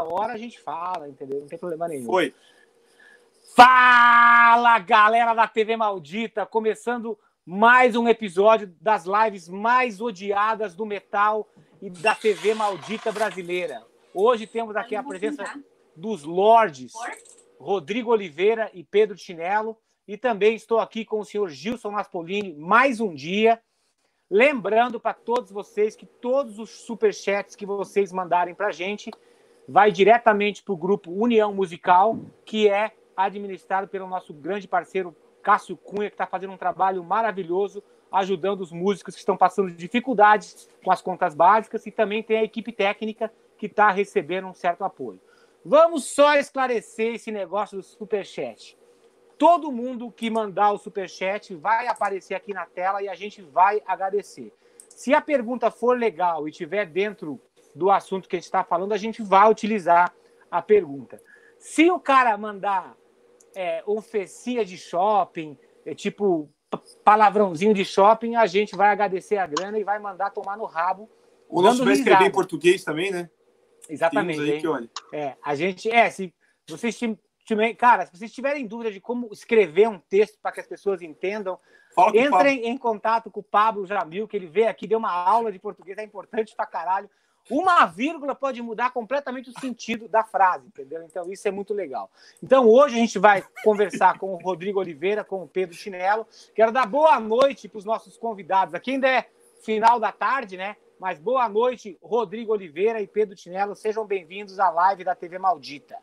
[0.00, 1.40] hora a gente fala, entendeu?
[1.40, 2.06] Não tem problema nenhum.
[2.06, 2.34] Foi.
[3.54, 11.48] Fala, galera da TV Maldita, começando mais um episódio das lives mais odiadas do metal
[11.80, 13.82] e da TV Maldita brasileira.
[14.14, 15.44] Hoje temos aqui a presença
[15.96, 16.92] dos Lords,
[17.58, 19.76] Rodrigo Oliveira e Pedro Chinelo,
[20.06, 23.60] e também estou aqui com o senhor Gilson Naspolini mais um dia.
[24.30, 29.10] Lembrando para todos vocês que todos os superchats que vocês mandarem para a gente
[29.68, 35.76] vai diretamente para o grupo União Musical, que é administrado pelo nosso grande parceiro Cássio
[35.76, 40.90] Cunha, que está fazendo um trabalho maravilhoso, ajudando os músicos que estão passando dificuldades com
[40.90, 45.20] as contas básicas, e também tem a equipe técnica que está recebendo um certo apoio.
[45.62, 48.78] Vamos só esclarecer esse negócio do superchat.
[49.36, 53.82] Todo mundo que mandar o superchat vai aparecer aqui na tela e a gente vai
[53.86, 54.52] agradecer.
[54.88, 57.40] Se a pergunta for legal e estiver dentro
[57.78, 60.12] do assunto que a gente está falando, a gente vai utilizar
[60.50, 61.22] a pergunta.
[61.58, 62.96] Se o cara mandar
[63.54, 66.50] é, ofecia de shopping, é, tipo
[67.04, 71.08] palavrãozinho de shopping, a gente vai agradecer a grana e vai mandar tomar no rabo.
[71.48, 73.30] O nosso vai escrever em português também, né?
[73.88, 74.40] Exatamente.
[74.40, 74.90] Aí que, olha.
[75.12, 76.34] É, a gente, é, se
[76.68, 76.98] vocês
[77.44, 81.00] tiverem, cara, se vocês tiverem dúvida de como escrever um texto para que as pessoas
[81.00, 81.58] entendam,
[82.12, 85.58] entrem em contato com o Pablo Jamil, que ele veio aqui, deu uma aula de
[85.58, 87.08] português, é importante pra caralho.
[87.50, 91.02] Uma vírgula pode mudar completamente o sentido da frase, entendeu?
[91.02, 92.10] Então, isso é muito legal.
[92.42, 96.26] Então, hoje a gente vai conversar com o Rodrigo Oliveira, com o Pedro Chinelo.
[96.54, 98.74] Quero dar boa noite para os nossos convidados.
[98.74, 99.26] Aqui ainda é
[99.62, 100.76] final da tarde, né?
[101.00, 103.74] Mas boa noite, Rodrigo Oliveira e Pedro Chinelo.
[103.74, 105.96] Sejam bem-vindos à live da TV Maldita.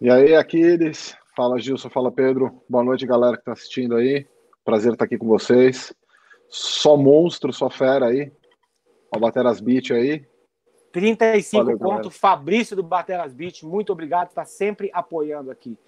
[0.00, 1.16] E aí, Aquiles.
[1.34, 1.90] Fala, Gilson.
[1.90, 2.62] Fala, Pedro.
[2.68, 4.26] Boa noite, galera que está assistindo aí.
[4.64, 5.92] Prazer estar aqui com vocês.
[6.48, 8.30] Só monstro, só fera aí.
[9.14, 10.26] Ó, Bateras Beat aí.
[10.92, 12.16] 35 Valeu, pontos.
[12.16, 15.78] Fabrício do Bateras Beat, muito obrigado, está sempre apoiando aqui.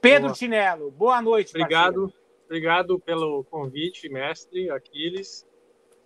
[0.00, 0.34] Pedro boa.
[0.34, 1.50] Chinelo, boa noite.
[1.50, 2.22] Obrigado, parceiro.
[2.44, 5.46] obrigado pelo convite, mestre Aquiles.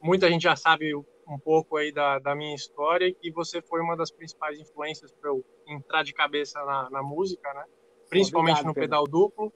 [0.00, 3.80] Muita gente já sabe um pouco aí da, da minha história e que você foi
[3.80, 7.64] uma das principais influências para eu entrar de cabeça na, na música, né?
[8.08, 8.88] Principalmente obrigado, no Pedro.
[8.88, 9.52] pedal duplo.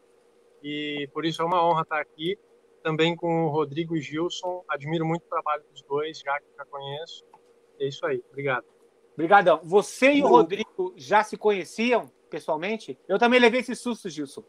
[0.63, 2.39] E por isso é uma honra estar aqui
[2.87, 4.65] também com o Rodrigo e Gilson.
[4.69, 7.25] Admiro muito o trabalho dos dois, já que já conheço.
[7.81, 8.23] É isso aí.
[8.31, 8.65] Obrigado.
[9.15, 9.61] Obrigadão.
[9.65, 12.97] Você e o Rodrigo já se conheciam pessoalmente?
[13.09, 14.45] Eu também levei esse susto, Gilson.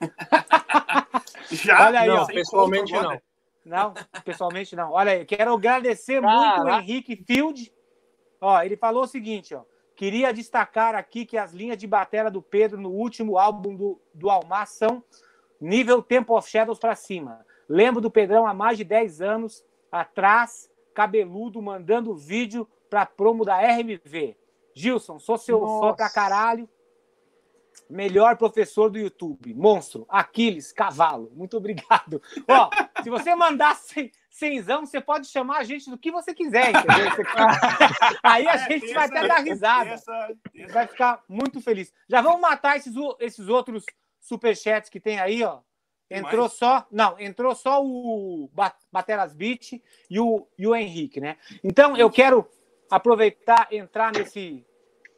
[1.52, 1.88] já?
[1.88, 2.26] Olha aí, não, ó.
[2.26, 3.20] pessoalmente não.
[3.66, 4.92] Não, pessoalmente não.
[4.92, 7.70] Olha aí, quero agradecer muito o Henrique Field.
[8.40, 9.62] Ó, ele falou o seguinte, ó.
[9.94, 14.30] Queria destacar aqui que as linhas de bateria do Pedro no último álbum do, do
[14.30, 15.04] Almar são
[15.60, 17.46] nível Temple of Shadows para cima.
[17.68, 23.58] Lembro do Pedrão há mais de 10 anos atrás, cabeludo, mandando vídeo para promo da
[23.58, 24.36] RMV.
[24.74, 25.88] Gilson, sou seu Nossa.
[25.88, 26.68] fã pra caralho.
[27.88, 29.54] Melhor professor do YouTube.
[29.54, 31.30] Monstro, Aquiles, cavalo.
[31.34, 32.20] Muito obrigado.
[32.48, 32.70] Ó,
[33.02, 33.78] se você mandar
[34.30, 37.10] cenzão, você pode chamar a gente do que você quiser, entendeu?
[37.10, 37.22] Você...
[38.22, 39.94] Aí a é, gente vai até dar risada.
[40.70, 41.92] Vai ficar muito feliz.
[42.08, 43.84] Já vamos matar esses, esses outros
[44.20, 45.60] superchats que tem aí, ó.
[46.10, 48.48] Entrou só, não, entrou só o
[48.90, 51.36] Bateras Beat e o, e o Henrique, né?
[51.62, 52.48] Então eu quero
[52.90, 54.64] aproveitar, entrar nesse,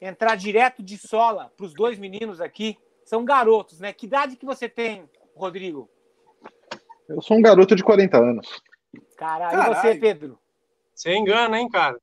[0.01, 2.77] entrar direto de sola para os dois meninos aqui.
[3.05, 3.93] São garotos, né?
[3.93, 5.89] Que idade que você tem, Rodrigo?
[7.09, 8.63] Eu sou um garoto de 40 anos.
[9.17, 9.73] Caralho, Caralho.
[9.73, 10.39] e você, Pedro?
[10.95, 11.99] Você engana, hein, cara?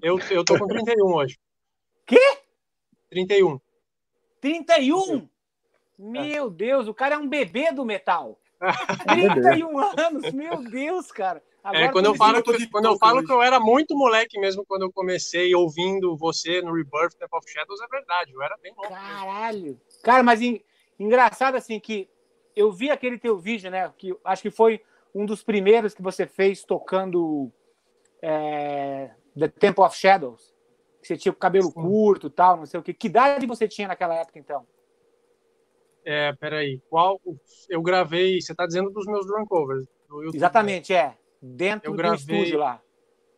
[0.00, 1.38] Eu, eu tô com 31 hoje.
[2.06, 2.38] Quê?
[3.10, 3.60] 31.
[4.40, 5.28] 31?
[5.98, 8.38] Meu Deus, o cara é um bebê do metal.
[9.08, 11.42] 31 anos, meu Deus, cara.
[11.64, 14.38] É, Agora, é, quando eu falo, que, quando eu falo que eu era muito moleque
[14.40, 18.56] mesmo quando eu comecei ouvindo você no Rebirth Temple of Shadows, é verdade, eu era
[18.60, 18.88] bem novo.
[18.88, 19.80] Caralho.
[20.02, 20.60] Cara, mas en,
[20.98, 22.08] engraçado assim que
[22.56, 24.82] eu vi aquele teu vídeo, né, que acho que foi
[25.14, 27.52] um dos primeiros que você fez tocando
[28.20, 30.52] é, The Temple of Shadows.
[31.00, 31.74] Que você tinha o cabelo Sim.
[31.74, 32.94] curto tal, não sei o que.
[32.94, 34.66] Que idade você tinha naquela época, então?
[36.04, 36.80] É, peraí.
[36.88, 37.20] Qual.
[37.68, 38.40] Eu gravei.
[38.40, 39.86] Você está dizendo dos meus drum covers.
[40.08, 40.98] YouTube, Exatamente, né?
[40.98, 41.16] é.
[41.40, 42.18] Dentro eu gravei...
[42.18, 42.80] do estúdio lá.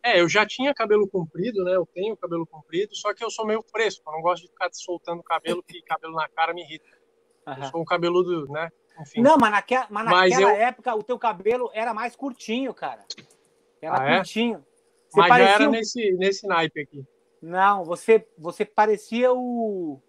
[0.03, 1.75] É, eu já tinha cabelo comprido, né?
[1.75, 4.03] Eu tenho cabelo comprido, só que eu sou meio fresco.
[4.07, 6.85] Eu não gosto de ficar soltando cabelo, que cabelo na cara me irrita.
[7.47, 7.55] Uhum.
[7.55, 8.71] Eu sou um cabeludo, né?
[9.01, 9.23] Enfim.
[9.23, 9.75] Não, mas, naque...
[9.89, 10.57] mas naquela eu...
[10.57, 13.05] época o teu cabelo era mais curtinho, cara.
[13.81, 14.17] Era ah, é?
[14.17, 14.65] curtinho.
[15.09, 15.53] Você mas parecia...
[15.53, 17.05] já era nesse, nesse naipe aqui.
[17.41, 20.01] Não, você, você parecia o.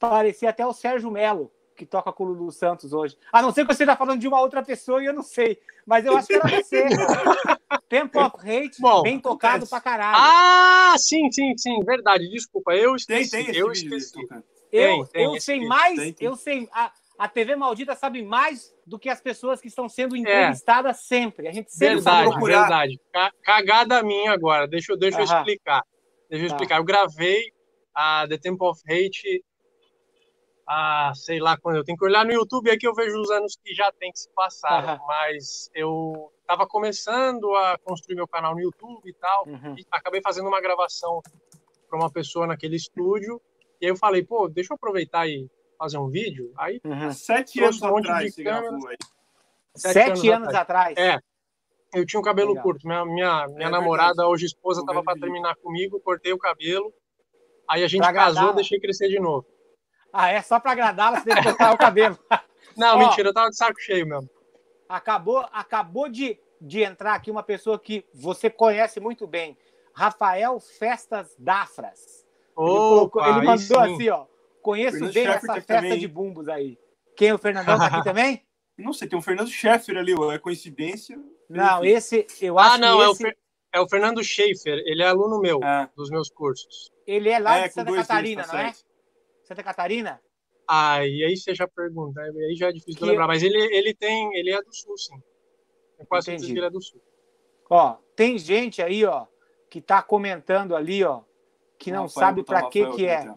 [0.00, 3.16] Parecia até o Sérgio Melo que toca com o Lulu Santos hoje.
[3.32, 5.58] A não ser que você está falando de uma outra pessoa e eu não sei.
[5.86, 6.84] Mas eu acho que era você.
[7.88, 10.16] Tempo of Hate, Bom, bem tocado pra caralho.
[10.18, 11.84] Ah, sim, sim, sim.
[11.84, 12.28] Verdade.
[12.28, 13.30] Desculpa, eu esqueci.
[13.30, 14.18] Tem, tem eu esqueci.
[14.72, 16.68] Eu, tem, eu sei mais, tem, eu sei.
[16.72, 20.18] A, a TV Maldita sabe mais do que as pessoas que estão sendo é.
[20.18, 21.00] entrevistadas é.
[21.00, 21.48] sempre.
[21.48, 22.60] A gente sempre verdade, procurar.
[22.60, 23.00] Verdade,
[23.42, 24.66] Cagada minha agora.
[24.66, 25.82] Deixa, eu, deixa eu explicar.
[26.28, 26.54] Deixa eu tá.
[26.56, 26.78] explicar.
[26.78, 27.52] Eu gravei
[27.94, 29.44] a The Temple of Hate
[30.66, 31.76] a sei lá quando.
[31.76, 34.10] Eu tenho que olhar no YouTube aí que eu vejo os anos que já tem
[34.10, 34.98] que se passar.
[35.00, 35.06] Uhum.
[35.06, 39.46] Mas eu estava começando a construir meu canal no YouTube e tal.
[39.46, 39.74] Uhum.
[39.78, 41.20] E acabei fazendo uma gravação
[41.88, 43.40] para uma pessoa naquele estúdio.
[43.80, 46.52] E aí eu falei, pô, deixa eu aproveitar e fazer um vídeo.
[46.56, 47.12] Aí, uhum.
[47.12, 48.34] sete anos um atrás,
[49.76, 50.96] Sete, sete, anos, anos atrás.
[50.96, 51.18] É.
[51.92, 52.62] Eu tinha um cabelo Legal.
[52.62, 52.86] curto.
[52.86, 54.28] Minha, minha, minha é namorada, verdade.
[54.28, 56.92] hoje esposa, estava para terminar comigo, cortei o cabelo.
[57.68, 58.54] Aí a gente pra casou, agradar.
[58.56, 59.46] deixei crescer de novo.
[60.16, 62.16] Ah, é só para agradá-la, você deve cortar o cabelo.
[62.78, 64.30] Não, Ó, mentira, eu tava de saco cheio mesmo.
[64.88, 69.58] Acabou, acabou de, de entrar aqui uma pessoa que você conhece muito bem,
[69.92, 72.24] Rafael Festas Dafras.
[72.54, 74.26] Opa, ele, colocou, ele mandou assim, ó.
[74.62, 75.98] Conheço Fernando bem essa festa também.
[75.98, 76.78] de bumbos aí.
[77.16, 77.32] Quem?
[77.32, 78.46] O Fernandão tá aqui também?
[78.78, 81.18] Não sei, tem um Fernando Scheffer ali, é coincidência?
[81.48, 83.26] Não, esse, eu ah, acho ah, não, que é, esse...
[83.26, 83.44] o
[83.74, 85.90] é o Fernando Schaefer, ele é aluno meu, é.
[85.96, 86.92] dos meus cursos.
[87.04, 88.72] Ele é lá é, de Santa Catarina, tá não é?
[89.44, 90.20] Santa Catarina?
[90.66, 93.04] Ah, e aí você já pergunta, aí já é difícil que...
[93.04, 95.22] de lembrar, mas ele, ele tem, ele é do sul, sim.
[95.98, 97.00] Eu quase certeza que ele é do sul.
[97.68, 99.26] Ó, tem gente aí, ó,
[99.70, 101.22] que tá comentando ali, ó,
[101.78, 103.32] que não, não sabe para que que é.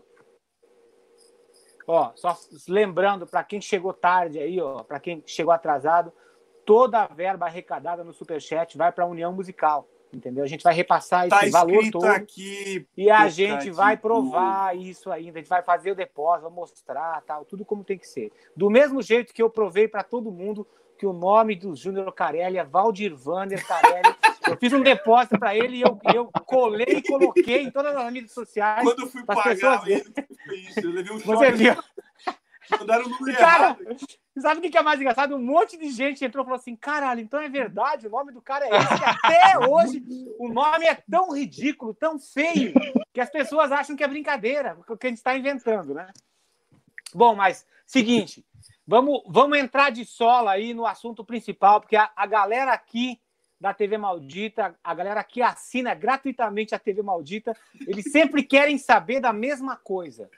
[1.85, 2.37] Ó, só
[2.67, 6.13] lembrando para quem chegou tarde aí, ó, para quem chegou atrasado,
[6.65, 10.43] toda a verba arrecadada no Superchat vai para a União Musical, entendeu?
[10.43, 15.11] A gente vai repassar tá esse valor todo aqui, e a gente vai provar isso
[15.11, 18.31] ainda, a gente vai fazer o depósito, vai mostrar, tal, tudo como tem que ser.
[18.55, 20.67] Do mesmo jeito que eu provei para todo mundo
[20.97, 24.15] que o nome do Júnior Carelli é Valdir Vander Carelli.
[24.47, 28.11] Eu fiz um depósito para ele e eu, eu colei e coloquei em todas as
[28.11, 28.83] mídias sociais.
[28.83, 29.85] Quando eu fui pagar pessoas...
[29.85, 30.05] ele,
[30.67, 30.79] isso.
[30.79, 31.25] Eu levei um choque.
[31.25, 31.75] Você viu?
[32.71, 33.77] Mandaram o número cara.
[34.39, 35.35] Sabe o que é mais engraçado?
[35.35, 38.41] Um monte de gente entrou e falou assim: caralho, então é verdade, o nome do
[38.41, 39.03] cara é esse.
[39.03, 40.03] Até hoje
[40.37, 42.73] o nome é tão ridículo, tão feio,
[43.13, 46.07] que as pessoas acham que é brincadeira, o que a gente está inventando, né?
[47.13, 48.45] Bom, mas seguinte,
[48.85, 53.19] vamos, vamos entrar de sola aí no assunto principal, porque a, a galera aqui
[53.59, 59.19] da TV Maldita, a galera que assina gratuitamente a TV Maldita, eles sempre querem saber
[59.19, 60.29] da mesma coisa.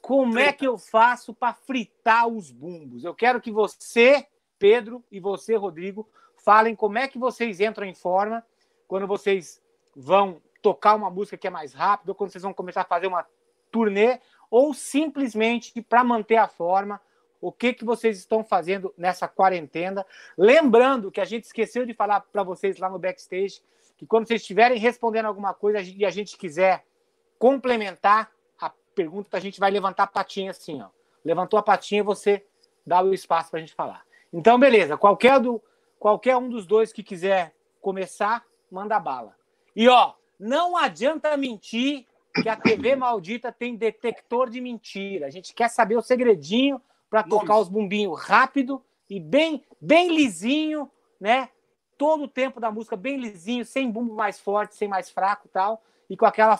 [0.00, 3.04] Como é que eu faço para fritar os bumbos?
[3.04, 4.26] Eu quero que você,
[4.58, 8.44] Pedro, e você, Rodrigo, falem como é que vocês entram em forma
[8.88, 9.62] quando vocês
[9.94, 13.06] vão tocar uma música que é mais rápida, ou quando vocês vão começar a fazer
[13.06, 13.26] uma
[13.70, 14.20] turnê,
[14.50, 17.00] ou simplesmente para manter a forma,
[17.40, 20.04] o que, que vocês estão fazendo nessa quarentena.
[20.36, 23.62] Lembrando que a gente esqueceu de falar para vocês lá no backstage
[23.96, 26.84] que quando vocês estiverem respondendo alguma coisa e a gente quiser
[27.38, 28.30] complementar,
[28.94, 30.88] pergunta, a gente vai levantar a patinha assim, ó.
[31.24, 32.44] Levantou a patinha, você
[32.86, 34.04] dá o espaço para a gente falar.
[34.32, 34.96] Então, beleza.
[34.96, 35.62] Qualquer, do,
[35.98, 39.36] qualquer um dos dois que quiser começar, manda bala.
[39.74, 42.06] E, ó, não adianta mentir
[42.42, 45.26] que a TV maldita tem detector de mentira.
[45.26, 50.90] A gente quer saber o segredinho para tocar os bumbinhos rápido e bem, bem lisinho,
[51.20, 51.50] né?
[51.98, 55.82] Todo o tempo da música bem lisinho, sem bumbo mais forte, sem mais fraco tal,
[56.08, 56.58] e com aquela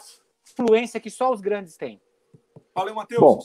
[0.55, 1.99] fluência que só os grandes têm.
[2.75, 3.21] Valeu, Matheus.
[3.21, 3.39] Bom,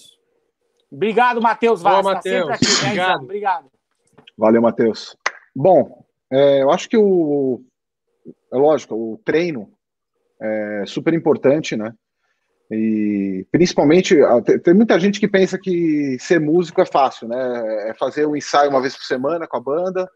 [0.90, 2.06] obrigado, Matheus Vaz.
[2.06, 2.64] Tá sempre aqui.
[2.64, 3.22] Né, obrigado.
[3.22, 3.70] obrigado.
[4.36, 5.16] Valeu, Matheus.
[5.54, 7.62] Bom, é, eu acho que o.
[8.52, 9.70] É lógico, o treino
[10.40, 11.92] é super importante, né?
[12.70, 14.16] E principalmente,
[14.64, 17.90] tem muita gente que pensa que ser músico é fácil, né?
[17.90, 20.10] É fazer um ensaio uma vez por semana com a banda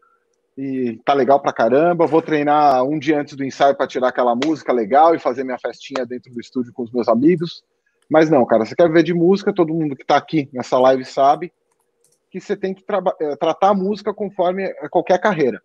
[0.57, 2.05] e tá legal pra caramba.
[2.05, 5.57] Vou treinar um dia antes do ensaio para tirar aquela música legal e fazer minha
[5.57, 7.63] festinha dentro do estúdio com os meus amigos.
[8.11, 11.05] Mas não, cara, você quer ver de música, todo mundo que está aqui nessa live
[11.05, 11.49] sabe
[12.29, 12.83] que você tem que
[13.21, 15.61] é, tratar a música conforme qualquer carreira.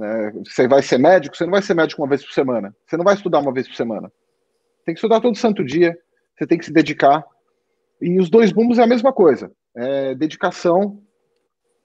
[0.00, 2.74] É, você vai ser médico, você não vai ser médico uma vez por semana.
[2.86, 4.10] Você não vai estudar uma vez por semana.
[4.86, 5.94] Tem que estudar todo santo dia,
[6.38, 7.22] você tem que se dedicar.
[8.00, 9.52] E os dois bumbos é a mesma coisa.
[9.76, 11.02] É dedicação,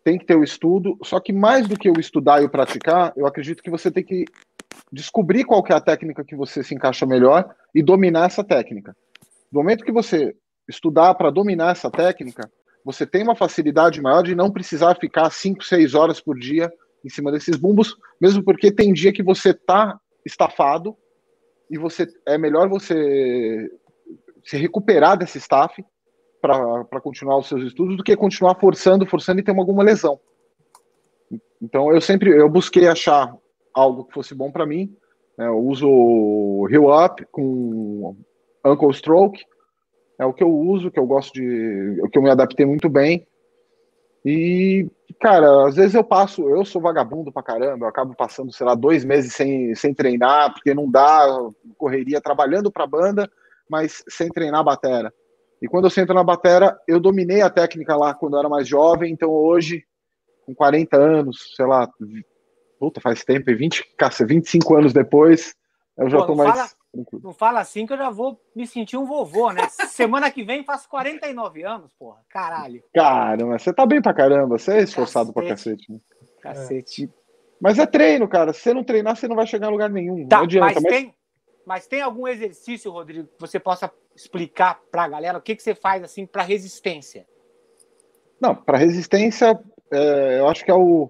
[0.02, 3.12] tem que ter o estudo, só que mais do que o estudar e o praticar,
[3.18, 4.24] eu acredito que você tem que
[4.94, 8.96] descobrir qual é a técnica que você se encaixa melhor e dominar essa técnica.
[9.54, 10.36] No momento que você
[10.68, 12.52] estudar para dominar essa técnica,
[12.84, 16.74] você tem uma facilidade maior de não precisar ficar 5, 6 horas por dia
[17.06, 20.98] em cima desses bumbos, mesmo porque tem dia que você está estafado
[21.70, 23.70] e você é melhor você
[24.44, 25.86] se recuperar desse staff
[26.42, 30.20] para continuar os seus estudos do que continuar forçando, forçando e ter alguma lesão.
[31.62, 33.32] Então eu sempre eu busquei achar
[33.72, 34.98] algo que fosse bom para mim.
[35.38, 35.46] Né?
[35.46, 38.18] Eu uso Hill Up com
[38.64, 39.44] Ankle Stroke,
[40.20, 42.90] é o que eu uso, que eu gosto de, o que eu me adaptei muito
[42.90, 43.28] bem.
[44.26, 44.90] E,
[45.20, 48.74] cara, às vezes eu passo, eu sou vagabundo pra caramba, eu acabo passando, sei lá,
[48.74, 51.28] dois meses sem, sem treinar, porque não dá,
[51.78, 53.30] correria trabalhando pra banda,
[53.70, 55.14] mas sem treinar a batera.
[55.62, 58.68] E quando eu sento na batera, eu dominei a técnica lá quando eu era mais
[58.68, 59.84] jovem, então hoje,
[60.46, 61.90] com 40 anos, sei lá,
[62.80, 63.84] puta, faz tempo, 20,
[64.26, 65.54] 25 anos depois,
[65.98, 66.52] eu já Pô, tô mais.
[66.52, 66.70] Fala,
[67.24, 69.68] não fala assim que eu já vou me sentir um vovô, né?
[69.90, 72.22] Semana que vem faço 49 anos, porra.
[72.30, 72.84] Caralho.
[72.94, 74.58] Caramba, você tá bem pra caramba.
[74.58, 75.48] Você é esforçado cacete.
[75.48, 75.92] pra cacete.
[75.92, 76.00] Né?
[76.42, 77.06] Cacete.
[77.06, 77.24] É.
[77.60, 78.54] Mas é treino, cara.
[78.54, 80.28] Se você não treinar, você não vai chegar em lugar nenhum.
[80.28, 80.66] Tá, não adianta.
[80.66, 80.94] Mas, mas...
[80.94, 81.16] Tem,
[81.66, 85.74] mas tem algum exercício, Rodrigo, que você possa explicar pra galera o que, que você
[85.74, 87.26] faz assim pra resistência?
[88.40, 89.60] Não, pra resistência,
[89.92, 91.10] é, eu acho que é o.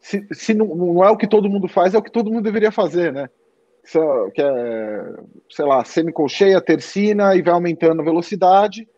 [0.00, 2.42] Se, se não, não é o que todo mundo faz, é o que todo mundo
[2.42, 3.30] deveria fazer, né?
[4.34, 5.14] Que é,
[5.50, 8.88] sei lá, semicolcheia, tercina e vai aumentando a velocidade.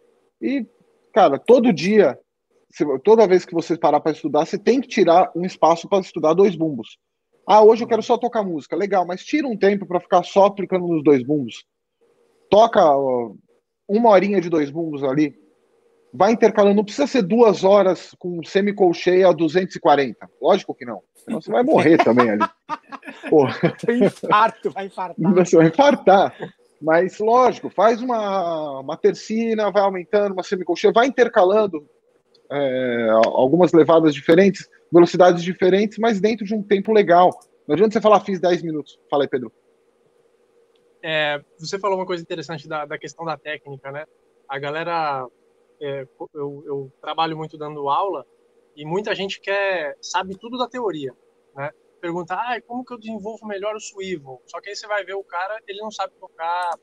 [0.40, 0.66] E,
[1.12, 2.18] cara, todo dia,
[3.04, 6.34] toda vez que você parar para estudar, você tem que tirar um espaço para estudar
[6.34, 6.98] dois bumbos.
[7.46, 8.76] Ah, hoje eu quero só tocar música.
[8.76, 11.64] Legal, mas tira um tempo para ficar só aplicando nos dois bumbos.
[12.50, 12.82] Toca
[13.88, 15.34] uma horinha de dois bumbos ali,
[16.16, 16.76] vai intercalando.
[16.76, 20.28] Não precisa ser duas horas com semicolcheia a 240.
[20.40, 21.02] Lógico que não.
[21.14, 22.44] Senão você vai morrer também ali.
[23.28, 23.76] Porra.
[23.88, 25.34] Infarto, vai infartar.
[25.34, 26.54] Você vai infartar.
[26.80, 31.88] Mas, lógico, faz uma, uma tercina, vai aumentando, uma semicolcheia, vai intercalando
[32.50, 37.30] é, algumas levadas diferentes, velocidades diferentes, mas dentro de um tempo legal.
[37.66, 38.98] Não adianta você falar, fiz 10 minutos.
[39.10, 39.52] Fala aí, Pedro.
[41.02, 44.04] É, você falou uma coisa interessante da, da questão da técnica, né?
[44.48, 45.26] A galera
[45.80, 48.26] é, eu, eu, trabalho muito dando aula
[48.74, 51.14] e muita gente quer sabe tudo da teoria,
[51.54, 51.70] né?
[52.00, 54.42] Pergunta, ah, como que eu desenvolvo melhor o swivel?
[54.46, 56.78] Só que aí você vai ver o cara, ele não sabe tocar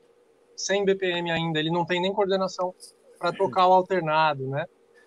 [0.56, 2.74] 100 BPM ainda, ele não tem nem coordenação
[3.18, 4.66] para tocar o alternado, né?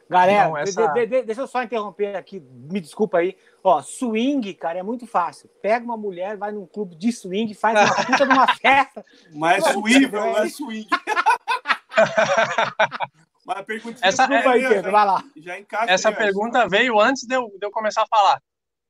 [0.10, 0.88] Galera, então, essa...
[0.94, 3.36] de, de, deixa eu só interromper aqui, me desculpa aí.
[3.62, 5.50] Ó, swing, cara, é muito fácil.
[5.62, 9.04] Pega uma mulher, vai num clube de swing, faz uma puta numa festa.
[9.34, 10.88] Mas é swivel, não é swing.
[13.48, 15.24] Mas a pergunta essa, é, vai, Pedro, vai lá.
[15.38, 18.42] Já encaixa essa pergunta veio antes de eu, de eu começar a falar.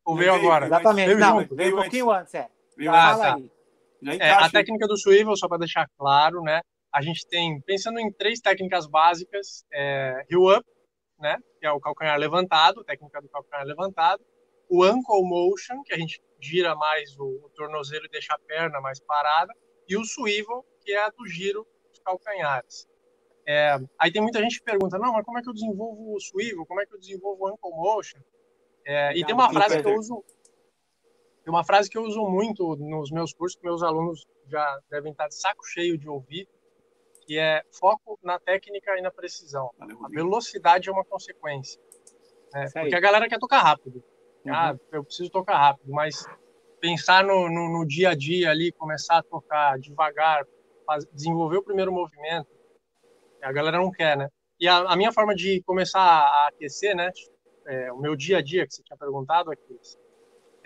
[0.04, 0.66] Ou veio, veio agora?
[0.66, 1.06] Exatamente.
[1.06, 2.50] Veio, não, junto, veio um pouquinho antes, é.
[2.76, 3.38] Veio ah, tá.
[4.20, 6.62] É, a técnica do swivel, só para deixar claro, né?
[6.92, 10.66] A gente tem, pensando em três técnicas básicas, é, heel up,
[11.20, 11.38] né?
[11.60, 14.24] Que é o calcanhar levantado, técnica do calcanhar levantado.
[14.68, 18.82] O ankle motion, que a gente gira mais o, o tornozelo e deixa a perna
[18.82, 19.54] mais parada.
[19.88, 22.88] E o swivel, que é a do giro dos calcanhares.
[23.48, 26.20] É, aí tem muita gente que pergunta, não, mas como é que eu desenvolvo o
[26.20, 26.66] swivel?
[26.66, 28.20] Como é que eu desenvolvo o ankle motion?
[28.86, 30.24] É, e tem uma frase que eu uso,
[31.46, 35.14] tem uma frase que eu uso muito nos meus cursos, que meus alunos já devem
[35.14, 36.46] estar de saco cheio de ouvir,
[37.22, 39.72] que é foco na técnica e na precisão.
[39.80, 41.82] A velocidade é uma consequência.
[42.54, 42.70] Né?
[42.74, 44.04] Porque a galera quer tocar rápido.
[44.46, 44.54] Uhum.
[44.54, 46.26] Ah, eu preciso tocar rápido, mas
[46.82, 50.46] pensar no, no, no, dia a dia ali, começar a tocar devagar,
[51.14, 52.57] desenvolver o primeiro movimento,
[53.42, 54.30] a galera não quer, né?
[54.60, 57.12] E a, a minha forma de começar a aquecer, né?
[57.68, 59.80] É, o meu dia a dia, que você tinha perguntado aqui,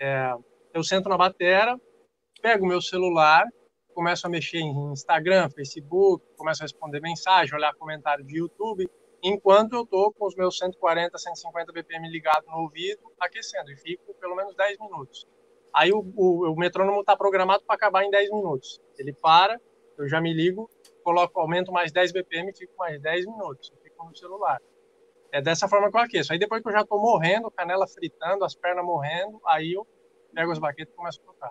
[0.00, 0.32] é,
[0.72, 1.76] eu sento na batera,
[2.40, 3.44] pego o meu celular,
[3.92, 8.88] começo a mexer em Instagram, Facebook, começo a responder mensagem, olhar comentário de YouTube,
[9.22, 14.14] enquanto eu tô com os meus 140, 150 BPM ligado no ouvido, aquecendo, e fico
[14.14, 15.26] pelo menos 10 minutos.
[15.74, 18.80] Aí o, o, o metrônomo está programado para acabar em 10 minutos.
[18.98, 19.58] Ele para,
[19.96, 20.68] eu já me ligo,
[21.02, 23.72] coloco, aumento mais 10 BPM e fico mais 10 minutos.
[23.82, 24.60] fico no celular.
[25.32, 26.32] É dessa forma que eu aqueço.
[26.32, 29.86] Aí depois que eu já estou morrendo, canela fritando, as pernas morrendo, aí eu
[30.34, 31.50] pego as baquetas e começo a tocar.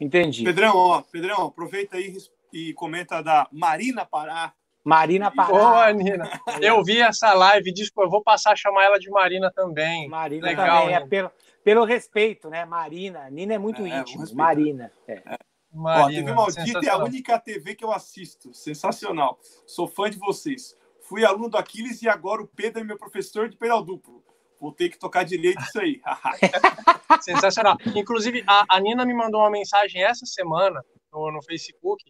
[0.00, 0.44] Entendi.
[0.44, 2.16] Pedrão, ó, Pedrão, aproveita aí
[2.52, 4.52] e comenta da Marina Pará.
[4.84, 5.48] Marina Pará.
[5.48, 6.28] Boa, Nina.
[6.60, 10.08] Eu vi essa live, disse, eu vou passar a chamar ela de Marina também.
[10.08, 11.30] Marina Legal, também, é pelo,
[11.62, 12.64] pelo respeito, né?
[12.64, 13.30] Marina.
[13.30, 14.24] Nina é muito é, íntimo.
[14.34, 14.92] Marina.
[15.06, 15.14] É.
[15.14, 15.38] é.
[15.76, 18.54] Ó, TV Maldita é a única TV que eu assisto.
[18.54, 19.38] Sensacional.
[19.66, 20.76] Sou fã de vocês.
[21.02, 24.22] Fui aluno do Aquiles e agora o Pedro é meu professor de pedal duplo.
[24.60, 26.00] Vou ter que tocar direito isso aí.
[27.20, 27.76] Sensacional.
[27.94, 32.02] Inclusive, a, a, Nina me mandou uma mensagem essa semana no, no Facebook,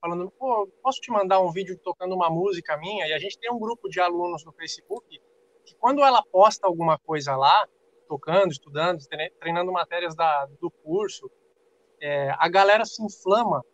[0.00, 3.06] falando: pô, posso te mandar um vídeo tocando uma música minha?
[3.06, 5.06] E a gente tem um grupo de alunos no Facebook
[5.64, 7.66] que, quando ela posta alguma coisa lá,
[8.08, 8.98] tocando, estudando,
[9.40, 11.30] treinando matérias da, do curso,
[12.02, 13.64] é, a galera se inflama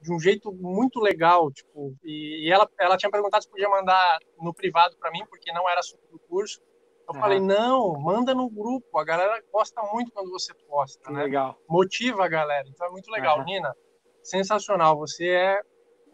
[0.00, 4.18] de um jeito muito legal, tipo, e, e, ela, ela tinha perguntado se podia mandar
[4.40, 6.62] no privado para mim, porque não era assunto do curso.
[7.06, 7.20] Eu uhum.
[7.20, 11.24] falei, não, manda no grupo, a galera gosta muito quando você posta, né?
[11.24, 11.58] Legal.
[11.68, 13.38] Motiva a galera, então é muito legal.
[13.38, 13.44] Uhum.
[13.44, 13.74] Nina,
[14.22, 15.60] sensacional, você é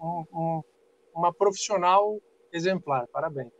[0.00, 0.62] um, um,
[1.14, 2.18] uma profissional
[2.52, 3.52] exemplar, parabéns.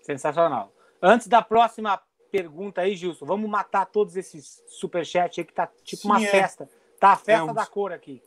[0.00, 0.72] Sensacional.
[1.02, 6.02] Antes da próxima pergunta aí, Gilson, vamos matar todos esses superchats aí que tá tipo
[6.02, 6.26] Sim, uma é.
[6.26, 6.68] festa.
[7.02, 8.22] Tá a festa é, da cor aqui.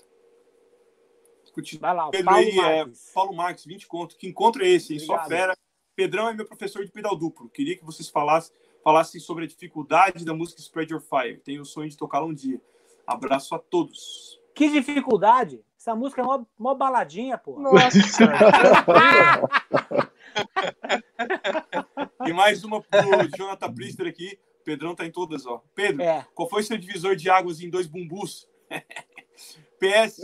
[1.79, 3.07] Vai lá, Pedro Paulo aí, é, Marques.
[3.09, 4.17] É, Paulo Marques, 20 conto.
[4.17, 4.99] Que encontro é esse, hein?
[4.99, 5.55] Só fera.
[5.95, 7.47] Pedrão é meu professor de pedal duplo.
[7.47, 8.53] Queria que vocês falassem,
[8.83, 11.39] falassem sobre a dificuldade da música Spread Your Fire.
[11.39, 12.61] Tenho o sonho de tocá-la um dia.
[13.07, 14.37] Abraço a todos.
[14.53, 15.63] Que dificuldade?
[15.79, 17.57] Essa música é mó, mó baladinha, pô.
[17.57, 17.97] Nossa!
[22.27, 24.37] e mais uma pro Jonathan Priester aqui.
[24.65, 25.63] Pedrão tá em todas, ó.
[25.73, 26.27] Pedro, é.
[26.35, 28.45] qual foi seu divisor de águas em dois bumbus?
[29.79, 30.21] PS,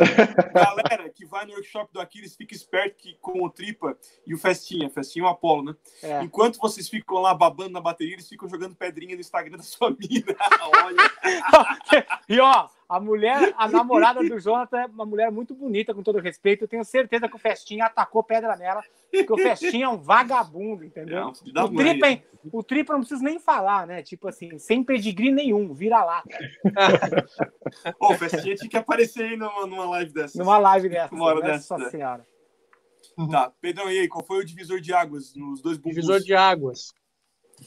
[0.54, 4.38] galera que vai no workshop do Aquiles, fica esperto que com o Tripa e o
[4.38, 5.76] Festinha, Festinha é o Apolo, né?
[6.02, 6.24] É.
[6.24, 9.92] Enquanto vocês ficam lá babando na bateria, eles ficam jogando pedrinha no Instagram da sua
[9.92, 10.36] mina.
[10.86, 12.08] Olha.
[12.30, 16.20] e ó, a mulher, a namorada do Jonathan é uma mulher muito bonita, com todo
[16.20, 16.64] respeito.
[16.64, 20.84] Eu tenho certeza que o Festinha atacou pedra nela, porque o Festinha é um vagabundo,
[20.84, 21.34] entendeu?
[21.54, 24.02] Não, o, tripa, é, o Tripa não precisa nem falar, né?
[24.02, 26.24] Tipo assim, sem pedigree nenhum, vira lá.
[28.00, 30.40] Ô, o Festinha tinha que aparecer aí numa, numa live dessa.
[30.40, 31.14] Numa live dessa.
[31.14, 31.78] Uma hora dessa.
[31.78, 32.26] Nossa senhora.
[33.30, 35.96] Tá, Pedrão, e aí, qual foi o divisor de águas nos dois bumbus?
[35.96, 36.94] Divisor de águas.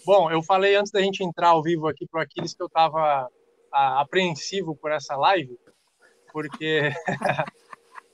[0.05, 3.29] Bom, eu falei antes da gente entrar ao vivo aqui pro Aquiles que eu tava
[3.71, 5.59] apreensivo por essa live,
[6.33, 6.91] porque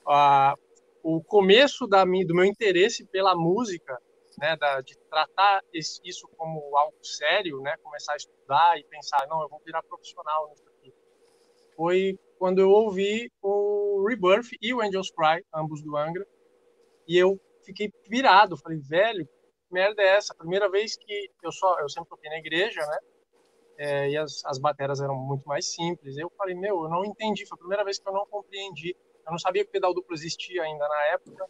[0.07, 0.55] a,
[1.03, 3.99] o começo da, do meu interesse pela música,
[4.39, 9.27] né, da, de tratar esse, isso como algo sério, né, começar a estudar e pensar,
[9.29, 10.95] não, eu vou virar profissional nisso aqui,
[11.77, 16.27] foi quando eu ouvi o Rebirth e o Angels Cry, ambos do Angra,
[17.07, 20.35] e eu fiquei virado, falei, velho, que merda é essa?
[20.35, 22.99] Primeira vez que eu só, eu sempre toquei na igreja, né,
[23.83, 26.15] é, e as, as bateras eram muito mais simples.
[26.19, 28.95] Eu falei, meu, eu não entendi, foi a primeira vez que eu não compreendi.
[29.31, 31.47] Eu não sabia que o pedal duplo existia ainda na época.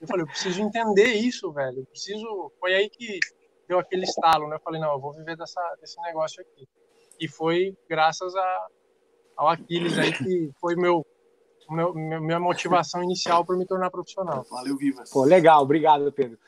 [0.00, 1.80] Eu falei, eu preciso entender isso, velho.
[1.80, 2.52] Eu preciso.
[2.60, 3.18] Foi aí que
[3.66, 4.54] deu aquele estalo, né?
[4.54, 6.68] Eu falei, não, eu vou viver dessa, desse negócio aqui.
[7.20, 8.66] E foi graças a,
[9.36, 11.04] ao Aquiles aí que foi meu,
[11.68, 14.46] meu, minha motivação inicial para me tornar profissional.
[14.48, 15.10] Valeu, Vivas.
[15.10, 16.38] Pô, legal, obrigado, Pedro.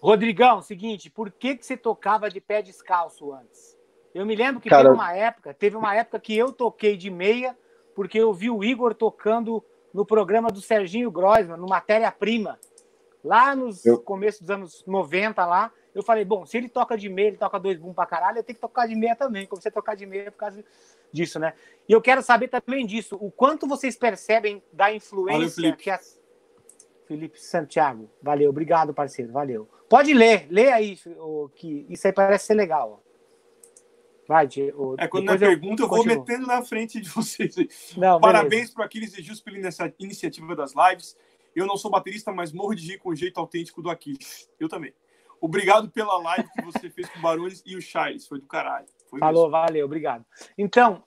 [0.00, 3.76] Rodrigão, seguinte, por que, que você tocava de pé descalço antes?
[4.14, 4.84] Eu me lembro que Cara...
[4.84, 7.58] teve uma época, teve uma época que eu toquei de meia,
[7.92, 12.58] porque eu vi o Igor tocando no programa do Serginho Groisman, no Matéria-Prima.
[13.22, 14.00] Lá nos eu...
[14.00, 17.58] começos dos anos 90 lá, eu falei, bom, se ele toca de meia, ele toca
[17.58, 19.46] dois boom pra caralho, eu tenho que tocar de meia também.
[19.46, 20.64] Comecei a tocar de meia por causa
[21.12, 21.52] disso, né?
[21.88, 25.82] E eu quero saber também disso, o quanto vocês percebem da influência Felipe.
[25.82, 26.20] que as...
[27.06, 29.68] Felipe Santiago, valeu, obrigado, parceiro, valeu.
[29.88, 30.96] Pode ler, lê aí,
[31.54, 33.01] que isso aí parece ser legal, ó.
[34.26, 37.54] Vai, o, é, quando na pergunta eu vou metendo na frente de vocês.
[37.96, 39.58] Não, Parabéns para Aquiles e Jus pela
[39.98, 41.16] iniciativa das lives.
[41.54, 44.48] Eu não sou baterista, mas morro de rir com o jeito autêntico do Aquiles.
[44.58, 44.94] Eu também.
[45.40, 48.26] Obrigado pela live que você fez com o Barões e o Charles.
[48.26, 48.86] Foi do caralho.
[49.08, 49.50] Foi Falou, mesmo.
[49.50, 50.24] valeu, obrigado.
[50.56, 51.02] Então,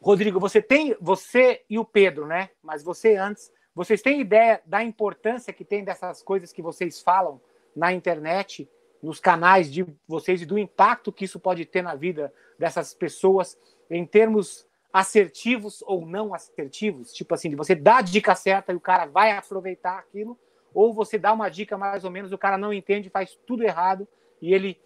[0.00, 2.50] Rodrigo, você tem, você e o Pedro, né?
[2.62, 7.40] Mas você antes, vocês têm ideia da importância que tem dessas coisas que vocês falam
[7.74, 8.68] na internet
[9.02, 13.58] nos canais de vocês e do impacto que isso pode ter na vida dessas pessoas
[13.90, 18.76] em termos assertivos ou não assertivos, tipo assim, de você dar a dica certa e
[18.76, 20.38] o cara vai aproveitar aquilo,
[20.74, 24.06] ou você dá uma dica mais ou menos, o cara não entende, faz tudo errado
[24.42, 24.80] e ele,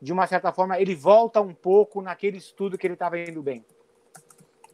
[0.00, 3.64] de uma certa forma, ele volta um pouco naquele estudo que ele estava indo bem.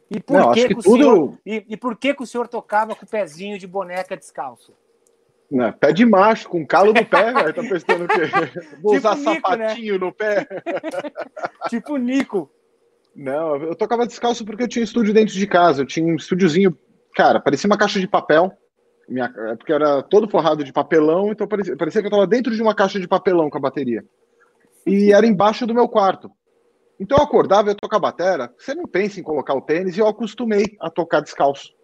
[0.09, 1.03] E por não, que, que, que tudo...
[1.03, 4.73] senhor, e, e por que, que o senhor tocava com o pezinho de boneca descalço?
[5.49, 7.53] Não, pé de macho, com calo no pé, velho.
[7.53, 8.21] Tá pensando o quê?
[8.81, 9.35] Vou tipo usar Nico, né?
[9.35, 9.99] sapatinho né?
[9.99, 10.47] no pé.
[11.69, 12.51] tipo Nico.
[13.15, 15.81] Não, eu tocava descalço porque eu tinha estúdio dentro de casa.
[15.81, 16.77] Eu tinha um estúdiozinho,
[17.15, 18.51] cara, parecia uma caixa de papel.
[19.09, 22.53] Minha, é porque era todo forrado de papelão, então parecia, parecia que eu tava dentro
[22.53, 24.03] de uma caixa de papelão com a bateria.
[24.85, 26.29] E era embaixo do meu quarto.
[26.99, 28.53] Então eu acordava, eu ia tocar batera.
[28.57, 31.76] Você não pensa em colocar o tênis e eu acostumei a tocar descalço.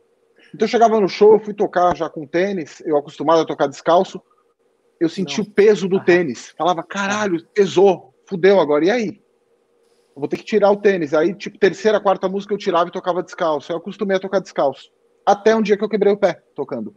[0.53, 3.67] Então eu chegava no show, eu fui tocar já com tênis, eu acostumado a tocar
[3.67, 4.21] descalço,
[4.99, 5.45] eu senti Não.
[5.45, 6.53] o peso do tênis.
[6.57, 9.23] Falava, caralho, pesou, fudeu agora, e aí?
[10.15, 11.13] Eu vou ter que tirar o tênis.
[11.13, 13.71] Aí, tipo, terceira, quarta música eu tirava e tocava descalço.
[13.71, 14.91] Eu acostumei a tocar descalço.
[15.25, 16.95] Até um dia que eu quebrei o pé tocando.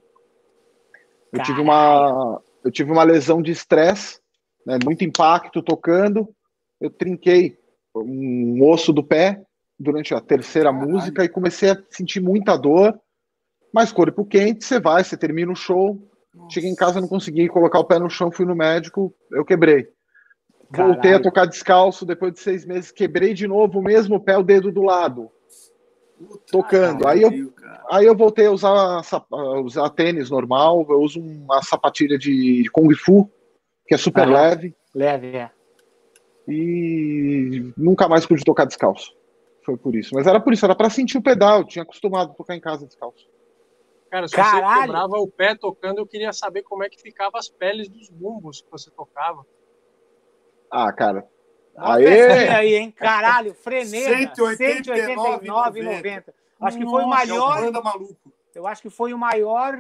[1.33, 4.21] Eu tive uma, eu tive uma lesão de estresse,
[4.67, 6.29] né, muito impacto tocando.
[6.81, 7.59] Eu trinquei
[7.95, 9.43] um osso do pé
[9.79, 10.91] durante a terceira Caralho.
[10.91, 12.99] música e comecei a sentir muita dor.
[13.77, 16.01] Mais corpo quente, você vai, você termina o show,
[16.35, 16.51] Nossa.
[16.51, 19.87] cheguei em casa, não consegui colocar o pé no chão, fui no médico, eu quebrei.
[20.73, 20.95] Caralho.
[20.95, 24.43] Voltei a tocar descalço, depois de seis meses, quebrei de novo o mesmo pé, o
[24.43, 25.31] dedo do lado.
[26.19, 27.07] Puta tocando.
[27.07, 27.53] Aí eu,
[27.91, 32.95] aí eu voltei a usar, a usar tênis normal, eu uso uma sapatilha de Kung
[32.95, 33.31] Fu,
[33.87, 34.75] que é super leve.
[34.95, 35.51] Leve, é.
[36.49, 39.13] E nunca mais pude tocar descalço.
[39.67, 40.15] Foi por isso.
[40.15, 41.59] Mas era por isso, era para sentir o pedal.
[41.59, 43.36] Eu tinha acostumado a tocar em casa descalço.
[44.17, 44.67] Cara, se Caralho.
[44.67, 48.09] você quebrava o pé tocando, eu queria saber como é que ficava as peles dos
[48.09, 49.45] bumbos que você tocava.
[50.71, 51.29] Ah, cara.
[51.77, 52.49] Aê!
[52.49, 52.91] aí, hein?
[52.91, 54.17] Caralho, freneira.
[54.35, 56.33] 189,90.
[56.59, 57.63] Acho que foi o maior.
[57.63, 58.33] É maluco.
[58.55, 59.79] Eu acho que foi o maior.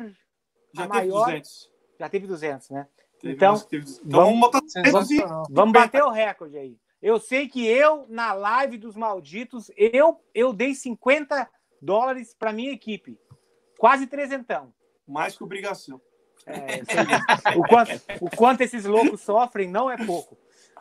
[0.74, 1.24] Já teve maior...
[1.24, 1.70] 200.
[1.98, 2.86] Já teve 200, né?
[3.18, 3.86] Teve então, teve...
[4.04, 4.60] então, vamos, botar
[4.92, 5.08] vamos,
[5.48, 6.76] vamos bater o recorde aí.
[7.00, 11.48] Eu sei que eu, na live dos malditos, eu, eu dei 50
[11.80, 13.18] dólares para minha equipe.
[13.78, 14.72] Quase trezentão.
[15.06, 16.00] Mais que obrigação.
[16.46, 16.82] É,
[17.56, 20.36] o, quanto, o quanto esses loucos sofrem não é pouco.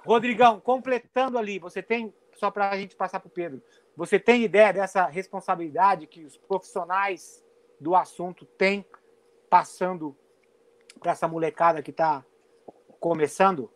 [0.06, 3.62] Rodrigão, completando ali, você tem, só para a gente passar para o Pedro,
[3.96, 7.44] você tem ideia dessa responsabilidade que os profissionais
[7.80, 8.86] do assunto têm
[9.50, 10.16] passando
[11.00, 12.24] para essa molecada que está
[13.00, 13.72] começando?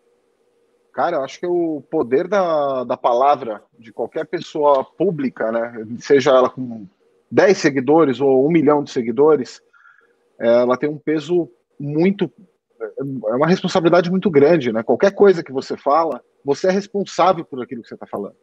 [0.92, 6.32] Cara, eu acho que o poder da, da palavra de qualquer pessoa pública, né, seja
[6.32, 6.88] ela com
[7.32, 9.62] 10 seguidores ou um milhão de seguidores,
[10.40, 12.32] ela tem um peso muito
[12.82, 14.84] é uma responsabilidade muito grande, né?
[14.84, 18.36] Qualquer coisa que você fala, você é responsável por aquilo que você está falando.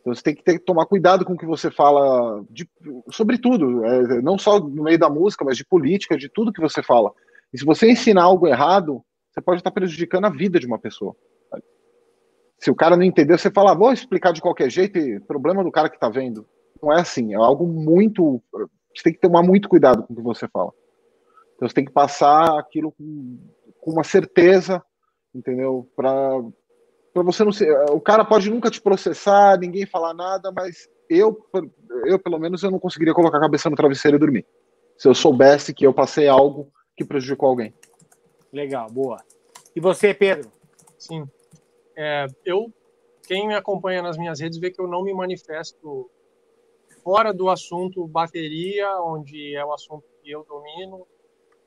[0.00, 2.68] Então você tem que ter, tomar cuidado com o que você fala, de,
[3.10, 6.60] sobre tudo, é, não só no meio da música, mas de política, de tudo que
[6.60, 7.12] você fala.
[7.52, 11.14] E se você ensinar algo errado, você pode estar prejudicando a vida de uma pessoa.
[12.58, 15.62] Se o cara não entendeu, você fala, ah, vou explicar de qualquer jeito, e problema
[15.62, 16.46] do cara que está vendo.
[16.82, 18.42] Não é assim, é algo muito.
[18.94, 20.72] Você tem que tomar muito cuidado com o que você fala.
[21.54, 23.38] Então você tem que passar aquilo com
[23.86, 24.82] com uma certeza,
[25.32, 25.88] entendeu?
[25.94, 26.42] Para
[27.14, 31.34] para você não ser, o cara pode nunca te processar, ninguém falar nada, mas eu,
[32.04, 34.46] eu pelo menos eu não conseguiria colocar a cabeça no travesseiro e dormir.
[34.98, 37.72] Se eu soubesse que eu passei algo que prejudicou alguém.
[38.52, 39.16] Legal, boa.
[39.74, 40.50] E você, Pedro?
[40.98, 41.26] Sim.
[41.96, 42.70] É, eu,
[43.26, 46.10] quem me acompanha nas minhas redes vê que eu não me manifesto
[47.06, 51.06] fora do assunto bateria, onde é o assunto que eu domino,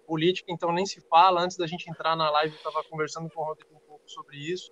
[0.06, 1.42] política, então nem se fala.
[1.42, 4.36] Antes da gente entrar na live, eu estava conversando com o Rodrigo um pouco sobre
[4.36, 4.70] isso.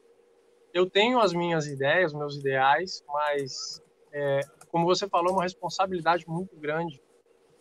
[0.74, 6.28] Eu tenho as minhas ideias, meus ideais, mas, é, como você falou, é uma responsabilidade
[6.28, 7.02] muito grande.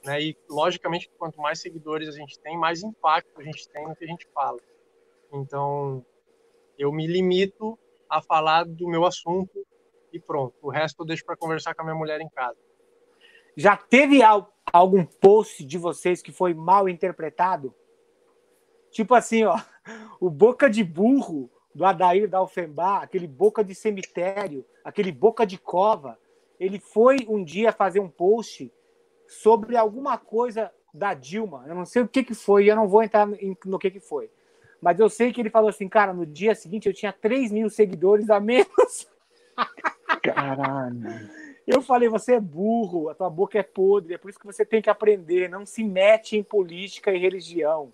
[0.04, 0.22] Né?
[0.22, 4.02] E, logicamente, quanto mais seguidores a gente tem, mais impacto a gente tem no que
[4.02, 4.58] a gente fala.
[5.32, 6.04] Então,
[6.76, 7.78] eu me limito
[8.10, 9.64] a falar do meu assunto
[10.12, 10.56] e pronto.
[10.60, 12.65] O resto eu deixo para conversar com a minha mulher em casa.
[13.56, 14.20] Já teve
[14.72, 17.74] algum post de vocês que foi mal interpretado?
[18.90, 19.58] Tipo assim, ó,
[20.20, 25.58] o boca de burro do Adair da Alfembá, aquele boca de cemitério, aquele boca de
[25.58, 26.18] cova,
[26.58, 28.72] ele foi um dia fazer um post
[29.26, 31.64] sobre alguma coisa da Dilma.
[31.66, 34.30] Eu não sei o que, que foi, eu não vou entrar no que, que foi.
[34.80, 37.68] Mas eu sei que ele falou assim, cara, no dia seguinte eu tinha 3 mil
[37.68, 39.08] seguidores a menos.
[40.22, 41.45] Caralho.
[41.66, 44.64] Eu falei, você é burro, a tua boca é podre, é por isso que você
[44.64, 47.92] tem que aprender, não se mete em política e religião.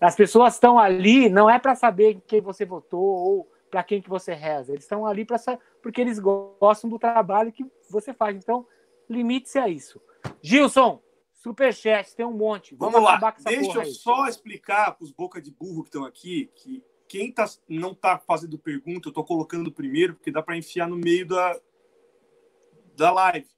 [0.00, 4.08] As pessoas estão ali não é para saber quem você votou ou para quem que
[4.08, 5.38] você reza, eles estão ali para
[5.82, 8.36] porque eles gostam do trabalho que você faz.
[8.36, 8.66] Então,
[9.08, 10.00] limite-se a isso.
[10.42, 11.00] Gilson,
[11.42, 12.74] superchat, tem um monte.
[12.74, 13.34] Vamos, Vamos lá.
[13.44, 13.92] Deixa eu aí.
[13.92, 18.18] só explicar para os boca de burro que estão aqui que quem tá, não está
[18.18, 21.60] fazendo pergunta, eu estou colocando primeiro, porque dá para enfiar no meio da,
[22.96, 23.48] da live.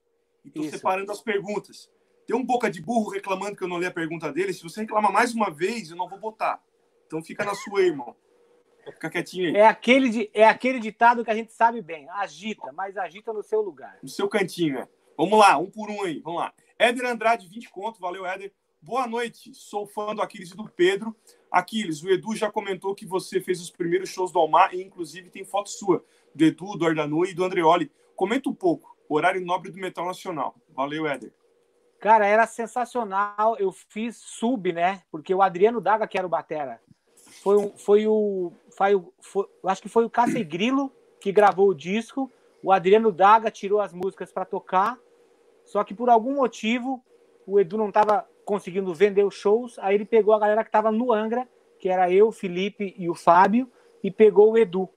[0.43, 1.89] E tô separando as perguntas.
[2.25, 4.53] Tem um boca de burro reclamando que eu não li a pergunta dele.
[4.53, 6.61] Se você reclamar mais uma vez, eu não vou botar.
[7.05, 8.15] Então fica na sua, irmão.
[8.93, 9.55] Fica quietinho aí.
[9.55, 12.09] É aquele, de, é aquele ditado que a gente sabe bem.
[12.09, 13.97] Agita, mas agita no seu lugar.
[14.01, 14.87] No seu cantinho, é.
[15.17, 16.19] Vamos lá, um por um aí.
[16.19, 16.53] Vamos lá.
[16.77, 17.99] Éder Andrade, 20 conto.
[17.99, 18.51] Valeu, Éder.
[18.81, 19.53] Boa noite.
[19.53, 21.15] Sou fã do Aquiles e do Pedro.
[21.51, 25.29] Aquiles, o Edu já comentou que você fez os primeiros shows do Almar e, inclusive,
[25.29, 27.91] tem foto sua do Edu, do Ardanu e do Andreoli.
[28.15, 30.55] Comenta um pouco horário nobre do Metal Nacional.
[30.69, 31.33] Valeu, Éder.
[31.99, 33.55] Cara, era sensacional.
[33.57, 35.01] Eu fiz sub, né?
[35.11, 36.79] Porque o Adriano Daga, que era o Batera,
[37.41, 38.51] foi, um, foi o.
[38.75, 42.31] Foi, foi, acho que foi o Cássio Grilo que gravou o disco.
[42.61, 44.99] O Adriano Daga tirou as músicas para tocar.
[45.63, 47.03] Só que por algum motivo
[47.47, 49.79] o Edu não estava conseguindo vender os shows.
[49.79, 51.47] Aí ele pegou a galera que estava no Angra,
[51.79, 53.71] que era eu, Felipe e o Fábio,
[54.03, 54.89] e pegou o Edu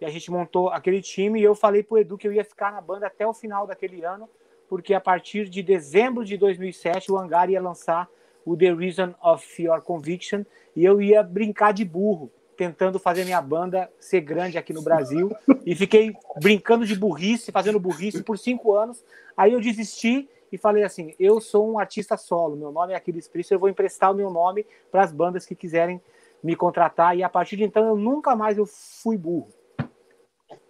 [0.00, 2.72] e a gente montou aquele time e eu falei pro Edu que eu ia ficar
[2.72, 4.28] na banda até o final daquele ano,
[4.68, 8.08] porque a partir de dezembro de 2007 o Hangar ia lançar
[8.44, 13.42] o The Reason of Your Conviction, e eu ia brincar de burro, tentando fazer minha
[13.42, 18.74] banda ser grande aqui no Brasil, e fiquei brincando de burrice, fazendo burrice por cinco
[18.74, 19.04] anos.
[19.36, 23.26] Aí eu desisti e falei assim: eu sou um artista solo, meu nome é Aquiles
[23.26, 26.00] Priest, eu vou emprestar o meu nome para as bandas que quiserem
[26.40, 29.48] me contratar, e a partir de então eu nunca mais eu fui burro.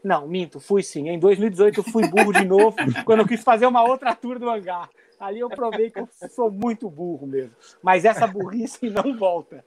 [0.07, 1.09] Não, minto, fui sim.
[1.09, 4.49] Em 2018 eu fui burro de novo, quando eu quis fazer uma outra tour do
[4.49, 4.89] hangar.
[5.19, 7.53] Ali eu provei que eu sou muito burro mesmo.
[7.83, 9.65] Mas essa burrice não volta.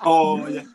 [0.00, 0.66] Olha.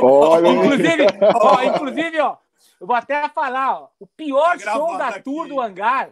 [0.00, 0.48] Olha.
[0.48, 2.36] Inclusive, ó, inclusive, ó,
[2.80, 5.22] eu vou até falar, ó, o pior tá show da aqui.
[5.22, 6.10] tour do hangar.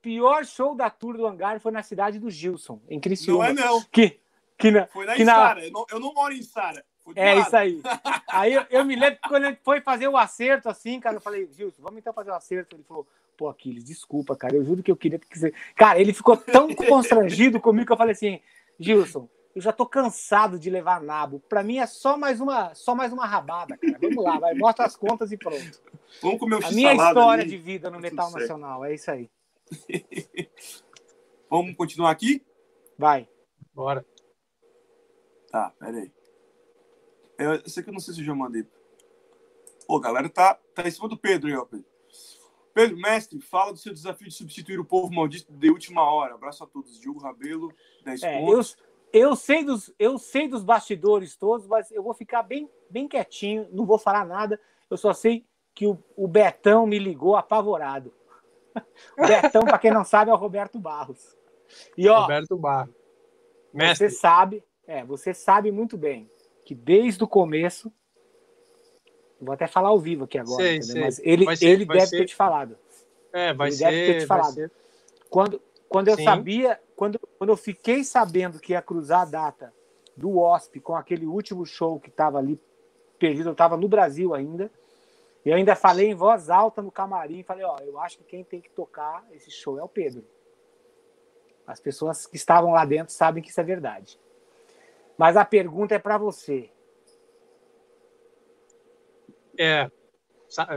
[0.00, 3.52] Pior show da tour do hangar foi na cidade do Gilson, em Criciúma.
[3.52, 3.82] Não é não.
[3.90, 4.20] Que,
[4.56, 5.66] que na, foi na que Sara.
[5.66, 6.84] Eu, não, eu não moro em Sara.
[7.16, 7.80] É isso aí.
[8.28, 11.20] Aí eu, eu, me lembro que quando ele foi fazer o acerto, assim, cara, eu
[11.20, 12.76] falei, Gilson, vamos então fazer o acerto.
[12.76, 15.52] Ele falou, pô, Aquiles, desculpa, cara, eu juro que eu queria que você.
[15.74, 18.40] Cara, ele ficou tão constrangido comigo que eu falei assim,
[18.78, 21.40] Gilson, eu já tô cansado de levar nabo.
[21.48, 23.98] Para mim é só mais uma, só mais uma rabada, cara.
[24.00, 25.82] Vamos lá, vai, mostra as contas e pronto.
[26.22, 27.50] Vamos comer o A minha história ali.
[27.50, 29.30] de vida no tá metal nacional, é isso aí.
[31.50, 32.44] Vamos continuar aqui?
[32.96, 33.28] Vai.
[33.74, 34.04] Bora.
[35.50, 36.12] Tá, peraí.
[37.40, 38.66] Eu, esse aqui eu não sei se eu já mandei.
[39.86, 41.86] Pô, galera, tá, tá em cima do Pedro aí, ó, Pedro.
[42.74, 46.34] Pedro, mestre, fala do seu desafio de substituir o povo maldito de última hora.
[46.34, 47.00] Abraço a todos.
[47.00, 47.72] Diogo Rabelo,
[48.04, 48.76] 10 é, pontos.
[49.10, 53.08] Eu, eu, sei dos, eu sei dos bastidores todos, mas eu vou ficar bem, bem
[53.08, 54.60] quietinho, não vou falar nada.
[54.88, 58.12] Eu só sei que o, o Betão me ligou apavorado.
[59.18, 61.36] O Betão, para quem não sabe, é o Roberto Barros.
[61.96, 62.94] E, ó, Roberto Barros.
[63.74, 64.08] Mestre.
[64.08, 66.30] Você sabe, é, você sabe muito bem
[66.70, 67.92] que desde o começo.
[69.40, 71.00] Vou até falar ao vivo aqui agora, sei, sei.
[71.00, 72.18] mas ele, ser, ele deve ser...
[72.18, 72.78] ter te falado.
[73.32, 73.84] É, vai ele ser.
[73.84, 74.54] Deve ter te falado.
[74.54, 74.70] Ser...
[75.28, 76.24] Quando, quando eu Sim.
[76.24, 79.74] sabia, quando, quando eu fiquei sabendo que ia cruzar a data
[80.16, 82.60] do OSP com aquele último show que estava ali
[83.18, 84.70] perdido, eu estava no Brasil ainda.
[85.44, 88.60] Eu ainda falei em voz alta no camarim, falei, ó, eu acho que quem tem
[88.60, 90.24] que tocar esse show é o Pedro.
[91.66, 94.20] As pessoas que estavam lá dentro sabem que isso é verdade.
[95.20, 96.70] Mas a pergunta é para você.
[99.58, 99.90] É,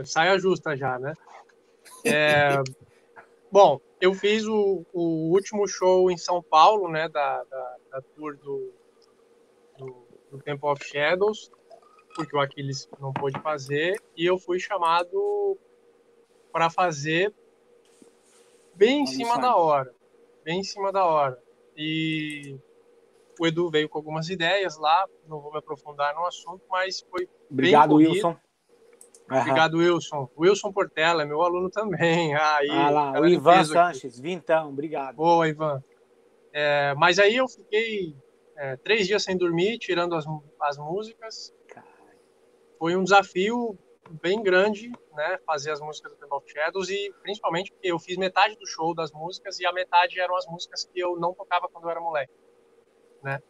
[0.04, 1.14] saia justa já, né?
[2.04, 2.62] É,
[3.50, 8.36] bom, eu fiz o, o, último show em São Paulo, né, da, da, da tour
[8.36, 8.70] do,
[9.78, 11.50] do, do, Temple of Shadows,
[12.14, 15.58] porque o Aquiles não pôde fazer, e eu fui chamado
[16.52, 17.32] para fazer
[18.74, 19.94] bem em cima da hora,
[20.44, 21.42] bem em cima da hora.
[21.74, 22.58] E
[23.38, 27.28] o Edu veio com algumas ideias lá, não vou me aprofundar no assunto, mas foi
[27.50, 28.36] Obrigado, bem Wilson.
[29.30, 29.38] Uhum.
[29.38, 30.28] Obrigado, Wilson.
[30.38, 32.34] Wilson Portela meu aluno também.
[32.36, 35.16] Aí, ah lá, o Ivan Sanches, Vintão, obrigado.
[35.16, 35.82] Boa, Ivan.
[36.52, 38.14] É, mas aí eu fiquei
[38.56, 40.24] é, três dias sem dormir, tirando as,
[40.60, 41.52] as músicas.
[42.78, 43.76] Foi um desafio
[44.22, 48.16] bem grande, né, fazer as músicas do Temple of Shadows e principalmente porque eu fiz
[48.16, 51.68] metade do show das músicas e a metade eram as músicas que eu não tocava
[51.68, 52.32] quando eu era moleque
[53.24, 53.40] né?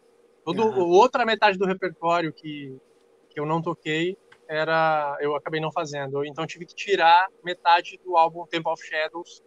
[0.44, 0.88] Todo, uhum.
[0.88, 2.80] Outra metade do repertório que,
[3.28, 4.16] que eu não toquei
[4.48, 6.24] era eu acabei não fazendo.
[6.24, 9.42] Então tive que tirar metade do álbum Temple of Shadows.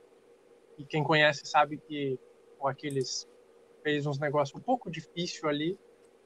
[0.78, 2.20] E quem conhece sabe que
[2.60, 3.28] o Aquiles
[3.82, 5.80] fez uns negócios um pouco difícil ali.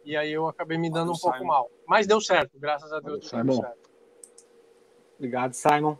[0.03, 1.31] E aí eu acabei me dando um Simon.
[1.31, 1.71] pouco mal.
[1.85, 3.61] Mas deu certo, graças a Deus Simon.
[3.61, 3.89] certo.
[5.17, 5.97] Obrigado, Simon.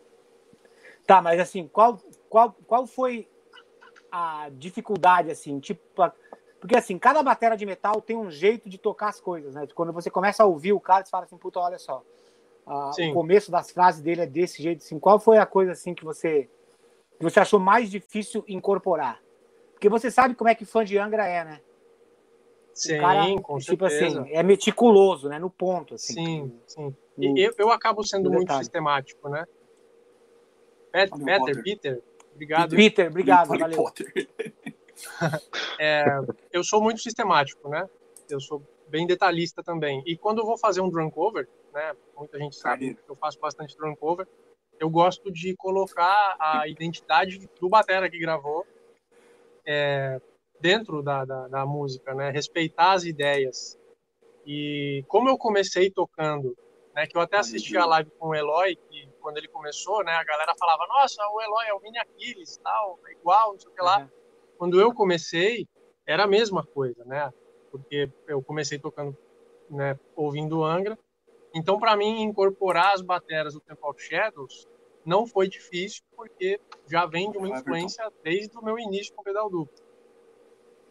[1.05, 3.29] Tá, mas assim, qual, qual, qual foi
[4.11, 5.81] a dificuldade, assim, tipo,
[6.61, 9.67] porque assim, cada bateria de metal tem um jeito de tocar as coisas, né?
[9.73, 12.03] Quando você começa a ouvir o cara, você fala assim, puta, olha só.
[12.67, 14.99] Ah, o começo das frases dele é desse jeito, assim.
[14.99, 16.47] Qual foi a coisa assim que você
[17.17, 19.19] que você achou mais difícil incorporar?
[19.73, 21.61] Porque você sabe como é que fã de Angra é, né?
[22.75, 24.21] Sim, cara, com tipo assim, certeza.
[24.21, 25.39] assim, é meticuloso, né?
[25.39, 26.13] No ponto, assim.
[26.13, 26.95] Sim, sim.
[27.17, 28.63] No, eu, eu acabo sendo muito detalhe.
[28.63, 29.47] sistemático, né?
[30.91, 32.01] Peter, Peter, Peter,
[32.35, 32.75] obrigado.
[32.75, 33.91] Peter, obrigado, valeu.
[35.79, 36.05] é,
[36.51, 37.87] eu sou muito sistemático, né?
[38.29, 40.03] Eu sou bem detalhista também.
[40.05, 41.95] E quando eu vou fazer um drum cover, né?
[42.17, 44.27] Muita gente sabe que eu faço bastante drum cover.
[44.79, 48.65] Eu gosto de colocar a identidade do batera que gravou
[49.65, 50.19] é,
[50.59, 52.29] dentro da, da, da, música, né?
[52.31, 53.79] Respeitar as ideias.
[54.45, 56.57] E como eu comecei tocando,
[56.95, 57.05] né?
[57.07, 60.13] Que eu até assisti a live com o Eloy, que quando ele começou, né?
[60.13, 63.71] A galera falava, nossa, o Eloy é o mini Aquiles, tal, é igual, não sei
[63.71, 63.99] o que lá.
[63.99, 64.20] Uhum.
[64.61, 65.67] Quando eu comecei,
[66.05, 67.33] era a mesma coisa, né?
[67.71, 69.17] Porque eu comecei tocando,
[69.67, 70.95] né, ouvindo Angra.
[71.51, 74.67] Então, para mim, incorporar as bateras do Temple of Shadows
[75.03, 79.23] não foi difícil, porque já vem de uma influência desde o meu início com o
[79.23, 79.73] pedal duplo.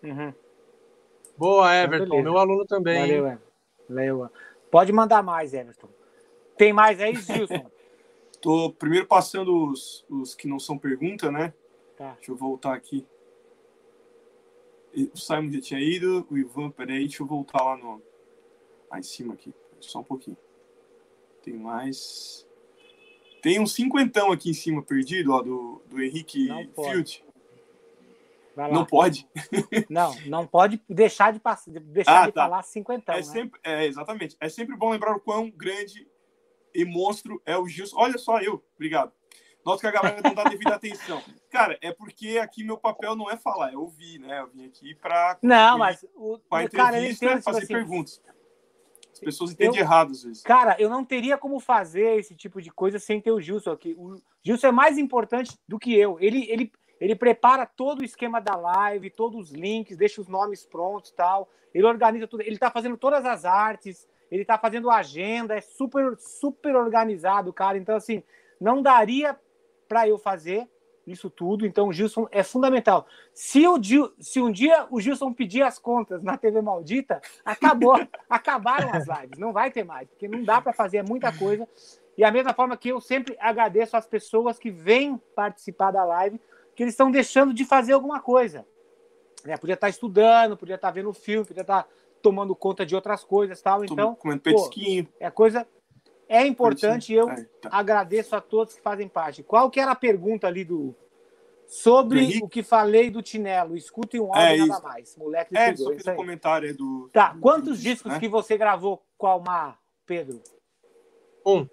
[0.03, 0.35] Uhum.
[1.37, 2.07] Boa, Everton.
[2.07, 3.03] Então, meu aluno também.
[3.03, 3.53] Valeu, Everton.
[3.89, 4.31] Valeu.
[4.69, 5.89] Pode mandar mais, Everton.
[6.59, 7.71] Tem mais aí, Gilson?
[8.43, 11.55] Tô primeiro passando os, os que não são pergunta, né?
[11.97, 12.15] Tá.
[12.15, 13.07] Deixa eu voltar aqui.
[15.13, 18.03] O Simon já tinha ido, o Ivan, peraí, deixa eu voltar lá no.
[18.91, 19.55] Lá em cima aqui.
[19.81, 20.37] Só um pouquinho.
[21.43, 22.47] Tem mais.
[23.41, 27.25] Tem um cinquentão aqui em cima perdido, ó, do, do Henrique Field.
[28.57, 29.27] Não pode?
[29.89, 32.43] Não, não pode deixar de, passar, deixar ah, de tá.
[32.43, 33.15] falar cinquentão.
[33.15, 33.23] É, né?
[33.23, 34.37] sempre, é, exatamente.
[34.39, 36.07] É sempre bom lembrar o quão grande
[36.75, 37.97] e monstro é o Gilson.
[37.97, 39.13] Olha só eu, obrigado.
[39.65, 41.23] Noto que a galera não dá devida atenção.
[41.51, 44.41] Cara, é porque aqui meu papel não é falar, é ouvir, né?
[44.41, 45.39] Eu vim aqui para.
[45.43, 46.05] Não, mas.
[46.15, 48.23] O, a entrevista, cara, fazer tipo assim, perguntas.
[49.13, 50.43] As pessoas entendem eu, errado às vezes.
[50.43, 53.95] Cara, eu não teria como fazer esse tipo de coisa sem ter o Gilson aqui.
[53.99, 56.19] O Gilson é mais importante do que eu.
[56.21, 60.65] Ele, ele, ele prepara todo o esquema da live, todos os links, deixa os nomes
[60.65, 61.51] prontos tal.
[61.75, 62.43] Ele organiza tudo.
[62.43, 67.77] Ele tá fazendo todas as artes, ele tá fazendo agenda, é super, super organizado, cara.
[67.77, 68.23] Então, assim,
[68.59, 69.39] não daria
[69.91, 70.69] para eu fazer
[71.05, 71.67] isso tudo.
[71.67, 73.09] Então, o Gilson é fundamental.
[73.35, 73.77] Se, o,
[74.21, 77.97] se um dia o Gilson pedir as contas na TV Maldita, acabou.
[78.31, 79.37] acabaram as lives.
[79.37, 81.67] Não vai ter mais, porque não dá para fazer é muita coisa.
[82.17, 86.41] E a mesma forma que eu sempre agradeço às pessoas que vêm participar da live,
[86.77, 88.65] que eles estão deixando de fazer alguma coisa.
[89.45, 91.89] É, podia estar estudando, podia estar vendo filme, podia estar
[92.23, 93.85] tomando conta de outras coisas tal.
[93.85, 95.07] Então, comendo petisquinho.
[95.07, 95.67] Pô, é coisa
[96.31, 97.27] é importante e eu
[97.61, 97.69] tá.
[97.73, 99.43] agradeço a todos que fazem parte.
[99.43, 100.95] Qual que era a pergunta ali do
[101.67, 103.77] sobre o que falei do Tinelo?
[103.77, 105.17] Escutem um áudio é, nada mais.
[105.17, 108.21] Moleque é, só fiz um comentário do Tá, quantos do, discos né?
[108.21, 110.41] que você gravou com a Almar, Pedro?
[111.45, 111.69] Um.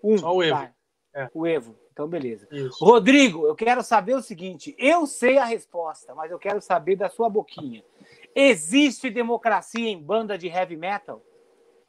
[0.00, 0.16] Um.
[0.16, 0.54] Só o Evo.
[0.54, 0.72] Tá.
[1.12, 1.28] É.
[1.34, 1.74] O Evo.
[1.90, 2.46] Então, beleza.
[2.52, 2.84] Isso.
[2.84, 7.08] Rodrigo, eu quero saber o seguinte: eu sei a resposta, mas eu quero saber da
[7.08, 7.82] sua boquinha.
[8.32, 11.20] Existe democracia em banda de heavy metal?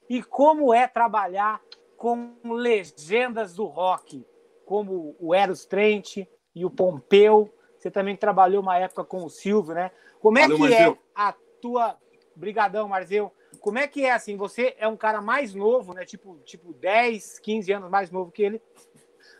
[0.10, 1.62] E como é trabalhar
[1.99, 4.25] com legendas do rock,
[4.65, 7.53] como o Eros Trent e o Pompeu.
[7.77, 9.91] Você também trabalhou uma época com o Silvio, né?
[10.21, 10.93] Como é Valeu, que Marzeu.
[10.93, 11.97] é a tua.
[12.33, 13.33] Brigadão, Marzeu.
[13.59, 14.38] Como é que é assim?
[14.38, 16.05] Você é um cara mais novo, né?
[16.05, 18.62] Tipo, tipo 10, 15 anos mais novo que ele.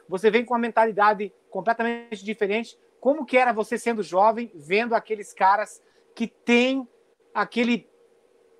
[0.10, 2.78] Você vem com uma mentalidade completamente diferente.
[3.00, 5.82] Como que era você sendo jovem, vendo aqueles caras
[6.14, 6.86] que têm
[7.34, 7.90] aquele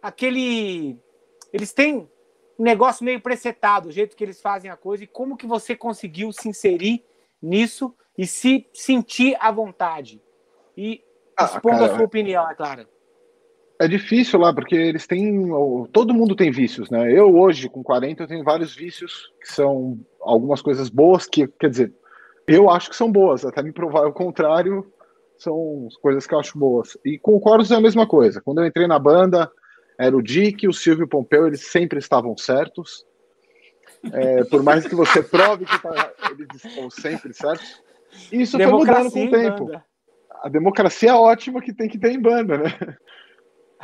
[0.02, 0.98] aquele
[1.52, 2.10] eles têm
[2.60, 5.76] um negócio meio presetado, o jeito que eles fazem a coisa, e como que você
[5.76, 7.06] conseguiu se inserir
[7.42, 10.22] nisso e se sentir à vontade.
[10.76, 11.02] E
[11.38, 12.86] ah, expondo a sua opinião, é claro.
[13.80, 15.48] É difícil lá, porque eles têm.
[15.94, 17.10] Todo mundo tem vícios, né?
[17.10, 21.70] Eu hoje, com 40, eu tenho vários vícios que são algumas coisas boas, que, quer
[21.70, 21.94] dizer,
[22.46, 24.92] eu acho que são boas, até me provar o contrário,
[25.38, 26.98] são coisas que eu acho boas.
[27.06, 28.42] E com o Chorus é a mesma coisa.
[28.42, 29.50] Quando eu entrei na banda,
[30.00, 33.06] era o Dick, o Silvio Pompeu, eles sempre estavam certos.
[34.14, 37.84] É, por mais que você prove que tá, eles estão sempre certos.
[38.32, 39.84] E isso democracia foi mudando com o tempo.
[40.42, 42.98] A democracia é ótima que tem que ter em banda, né?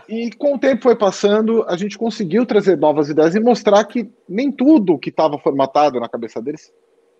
[0.07, 4.09] E com o tempo foi passando, a gente conseguiu trazer novas ideias e mostrar que
[4.29, 6.71] nem tudo que estava formatado na cabeça deles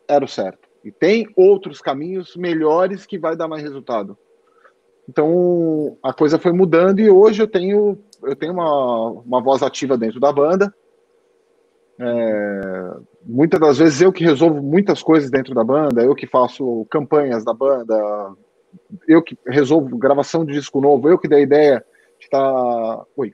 [0.07, 0.69] era o certo.
[0.85, 4.17] E tem outros caminhos melhores que vai dar mais resultado.
[5.07, 9.97] Então a coisa foi mudando e hoje eu tenho eu tenho uma, uma voz ativa
[9.97, 10.73] dentro da banda.
[11.97, 16.85] É, muitas das vezes eu que resolvo muitas coisas dentro da banda, eu que faço
[16.89, 17.95] campanhas da banda,
[19.07, 21.85] eu que resolvo gravação de disco novo, eu que dei a ideia
[22.19, 22.39] de estar.
[22.41, 23.05] Tá...
[23.15, 23.33] Oi.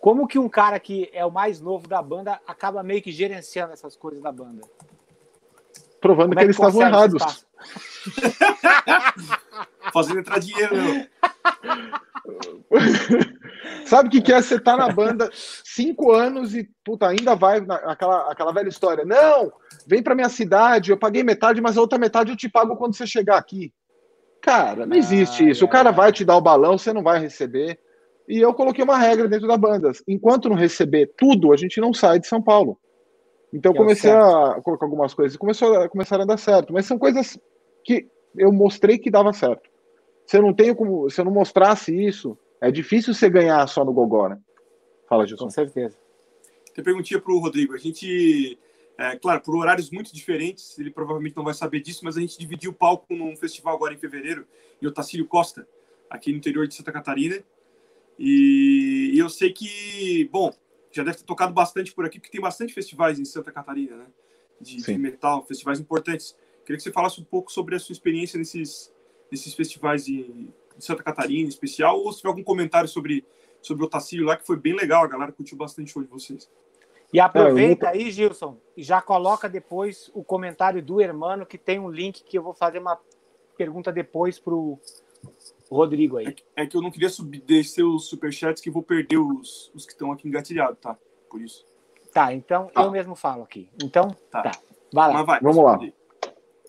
[0.00, 3.72] Como que um cara que é o mais novo da banda acaba meio que gerenciando
[3.72, 4.62] essas coisas da banda?
[6.00, 7.46] Provando Como que, é que eles estavam errados.
[9.92, 11.06] Fazendo entrar dinheiro, meu.
[13.86, 17.60] Sabe o que, que é você tá na banda cinco anos e puta, ainda vai
[17.60, 19.04] naquela aquela velha história?
[19.04, 19.52] Não,
[19.86, 22.94] vem pra minha cidade, eu paguei metade, mas a outra metade eu te pago quando
[22.94, 23.72] você chegar aqui.
[24.40, 25.64] Cara, não existe ah, isso.
[25.64, 25.66] É.
[25.66, 27.78] O cara vai te dar o balão, você não vai receber.
[28.28, 29.90] E eu coloquei uma regra dentro da banda.
[30.06, 32.78] Enquanto não receber tudo, a gente não sai de São Paulo.
[33.52, 36.72] Então eu comecei a colocar algumas coisas e começou a, começaram a dar certo.
[36.72, 37.38] Mas são coisas
[37.84, 39.68] que eu mostrei que dava certo.
[40.30, 43.84] Se eu não tenho como, se eu não mostrasse isso, é difícil você ganhar só
[43.84, 44.38] no Gogó, né?
[45.08, 45.46] Fala, Gilson.
[45.46, 45.98] Com certeza.
[46.72, 47.74] Tem perguntinha para o Rodrigo.
[47.74, 48.56] A gente,
[48.96, 52.38] é, claro, por horários muito diferentes, ele provavelmente não vai saber disso, mas a gente
[52.38, 54.46] dividiu o palco num festival agora em fevereiro,
[54.80, 55.66] em Otacílio Costa,
[56.08, 57.42] aqui no interior de Santa Catarina.
[58.16, 60.54] E, e eu sei que, bom,
[60.92, 64.06] já deve ter tocado bastante por aqui, porque tem bastante festivais em Santa Catarina, né?
[64.60, 66.36] De, de metal, festivais importantes.
[66.64, 68.92] Queria que você falasse um pouco sobre a sua experiência nesses,
[69.30, 70.24] nesses festivais de,
[70.76, 73.24] de Santa Catarina em especial, ou se tiver algum comentário sobre,
[73.62, 76.08] sobre o Otacílio lá, que foi bem legal, a galera curtiu bastante o show de
[76.08, 76.50] vocês.
[77.12, 81.78] E aproveita é, aí, Gilson, e já coloca depois o comentário do Hermano, que tem
[81.78, 82.98] um link que eu vou fazer uma
[83.56, 84.78] pergunta depois pro
[85.70, 86.36] Rodrigo aí.
[86.56, 89.84] É, é que eu não queria subir, descer os superchats que vou perder os, os
[89.84, 90.96] que estão aqui engatilhados, tá?
[91.28, 91.66] Por isso.
[92.12, 92.84] Tá, então ah.
[92.84, 93.68] eu mesmo falo aqui.
[93.82, 94.42] Então, tá.
[94.42, 94.50] tá.
[94.92, 95.22] Vai lá.
[95.22, 95.78] Vai, Vamos lá.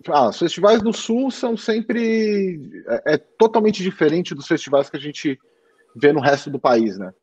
[0.10, 2.84] Ah, os festivais do Sul são sempre.
[2.88, 5.40] É, é, totalmente diferente dos festivais que a gente
[5.96, 7.14] vê no resto do país, né?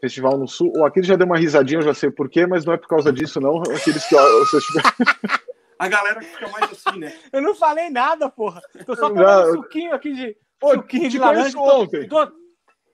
[0.00, 0.72] Festival no Sul.
[0.76, 3.12] O Aquiles já deu uma risadinha, eu já sei porquê, mas não é por causa
[3.12, 3.62] disso, não.
[3.62, 4.14] Aqueles que.
[4.14, 4.92] Ó, festivais...
[5.78, 7.14] A galera fica mais assim, né?
[7.30, 8.62] Eu não falei nada, porra.
[8.86, 10.36] Tô só tomando um suquinho aqui de.
[10.58, 11.58] Pô, suquinho de laranja.
[11.58, 12.08] Ontem.
[12.08, 12.32] Tô,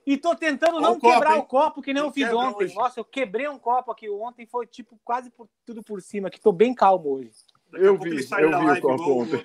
[0.05, 2.64] e tô tentando não quebrar o copo que nem eu fiz ontem.
[2.64, 2.74] Hoje.
[2.74, 6.41] Nossa, eu quebrei um copo aqui ontem, foi tipo quase por, tudo por cima, que
[6.41, 7.30] tô bem calmo hoje.
[7.74, 9.44] Eu vi, eu vi o copo ontem.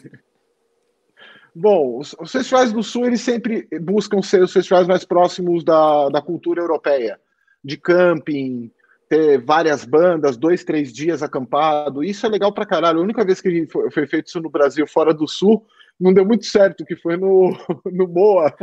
[1.56, 6.22] Bom, os, festivais do Sul, eles sempre buscam ser os festivais mais próximos da, da
[6.22, 7.20] cultura europeia
[7.64, 8.72] de camping,
[9.10, 12.04] ter várias bandas, dois, três dias acampado.
[12.04, 13.00] Isso é legal pra caralho.
[13.00, 15.66] A única vez que foi, foi feito isso no Brasil, fora do Sul,
[16.00, 17.58] não deu muito certo, que foi no,
[17.92, 18.54] no Moa.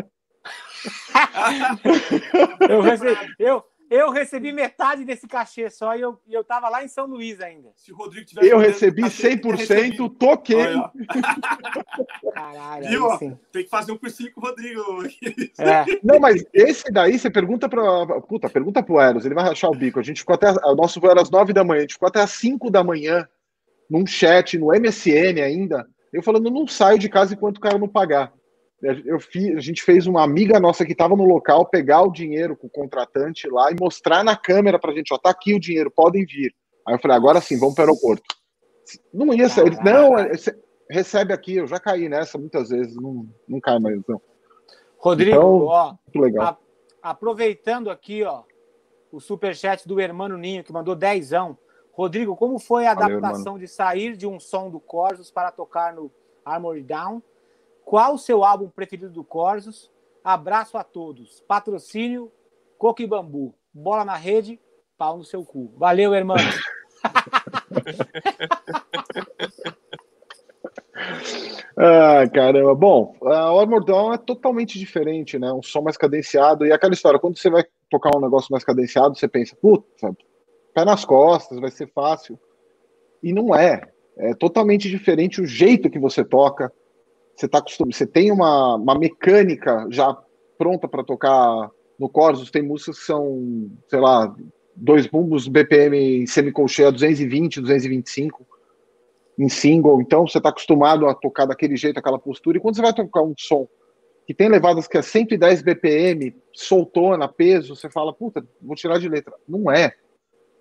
[2.69, 6.89] eu, recebi, eu, eu recebi metade desse cachê só e eu, eu tava lá em
[6.89, 7.71] São Luís ainda.
[7.77, 10.75] Se o Rodrigo tivesse eu recebi 100%, toquei.
[12.33, 13.11] Caralho, Viu?
[13.11, 13.39] Assim.
[13.53, 14.83] Tem que fazer um cursinho com o Rodrigo.
[15.59, 15.85] É.
[16.03, 19.77] Não, mas esse daí você pergunta para Puta, pergunta pro Eros, ele vai rachar o
[19.77, 20.01] bico.
[20.01, 20.51] A gente ficou até.
[20.51, 22.83] O nosso voo era às 9 da manhã, a gente ficou até às 5 da
[22.83, 23.29] manhã
[23.89, 25.87] num chat, no MSN ainda.
[26.13, 28.33] Eu falando, não saio de casa enquanto o cara não pagar.
[29.05, 32.57] Eu fiz, a gente fez uma amiga nossa que estava no local pegar o dinheiro
[32.57, 35.61] com o contratante lá e mostrar na câmera para a gente, ó, tá aqui o
[35.61, 36.55] dinheiro, podem vir.
[36.87, 38.23] Aí eu falei, agora sim, vamos para o aeroporto.
[39.13, 40.31] Não ia ser, eles, não, é,
[40.91, 44.21] recebe aqui, eu já caí nessa muitas vezes, não, não cai mais não.
[44.99, 46.59] Rodrigo, então, ó, legal.
[47.03, 48.43] A, aproveitando aqui, ó,
[49.11, 51.57] o superchat do Hermano Ninho, que mandou dezão.
[51.93, 56.11] Rodrigo, como foi a adaptação de sair de um som do Corsos para tocar no
[56.45, 57.23] Armored Down?
[57.85, 59.93] Qual o seu álbum preferido do Corsos?
[60.23, 61.43] Abraço a todos.
[61.47, 62.33] Patrocínio
[62.79, 63.55] Coque Bambu.
[63.73, 64.61] Bola na rede,
[64.97, 65.73] pau no seu cu.
[65.77, 66.37] Valeu, irmão.
[71.77, 72.75] ah, caramba.
[72.75, 75.53] Bom, a Armor Down é totalmente diferente, né?
[75.53, 76.65] Um som mais cadenciado.
[76.65, 80.17] E aquela história, quando você vai tocar um negócio mais cadenciado, você pensa, puta,
[80.73, 82.39] pé nas costas, vai ser fácil.
[83.23, 83.83] E não é.
[84.17, 86.73] É totalmente diferente o jeito que você toca
[87.35, 90.17] você tá acostumado, você tem uma, uma mecânica já
[90.57, 94.35] pronta para tocar no Corsos, tem músicas que são, sei lá,
[94.75, 98.47] dois bumbos BPM semicolcheia 220, 225
[99.39, 102.83] em single, então você está acostumado a tocar daquele jeito, aquela postura, e quando você
[102.83, 103.69] vai tocar um som
[104.27, 109.09] que tem levadas que é 110 BPM, soltona, peso, você fala, puta, vou tirar de
[109.09, 109.35] letra.
[109.47, 109.93] Não é.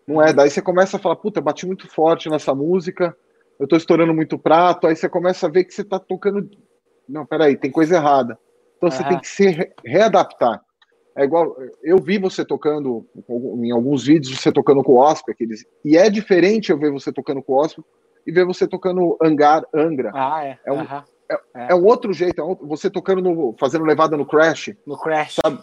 [0.06, 0.34] Não é.
[0.34, 3.16] Daí você começa a falar, puta, bati muito forte nessa música,
[3.60, 6.50] eu tô estourando muito prato, aí você começa a ver que você tá tocando.
[7.08, 8.38] Não, peraí, tem coisa errada.
[8.78, 10.62] Então você tem que se readaptar.
[11.16, 15.64] É igual, eu vi você tocando, em alguns vídeos, você tocando com o Oscar, aqueles,
[15.86, 17.86] e é diferente eu ver você tocando com o Oscar
[18.26, 20.12] e ver você tocando Angar, Angra.
[20.14, 20.58] Ah, é.
[20.66, 21.04] É um, é,
[21.56, 21.68] é.
[21.70, 24.74] é um outro jeito, é um, você tocando, no, fazendo levada no Crash.
[24.88, 25.36] No Crash.
[25.36, 25.62] Sabe?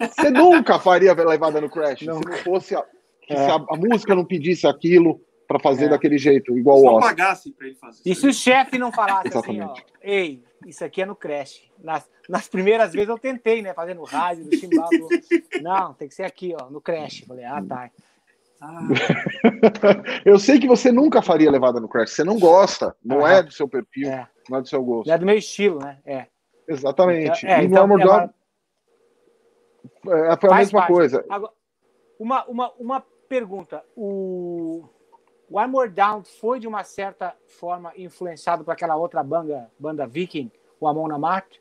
[0.00, 2.18] Você nunca faria levada no Crash não.
[2.18, 2.84] se não fosse, a,
[3.28, 3.36] é.
[3.36, 5.88] se a, a música não pedisse aquilo, para fazer é.
[5.88, 7.08] daquele jeito, igual Só o Oscar.
[7.08, 8.02] pagasse para ele fazer.
[8.04, 9.72] E se o chefe não falasse assim, ó,
[10.02, 11.70] ei, isso aqui é no creche.
[11.82, 14.88] Nas, nas primeiras vezes eu tentei, né, fazendo rádio, no chimbal.
[15.62, 17.24] Não, tem que ser aqui, ó, no creche.
[17.26, 17.90] Falei, ah, tá.
[18.60, 18.88] Ah.
[20.24, 22.10] eu sei que você nunca faria levada no Crash.
[22.10, 24.28] Você não gosta, não é do seu perfil, é.
[24.48, 25.06] não é do seu gosto.
[25.06, 25.98] Não é do meu estilo, né?
[26.04, 26.26] É.
[26.66, 27.46] Exatamente.
[27.46, 28.30] Então, é, e então, no Armor
[30.06, 30.92] é, foi a mesma parte.
[30.92, 31.24] coisa.
[31.28, 31.52] Agora,
[32.18, 33.82] uma, uma, uma pergunta.
[33.96, 34.88] O,
[35.50, 40.50] o Armored Down foi de uma certa forma influenciado por aquela outra banda, banda Viking,
[40.80, 41.56] o Amon Amarth?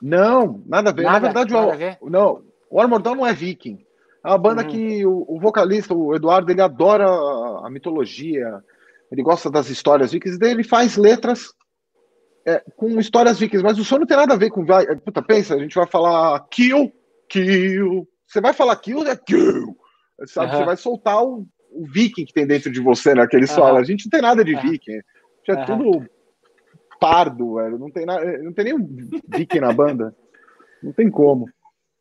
[0.00, 1.02] Não, nada a ver.
[1.02, 1.98] Nada, Na verdade, nada o, a ver?
[2.02, 3.84] não, o Armored Down não é Viking.
[4.24, 4.68] É uma banda hum.
[4.68, 8.62] que o, o, vocalista, o Eduardo, ele adora a, a, mitologia,
[9.10, 11.54] ele gosta das histórias vikings, daí ele faz letras
[12.46, 14.64] é, com histórias vikings, mas o som não tem nada a ver com.
[15.04, 16.92] Puta, pensa, a gente vai falar kill,
[17.28, 18.06] kill.
[18.26, 19.76] Você vai falar kill, é kill.
[20.26, 20.52] Sabe?
[20.52, 20.58] Uhum.
[20.58, 23.22] Você vai soltar o, o viking que tem dentro de você, né?
[23.22, 23.78] Aquele solo.
[23.78, 25.00] A gente não tem nada de viking.
[25.48, 26.08] É tudo
[27.00, 27.78] pardo, velho.
[27.78, 28.86] Não tem, nada, não tem nenhum
[29.28, 30.14] viking na banda.
[30.82, 31.48] Não tem como.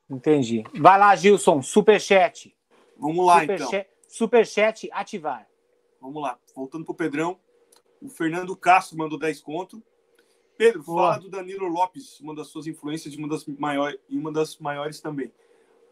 [0.09, 0.63] Entendi.
[0.76, 2.55] Vai lá, Gilson, superchat.
[2.97, 3.86] Vamos lá, super então.
[4.07, 5.47] superchat ativar.
[6.01, 6.38] Vamos lá.
[6.55, 7.39] Voltando pro Pedrão.
[8.01, 9.82] O Fernando Castro mandou 10 conto.
[10.57, 11.11] Pedro, Boa.
[11.13, 14.99] fala do Danilo Lopes, uma das suas influências, uma das maiores, e uma das maiores
[14.99, 15.32] também.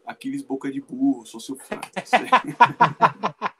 [0.04, 1.80] Aquiles Boca de Burro, sou seu fã.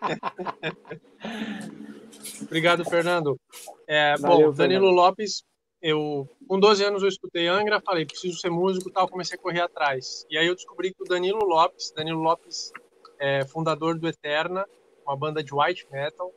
[2.43, 3.39] Obrigado, Fernando.
[3.87, 4.97] É, Valeu, bom, Danilo Fernando.
[4.97, 5.45] Lopes,
[5.81, 9.61] eu com 12 anos eu escutei Angra, falei, preciso ser músico, tal, comecei a correr
[9.61, 10.27] atrás.
[10.31, 12.73] E aí eu descobri que o Danilo Lopes, Danilo Lopes
[13.19, 14.67] é fundador do Eterna,
[15.07, 16.33] uma banda de white metal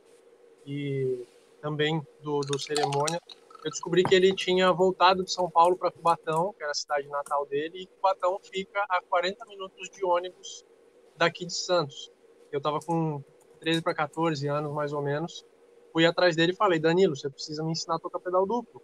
[0.66, 1.26] e
[1.60, 3.20] também do, do Cerimônia.
[3.64, 7.08] Eu descobri que ele tinha voltado de São Paulo para Cubatão, que era a cidade
[7.08, 10.64] natal dele, e Cubatão fica a 40 minutos de ônibus
[11.16, 12.10] daqui de Santos.
[12.50, 13.22] Eu estava com
[13.62, 15.46] 13 para 14 anos, mais ou menos.
[15.92, 18.82] Fui atrás dele e falei: Danilo, você precisa me ensinar a tocar pedal duplo.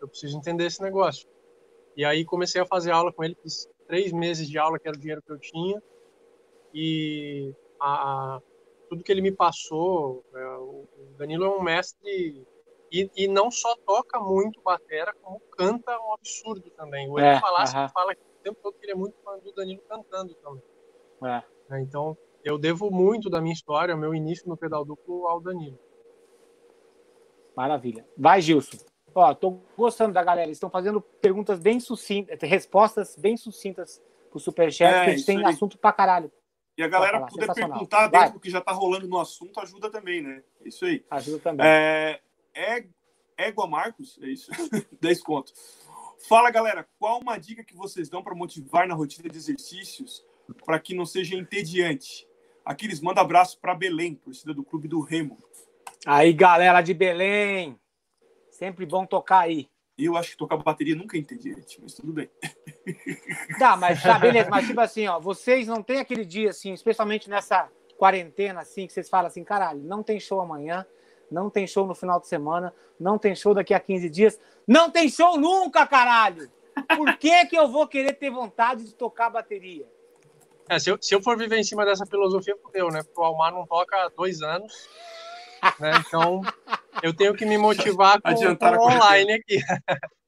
[0.00, 1.26] Eu preciso entender esse negócio.
[1.96, 4.96] E aí comecei a fazer aula com ele, fiz três meses de aula, que era
[4.96, 5.82] o dinheiro que eu tinha.
[6.74, 8.40] E a,
[8.88, 12.46] tudo que ele me passou, é, o Danilo é um mestre
[12.92, 17.08] e, e, não só toca muito batera, como canta um absurdo também.
[17.08, 17.92] O Edu é, Palácio uh -huh.
[17.92, 20.62] fala o tempo todo que ele é muito fã do Danilo cantando também.
[21.24, 21.42] É.
[21.74, 21.80] é.
[21.80, 22.16] Então,
[22.48, 25.78] eu devo muito da minha história, meu início no pedal duplo ao Danilo.
[27.54, 28.06] Maravilha.
[28.16, 28.78] Vai, Gilson.
[29.14, 30.50] Ó, tô gostando da galera.
[30.50, 35.52] Estão fazendo perguntas bem sucintas, respostas bem sucintas pro Superchat, é, porque tem aí.
[35.52, 36.32] assunto pra caralho.
[36.76, 40.22] E a galera puder perguntar dentro do que já tá rolando no assunto, ajuda também,
[40.22, 40.42] né?
[40.64, 41.04] Isso aí.
[41.10, 41.66] Ajuda também.
[41.66, 42.20] É,
[42.54, 42.86] é,
[43.36, 44.50] Égua Marcos, é isso?
[45.02, 45.52] 10 conto.
[46.28, 50.24] Fala, galera, qual uma dica que vocês dão para motivar na rotina de exercícios
[50.64, 52.27] para que não seja entediante?
[52.68, 55.38] Aqui eles mandam abraço para Belém, torcida do Clube do Remo.
[56.04, 57.80] Aí, galera de Belém,
[58.50, 59.70] sempre bom tocar aí.
[59.96, 62.28] Eu acho que tocar bateria nunca é entediante, mas tudo bem.
[63.58, 67.30] Tá, mas tá, beleza, mas tipo assim, ó, vocês não tem aquele dia assim, especialmente
[67.30, 70.86] nessa quarentena assim, que vocês falam assim, caralho, não tem show amanhã,
[71.30, 74.90] não tem show no final de semana, não tem show daqui a 15 dias, não
[74.90, 76.50] tem show nunca, caralho!
[76.94, 79.86] Por que que eu vou querer ter vontade de tocar bateria?
[80.68, 83.02] É, se, eu, se eu for viver em cima dessa filosofia, fudeu, né?
[83.02, 84.88] Porque o Almar não toca há dois anos,
[85.80, 85.92] né?
[86.06, 86.42] Então,
[87.02, 89.58] eu tenho que me motivar com, com online aqui.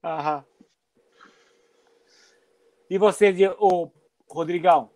[0.02, 0.44] Aham.
[2.88, 3.90] E você, o
[4.28, 4.90] Rodrigão,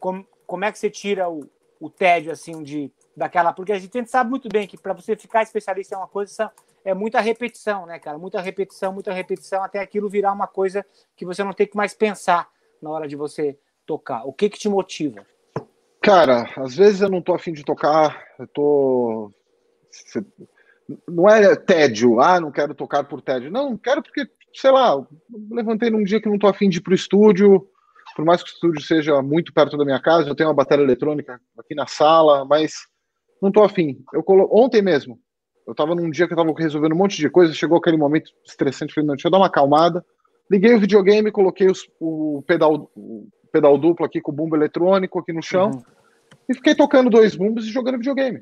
[0.00, 1.48] como, como é que você tira o,
[1.80, 3.52] o tédio assim de daquela?
[3.52, 6.52] Porque a gente sabe muito bem que para você ficar especialista em uma coisa
[6.84, 8.18] é muita repetição, né, cara?
[8.18, 10.84] Muita repetição, muita repetição até aquilo virar uma coisa
[11.16, 12.50] que você não tem que mais pensar
[12.82, 14.24] na hora de você tocar.
[14.24, 15.26] O que que te motiva?
[16.00, 19.32] Cara, às vezes eu não tô afim de tocar, eu tô
[21.08, 23.50] não é tédio, ah, não quero tocar por tédio.
[23.50, 25.02] Não, quero porque, sei lá,
[25.50, 27.66] levantei num dia que não tô afim de ir pro estúdio,
[28.14, 30.84] por mais que o estúdio seja muito perto da minha casa, eu tenho uma bateria
[30.84, 32.86] eletrônica aqui na sala, mas
[33.40, 34.02] não tô afim.
[34.12, 34.48] Eu colo...
[34.52, 35.18] Ontem mesmo,
[35.66, 38.30] eu tava num dia que eu tava resolvendo um monte de coisa, chegou aquele momento
[38.46, 40.04] estressante, falei, não, deixa eu dar uma acalmada.
[40.50, 45.32] Liguei o videogame, coloquei os, o, pedal, o pedal duplo aqui com bumbo eletrônico aqui
[45.32, 45.82] no chão uhum.
[46.48, 48.40] e fiquei tocando dois bumbos e jogando videogame.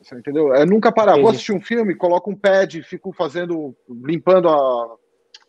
[0.00, 0.54] Você entendeu?
[0.54, 1.20] É nunca parar.
[1.20, 4.96] Vou assistir um filme, coloco um pad, fico fazendo, limpando a,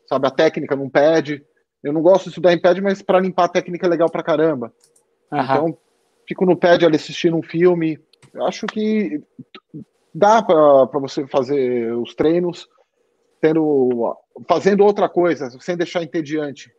[0.06, 1.42] sabe, a técnica num pad.
[1.82, 4.22] Eu não gosto de estudar em pad, mas para limpar a técnica é legal pra
[4.22, 4.74] caramba.
[5.32, 5.42] Uhum.
[5.42, 5.78] Então,
[6.28, 7.98] fico no pad ali assistindo um filme.
[8.34, 9.22] Eu acho que
[10.14, 12.68] dá para você fazer os treinos
[13.40, 14.18] tendo,
[14.50, 16.70] fazendo outra coisa, sem deixar entediante.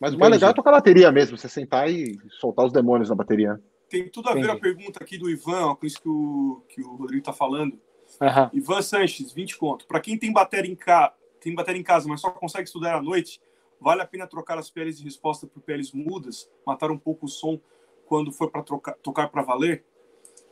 [0.00, 0.16] Mas Entendi.
[0.16, 3.60] o mais legal é tocar bateria mesmo, você sentar e soltar os demônios na bateria.
[3.88, 4.46] Tem tudo a Entendi.
[4.46, 7.32] ver a pergunta aqui do Ivan, ó, com isso que o, que o Rodrigo está
[7.32, 7.78] falando.
[8.20, 8.50] Uhum.
[8.52, 9.86] Ivan Sanches, 20 conto.
[9.86, 11.14] Para quem tem bateria, em ca...
[11.40, 13.40] tem bateria em casa, mas só consegue estudar à noite,
[13.80, 17.28] vale a pena trocar as peles de resposta por peles mudas, matar um pouco o
[17.28, 17.60] som
[18.06, 19.84] quando for para tocar para valer?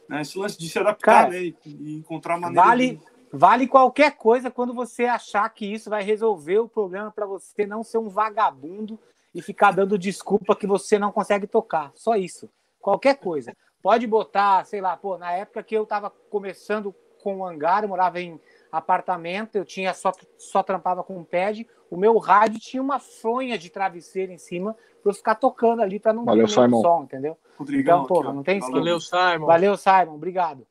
[0.08, 0.22] Né?
[0.22, 1.52] Esse lance de se adaptar Cara, né?
[1.64, 3.00] e encontrar maneira vale, de...
[3.32, 7.82] vale qualquer coisa quando você achar que isso vai resolver o problema para você não
[7.82, 8.98] ser um vagabundo
[9.34, 11.92] e ficar dando desculpa que você não consegue tocar.
[11.94, 12.50] Só isso
[12.82, 13.56] qualquer coisa.
[13.80, 17.88] Pode botar, sei lá, pô, na época que eu estava começando com o hangar, eu
[17.88, 18.38] morava em
[18.70, 23.56] apartamento, eu tinha só, só trampava com um pad, o meu rádio tinha uma fronha
[23.56, 26.80] de travesseiro em cima para eu ficar tocando ali para não Valeu, ter Simon.
[26.80, 27.38] som, entendeu?
[27.56, 29.46] Rodrigão, então, porra, não tem Valeu, Simon.
[29.46, 30.66] Valeu, Simon, obrigado.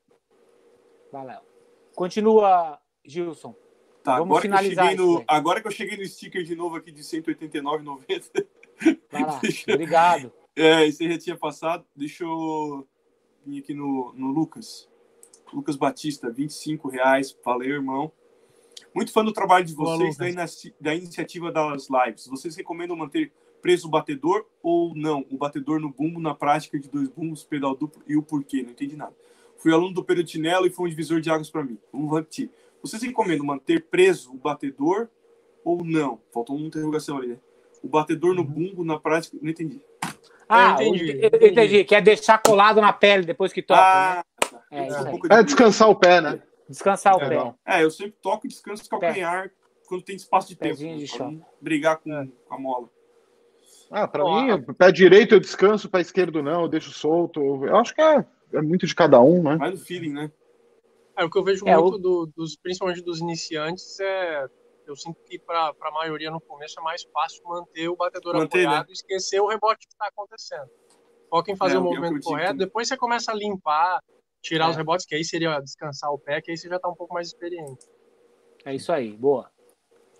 [1.11, 1.39] Valeu.
[1.95, 3.55] Continua, Gilson.
[4.03, 6.55] Tá, Vamos agora finalizar que, eu cheguei no, agora que eu cheguei no sticker de
[6.55, 8.47] novo aqui de 189,90.
[9.11, 9.39] Vai lá,
[9.69, 10.33] obrigado.
[10.55, 11.85] É, esse aí já tinha passado.
[11.95, 12.87] Deixa eu
[13.45, 14.89] vir aqui no, no Lucas.
[15.53, 17.37] Lucas Batista, 25 reais.
[17.45, 18.11] Valeu, irmão.
[18.93, 20.25] Muito fã do trabalho de vocês, da,
[20.79, 22.27] da iniciativa das lives.
[22.27, 23.31] Vocês recomendam manter
[23.61, 25.25] preso o batedor ou não?
[25.29, 28.63] O batedor no bumbo, na prática de dois bumbos, pedal duplo e o porquê?
[28.63, 29.15] Não entendi nada.
[29.57, 31.77] Fui aluno do Perutinello e foi um divisor de águas para mim.
[31.93, 32.49] Vamos repetir.
[32.81, 35.07] Vocês recomendam manter preso o batedor
[35.63, 36.19] ou não?
[36.33, 37.37] Faltou uma interrogação ali, né?
[37.83, 38.47] O batedor no uhum.
[38.47, 39.81] bumbo, na prática, não entendi.
[40.47, 41.83] Ah, eu entendi, eu entendi.
[41.85, 43.81] Quer deixar colado na pele depois que toca.
[43.81, 44.25] Ah,
[44.71, 44.87] né?
[44.87, 45.09] tá.
[45.31, 46.41] é, é, é, descansar o pé, né?
[46.67, 47.53] Descansar o é, pé.
[47.65, 49.51] É, eu sempre toco e descanso o calcanhar pé.
[49.87, 50.75] quando tem espaço de tempo.
[50.75, 52.27] De brigar com, é.
[52.47, 52.89] com, a mola.
[53.89, 57.65] Ah, pra Ó, mim, pé direito eu descanso, pé esquerdo não, eu deixo solto.
[57.65, 59.55] Eu acho que é, é muito de cada um, né?
[59.55, 60.31] Vai no feeling, né?
[61.17, 61.97] É, o que eu vejo é, muito, o...
[61.97, 64.45] do, dos, principalmente dos iniciantes, é.
[64.87, 68.65] Eu sinto que para a maioria no começo é mais fácil manter o batedor manter,
[68.65, 68.89] apoiado né?
[68.89, 70.69] e esquecer o rebote que está acontecendo.
[71.29, 74.03] Foca em fazer é, o movimento correto, depois você começa a limpar,
[74.41, 74.79] tirar os é.
[74.79, 77.27] rebotes, que aí seria descansar o pé, que aí você já está um pouco mais
[77.27, 77.87] experiente.
[78.65, 79.49] É isso aí, boa.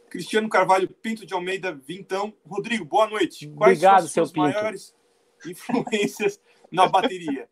[0.09, 2.33] Cristiano Carvalho Pinto de Almeida Vintão.
[2.45, 3.47] Rodrigo, boa noite.
[3.49, 4.95] Quais Obrigado, são as suas maiores
[5.45, 6.39] influências
[6.71, 7.49] na bateria?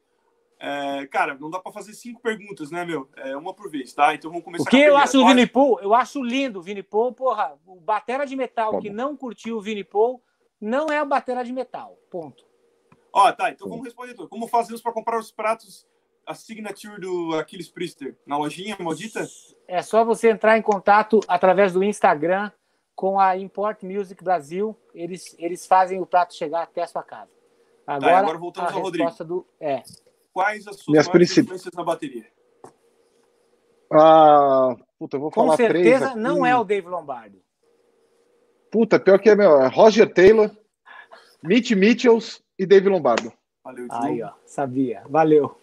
[0.61, 3.09] É, cara, não dá para fazer cinco perguntas, né, meu?
[3.15, 4.13] É uma por vez, tá?
[4.13, 4.63] Então vamos começar.
[4.63, 5.79] O que eu acho do Vini Paul?
[5.79, 7.57] Eu acho lindo o Vini Paul, porra.
[7.65, 10.21] O batera de metal que não curtiu o Vini Paul
[10.59, 11.97] não é o batera de metal.
[12.11, 12.43] Ponto.
[13.13, 13.49] Ó, tá.
[13.49, 14.27] Então vamos responder tudo.
[14.27, 15.87] Como fazemos para comprar os pratos,
[16.27, 18.17] a signature do Aquiles Priester?
[18.27, 19.25] Na lojinha maldita?
[19.65, 22.51] É só você entrar em contato através do Instagram
[22.93, 24.75] com a Import Music Brasil.
[24.93, 27.31] Eles, eles fazem o prato chegar até a sua casa.
[27.87, 29.23] Agora, tá, agora voltamos ao Rodrigo.
[29.23, 29.83] Do, é,
[30.39, 32.25] Quais as suas Minhas influências na bateria?
[33.91, 37.43] Ah, puta, eu vou falar Com certeza não é o Dave Lombardi.
[38.71, 40.49] Puta, pior que é meu, é Roger Taylor,
[41.43, 43.33] Mitch Mitchells e Dave Lombardo.
[43.63, 45.03] Valeu, Aí, ó, sabia.
[45.09, 45.59] Valeu.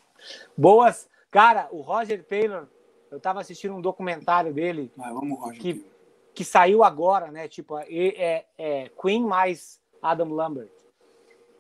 [0.57, 1.09] Boas.
[1.31, 2.67] Cara, o Roger Taylor,
[3.11, 4.93] eu tava assistindo um documentário dele.
[4.99, 5.61] Ah, vamos, Roger.
[5.61, 5.87] Que,
[6.35, 7.49] que saiu agora, né?
[7.49, 10.76] Tipo, é, é, é Queen mais Adam Lambert.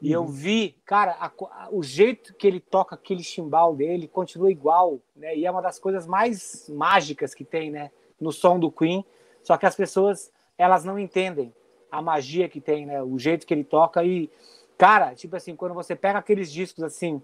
[0.01, 0.24] E uhum.
[0.24, 5.01] eu vi, cara, a, a, o jeito que ele toca aquele chimbal dele continua igual,
[5.14, 5.36] né?
[5.36, 7.90] E é uma das coisas mais mágicas que tem, né?
[8.20, 9.05] No som do Queen.
[9.42, 11.55] Só que as pessoas, elas não entendem
[11.90, 13.03] a magia que tem, né?
[13.03, 14.30] O jeito que ele toca e,
[14.76, 17.22] cara, tipo assim, quando você pega aqueles discos assim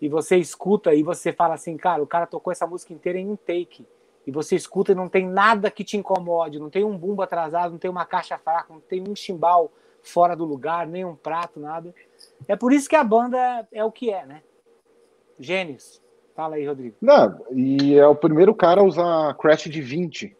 [0.00, 3.28] e você escuta e você fala assim, cara, o cara tocou essa música inteira em
[3.28, 3.86] um take.
[4.26, 7.72] E você escuta e não tem nada que te incomode, não tem um bumbo atrasado,
[7.72, 9.72] não tem uma caixa fraca, não tem um chimbal
[10.08, 11.94] fora do lugar, nem um prato, nada.
[12.46, 14.42] É por isso que a banda é o que é, né?
[15.38, 16.00] Gênios.
[16.34, 16.96] Fala aí, Rodrigo.
[17.00, 20.36] Não, e é o primeiro cara a usar crash de 20.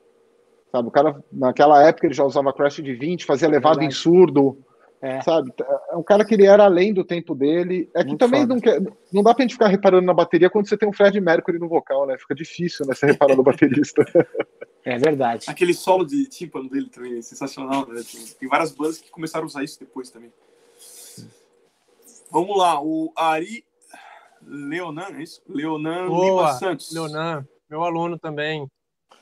[0.70, 3.90] Sabe, o cara, naquela época ele já usava crash de 20, fazia é levado em
[3.90, 4.58] surdo.
[5.00, 5.20] É.
[5.20, 5.52] Sabe?
[5.90, 7.88] É um cara que ele era além do tempo dele.
[7.94, 8.80] É que Muito também não, quer,
[9.12, 11.68] não dá pra gente ficar reparando na bateria quando você tem um Fred Mercury no
[11.68, 12.16] vocal, né?
[12.18, 12.94] Fica difícil, né?
[12.94, 14.04] Você reparar no baterista.
[14.86, 15.46] É verdade.
[15.48, 18.04] Aquele solo de tímpano dele também é sensacional, né?
[18.08, 20.32] Tem, tem, várias bandas que começaram a usar isso depois também.
[22.30, 23.64] Vamos lá, o Ari
[24.40, 25.42] Leonan, é isso?
[25.48, 26.92] Leonan Boa, Lima Santos.
[26.92, 28.70] Leonan, meu aluno também.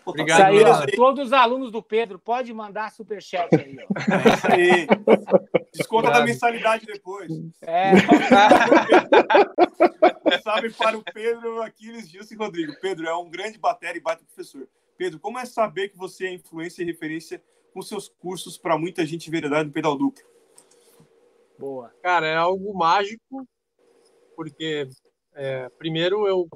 [0.04, 3.78] Obrigado, Saíram todos os alunos do Pedro, pode mandar superchat aí.
[3.78, 3.84] Ó.
[4.12, 4.86] É isso aí.
[5.72, 7.32] Desconta da mensalidade depois.
[7.62, 7.92] É.
[10.42, 12.74] Sabe para o Pedro Aquiles Gilson e Rodrigo.
[12.82, 14.68] Pedro é um grande bater e bate professor.
[14.96, 17.42] Pedro, como é saber que você é influência e referência
[17.72, 20.24] com seus cursos para muita gente veredade no pedal duplo?
[21.58, 21.92] Boa.
[22.02, 23.46] Cara, é algo mágico,
[24.36, 24.88] porque
[25.34, 26.48] é, primeiro eu,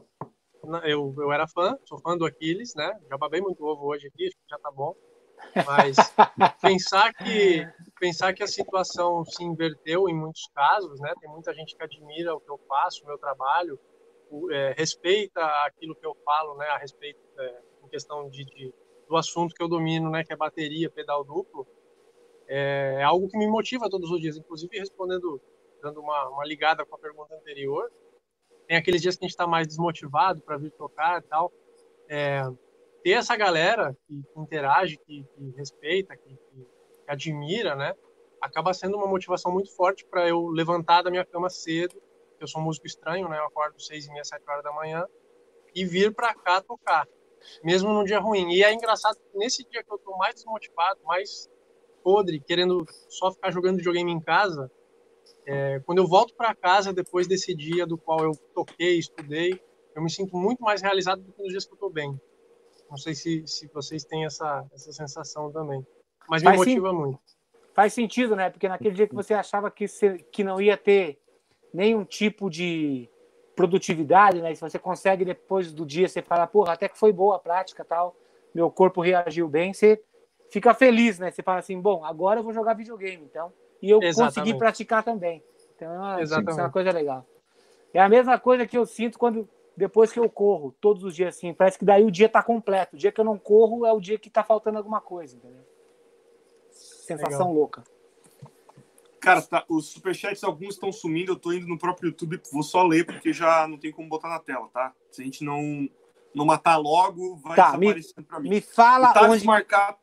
[0.85, 2.99] eu eu era fã, sou fã do Aquiles, né?
[3.09, 4.95] Já babei muito ovo hoje aqui, já tá bom.
[5.67, 5.97] Mas
[6.61, 7.67] pensar que
[7.99, 11.13] pensar que a situação se inverteu em muitos casos, né?
[11.21, 13.79] Tem muita gente que admira o que eu faço, o meu trabalho,
[14.51, 16.67] é, respeita aquilo que eu falo, né?
[16.67, 18.73] A respeito é, questão de, de,
[19.09, 21.67] do assunto que eu domino, né, que é bateria, pedal duplo,
[22.47, 24.37] é, é, algo que me motiva todos os dias.
[24.37, 25.41] Inclusive, respondendo,
[25.83, 27.91] dando uma, uma ligada com a pergunta anterior,
[28.67, 31.53] tem aqueles dias que a gente está mais desmotivado para vir tocar e tal.
[32.09, 32.43] É,
[33.03, 36.67] ter essa galera que, que interage, que, que respeita, que, que,
[37.07, 37.95] admira, né,
[38.41, 42.01] acaba sendo uma motivação muito forte para eu levantar da minha cama cedo.
[42.39, 45.07] Eu sou um músico estranho, né, eu acordo seis e meia, sete horas da manhã
[45.75, 47.07] e vir para cá tocar
[47.63, 48.51] mesmo num dia ruim.
[48.51, 51.49] E é engraçado nesse dia que eu tô mais desmotivado, mais
[52.03, 54.71] podre, querendo só ficar jogando videogame em casa,
[55.47, 59.61] é, quando eu volto para casa depois desse dia do qual eu toquei, estudei,
[59.95, 62.19] eu me sinto muito mais realizado do que nos dias que eu tô bem.
[62.91, 65.85] Não sei se, se vocês têm essa, essa sensação também.
[66.29, 66.97] Mas me Faz motiva sim.
[66.97, 67.21] muito.
[67.75, 68.51] Faz sentido, né?
[68.51, 71.19] Porque naquele dia que você achava que, você, que não ia ter
[71.73, 73.09] nenhum tipo de,
[73.59, 74.55] produtividade, né?
[74.55, 77.85] Se você consegue depois do dia você fala, porra, até que foi boa a prática,
[77.85, 78.15] tal,
[78.55, 80.01] meu corpo reagiu bem, você
[80.49, 81.33] fica feliz, né?
[81.33, 83.53] Você fala assim, bom, agora eu vou jogar videogame, então,
[83.83, 84.35] e eu Exatamente.
[84.35, 85.43] consegui praticar também.
[85.75, 87.27] Então, é uma, é uma coisa legal.
[87.93, 91.35] É a mesma coisa que eu sinto quando depois que eu corro, todos os dias
[91.35, 92.95] assim, parece que daí o dia tá completo.
[92.95, 95.65] O dia que eu não corro é o dia que tá faltando alguma coisa, entendeu?
[96.71, 97.55] sensação Legal.
[97.55, 97.85] louca.
[99.21, 102.83] Cara, tá, os superchats, alguns estão sumindo, eu tô indo no próprio YouTube, vou só
[102.85, 104.93] ler, porque já não tem como botar na tela, tá?
[105.11, 105.89] Se a gente não,
[106.35, 108.49] não matar logo, vai tá, desaparecendo me, pra mim.
[108.49, 109.45] Me fala o onde...
[109.45, 110.01] Marcato,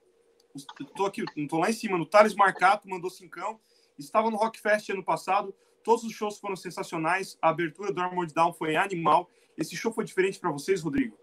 [0.95, 3.59] tô aqui, não tô lá em cima, no Thales Marcato mandou cincão,
[3.97, 8.53] estava no Rockfest ano passado, todos os shows foram sensacionais, a abertura do Armored Down
[8.53, 9.30] foi animal.
[9.57, 11.18] Esse show foi diferente para vocês, Rodrigo?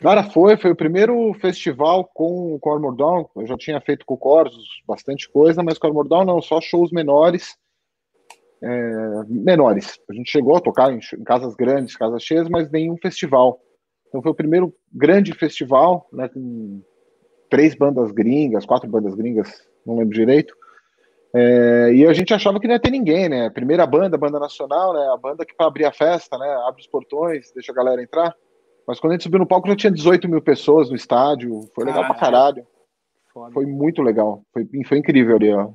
[0.00, 2.96] Cara, foi, foi o primeiro festival com, o Armor
[3.36, 6.60] Eu já tinha feito com o Corsos bastante coisa, mas com o Armor não, só
[6.60, 7.56] shows menores.
[8.62, 9.98] É, menores.
[10.08, 13.60] A gente chegou a tocar em, em, casas grandes, casas cheias, mas nenhum festival.
[14.08, 16.80] Então foi o primeiro grande festival, né, com
[17.50, 20.54] três bandas gringas, quatro bandas gringas, não lembro direito.
[21.34, 23.50] É, e a gente achava que não ia ter ninguém, né?
[23.50, 25.08] Primeira banda, banda nacional, né?
[25.12, 26.48] A banda que para abrir a festa, né?
[26.66, 28.34] Abre os portões, deixa a galera entrar.
[28.88, 31.60] Mas quando a gente subiu no palco já tinha 18 mil pessoas no estádio.
[31.74, 32.14] Foi legal Caralho.
[32.14, 32.66] pra caralho.
[33.30, 33.52] Foda.
[33.52, 34.42] Foi muito legal.
[34.50, 35.74] Foi, foi incrível ali, ó.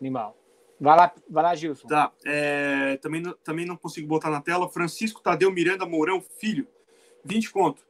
[0.00, 0.34] Animal.
[0.80, 1.86] Vai lá, vai lá Gilson.
[1.86, 2.10] Tá.
[2.24, 4.66] É, também, também não consigo botar na tela.
[4.70, 6.66] Francisco Tadeu Miranda Mourão, filho.
[7.22, 7.82] 20 conto.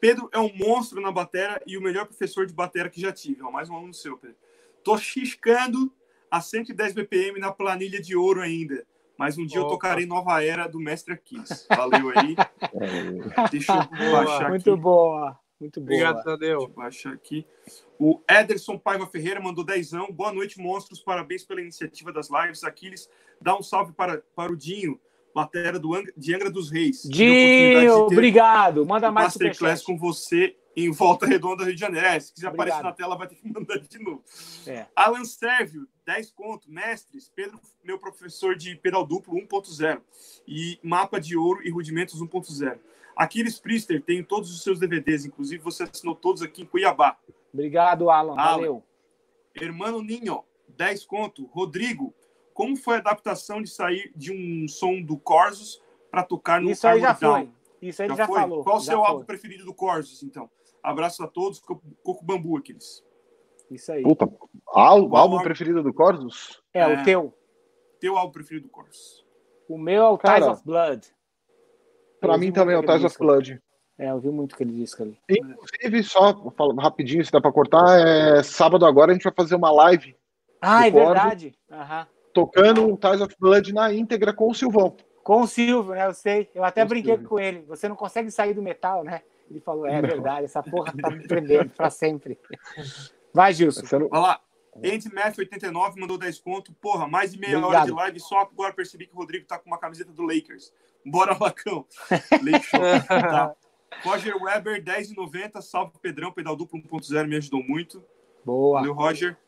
[0.00, 3.42] Pedro é um monstro na batera e o melhor professor de batera que já tive.
[3.42, 4.38] Ó, mais um aluno seu, Pedro.
[4.82, 5.92] Tô xiscando
[6.30, 8.86] a 110 BPM na planilha de ouro ainda.
[9.18, 9.68] Mas um dia Opa.
[9.68, 11.66] eu tocarei Nova Era do Mestre Aquiles.
[11.68, 12.34] Valeu aí.
[13.50, 14.80] Deixa eu baixar Muito aqui.
[14.80, 15.38] boa.
[15.60, 15.92] Muito boa.
[15.92, 16.58] Obrigado, Tadeu.
[16.58, 17.46] Deixa eu baixar aqui.
[17.98, 20.10] O Ederson Paiva Ferreira mandou dezão.
[20.10, 21.00] Boa noite, monstros.
[21.00, 22.64] Parabéns pela iniciativa das lives.
[22.64, 23.08] Aquiles,
[23.40, 25.00] dá um salve para, para o Dinho,
[25.34, 27.02] matéria do de Angra dos Reis.
[27.04, 28.84] Dinho, obrigado.
[28.84, 32.06] Manda mais Masterclass com você em Volta Redonda, Rio de Janeiro.
[32.06, 32.68] É, se quiser Obrigado.
[32.68, 34.22] aparecer na tela, vai ter que mandar de novo.
[34.66, 34.86] É.
[34.94, 36.70] Alan Sérvio, 10 conto.
[36.70, 40.00] Mestres, Pedro, meu professor de pedal duplo 1.0.
[40.46, 42.78] E mapa de ouro e rudimentos 1.0.
[43.16, 47.16] Aquiles Priester tem todos os seus DVDs, inclusive você assinou todos aqui em Cuiabá.
[47.52, 48.34] Obrigado, Alan.
[48.36, 48.56] Alan.
[48.56, 48.82] Valeu.
[49.54, 50.42] Hermano Ninho,
[50.76, 51.46] 10 conto.
[51.46, 52.12] Rodrigo,
[52.52, 56.86] como foi a adaptação de sair de um som do Corsos para tocar no Isso
[56.86, 57.48] aí já foi.
[57.80, 58.64] Isso aí já, já falou.
[58.64, 59.06] Qual o seu foi.
[59.06, 60.50] álbum preferido do Corsos, então?
[60.84, 63.02] Abraço a todos, Coco Bambu aqueles.
[63.70, 64.02] Isso aí.
[64.02, 64.30] Puta,
[64.66, 66.62] álbum, álbum preferido do Corsos?
[66.74, 67.34] É, é, o teu.
[67.98, 69.24] Teu álbum preferido do Corsos.
[69.66, 71.08] O meu é o Ties of Blood.
[72.20, 73.62] Pra mim também é o Ties of Blood.
[73.98, 75.18] É, eu vi muito que ele disse ali.
[75.30, 79.54] Inclusive, só falando rapidinho, se dá pra cortar, é, sábado agora a gente vai fazer
[79.54, 80.14] uma live.
[80.60, 81.54] Ah, é verdade.
[81.70, 82.06] Uhum.
[82.34, 84.94] Tocando o Ties of Blood na íntegra com o Silvão.
[85.22, 86.06] Com o Silvio, né?
[86.06, 86.50] Eu sei.
[86.54, 87.28] Eu até com brinquei Silvio.
[87.28, 87.62] com ele.
[87.62, 89.22] Você não consegue sair do metal, né?
[89.50, 90.08] Ele falou: é não.
[90.08, 92.38] verdade, essa porra tá me prendendo pra sempre.
[93.32, 93.98] Vai, Gilson.
[93.98, 94.08] Não...
[94.08, 94.40] Vai lá.
[94.82, 96.74] AndyMath89 mandou 10 pontos.
[96.80, 97.76] Porra, mais de meia Obrigado.
[97.76, 98.20] hora de live.
[98.20, 100.72] Só agora percebi que o Rodrigo tá com uma camiseta do Lakers.
[101.04, 101.86] Bora, Lacão.
[102.42, 102.66] Lake
[103.06, 103.54] tá.
[104.02, 105.62] Roger Weber, 10,90.
[105.62, 106.32] Salve, Pedrão.
[106.32, 108.04] Pedal duplo 1.0 me ajudou muito.
[108.44, 108.80] Boa.
[108.80, 109.38] Valeu, Roger.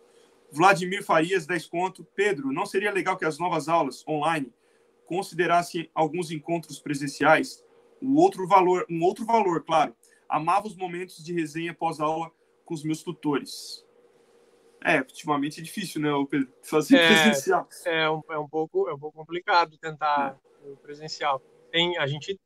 [0.53, 2.07] Vladimir Farias, 10 pontos.
[2.15, 4.53] Pedro, não seria legal que as novas aulas online
[5.07, 7.65] considerassem alguns encontros presenciais?
[8.01, 9.95] Um outro valor, um outro valor, claro.
[10.29, 12.31] Amava os momentos de resenha pós-aula
[12.65, 13.85] com os meus tutores.
[14.85, 16.53] É, ultimamente é difícil, né, Pedro?
[16.63, 17.69] Fazer é, presencial.
[17.85, 20.75] É um, é um pouco, é um pouco complicado tentar é.
[20.77, 21.41] presencial.
[21.71, 22.39] Tem, a gente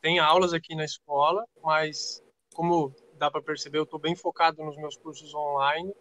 [0.00, 2.22] tem aulas aqui na escola, mas
[2.54, 5.92] como dá para perceber, eu estou bem focado nos meus cursos online.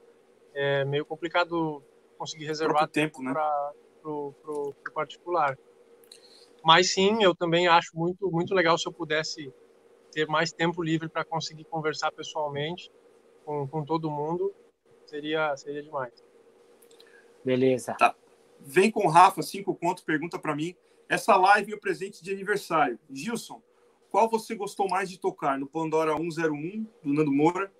[0.54, 1.84] É meio complicado
[2.18, 3.34] conseguir reservar tempo, tempo né?
[3.34, 3.74] para
[4.12, 5.58] o particular.
[6.66, 9.54] Mas sim, eu também acho muito, muito legal se eu pudesse
[10.12, 12.92] ter mais tempo livre para conseguir conversar pessoalmente
[13.46, 14.52] com, com todo mundo.
[15.06, 16.12] Seria, seria demais.
[17.44, 17.94] Beleza.
[17.94, 18.16] Tá.
[18.60, 20.76] Vem com o Rafa, cinco contos, pergunta para mim.
[21.08, 22.98] Essa live é o presente de aniversário.
[23.12, 23.62] Gilson,
[24.10, 25.60] qual você gostou mais de tocar?
[25.60, 27.72] No Pandora 101, do Nando Moura,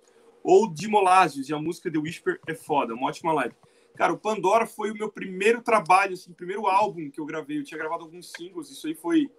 [0.44, 3.56] ou de Molásios, e a música The Whisper é foda, uma ótima live.
[3.96, 7.58] Cara, o Pandora foi o meu primeiro trabalho, assim, primeiro álbum que eu gravei.
[7.58, 9.30] Eu tinha gravado alguns singles, isso aí foi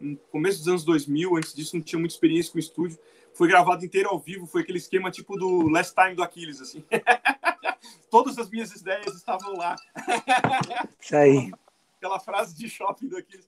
[0.00, 1.36] no começo dos anos 2000.
[1.36, 2.98] Antes disso, não tinha muita experiência com estúdio.
[3.34, 6.82] Foi gravado inteiro ao vivo, foi aquele esquema tipo do Last Time do Aquiles, assim.
[8.10, 9.76] Todas as minhas ideias estavam lá.
[11.00, 11.52] Isso aí.
[11.98, 13.46] Aquela frase de shopping do Aquiles.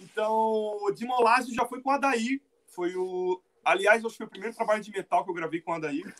[0.00, 0.32] Então,
[0.82, 2.40] o Dimolásio já foi com a Adair.
[2.66, 3.40] Foi o.
[3.64, 6.12] Aliás, acho que foi o primeiro trabalho de metal que eu gravei com a Adair.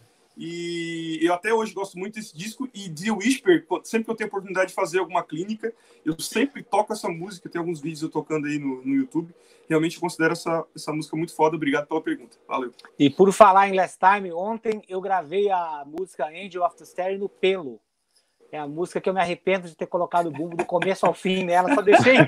[0.44, 2.68] E eu até hoje gosto muito desse disco.
[2.74, 5.72] E de Whisper, sempre que eu tenho oportunidade de fazer alguma clínica,
[6.04, 7.48] eu sempre toco essa música.
[7.48, 9.32] Tem alguns vídeos eu tocando aí no, no YouTube.
[9.68, 11.54] Realmente considero essa, essa música muito foda.
[11.54, 12.36] Obrigado pela pergunta.
[12.48, 12.72] Valeu.
[12.98, 17.20] E por falar em Last Time, ontem eu gravei a música Angel of the Stereo
[17.20, 17.80] no pelo.
[18.52, 21.14] É a música que eu me arrependo de ter colocado o bumbo do começo ao
[21.14, 21.74] fim nela.
[21.74, 22.18] Só deixei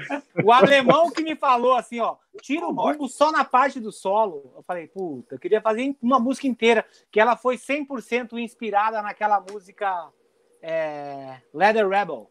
[0.43, 4.51] o alemão que me falou assim, ó, tira o bumbo só na parte do solo.
[4.57, 9.39] Eu falei, puta, eu queria fazer uma música inteira, que ela foi 100% inspirada naquela
[9.39, 10.09] música
[10.63, 12.31] é, Leather Rebel,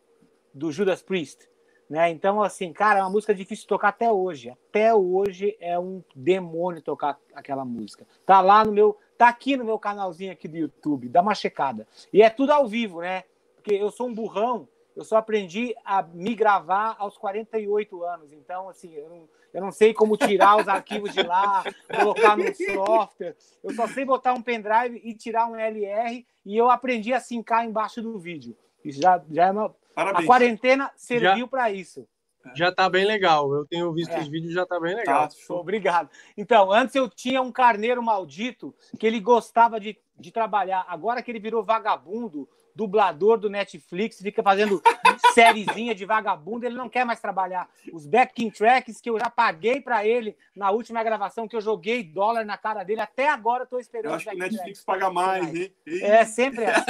[0.52, 1.48] do Judas Priest.
[1.88, 2.10] Né?
[2.10, 4.50] Então, assim, cara, é uma música difícil de tocar até hoje.
[4.50, 8.08] Até hoje é um demônio tocar aquela música.
[8.26, 8.98] Tá lá no meu.
[9.20, 11.88] Tá aqui no meu canalzinho aqui do YouTube, dá uma checada.
[12.12, 13.24] E é tudo ao vivo, né?
[13.64, 18.34] Porque eu sou um burrão, eu só aprendi a me gravar aos 48 anos.
[18.34, 21.64] Então, assim, eu não, eu não sei como tirar os arquivos de lá,
[21.98, 23.36] colocar no software.
[23.64, 27.66] Eu só sei botar um pendrive e tirar um LR e eu aprendi a sincar
[27.66, 28.56] embaixo do vídeo.
[28.84, 29.74] Isso já, já é uma.
[29.96, 30.26] Parabéns.
[30.26, 32.06] A quarentena serviu para isso.
[32.54, 33.54] Já tá bem legal.
[33.54, 34.20] Eu tenho visto é.
[34.20, 35.30] os vídeos, já tá bem legal.
[35.30, 36.10] Tá, obrigado.
[36.36, 40.86] Então, antes eu tinha um carneiro maldito que ele gostava de, de trabalhar.
[40.90, 44.82] Agora que ele virou vagabundo, dublador do Netflix, fica fazendo
[45.34, 47.70] sériezinha de vagabundo, ele não quer mais trabalhar.
[47.92, 52.04] Os backing tracks que eu já paguei para ele na última gravação, que eu joguei
[52.04, 54.12] dólar na cara dele, até agora eu tô esperando.
[54.12, 55.74] Eu acho que o Netflix paga mais, hein?
[55.86, 56.84] É, sempre assim.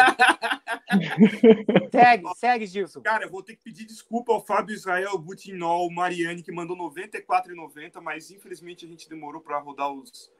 [1.91, 3.01] segue, segue, Gilson.
[3.01, 7.07] Cara, eu vou ter que pedir desculpa ao Fábio Israel, Butinol, Mariane, que mandou R$
[7.09, 10.31] 94,90, mas infelizmente a gente demorou para rodar os,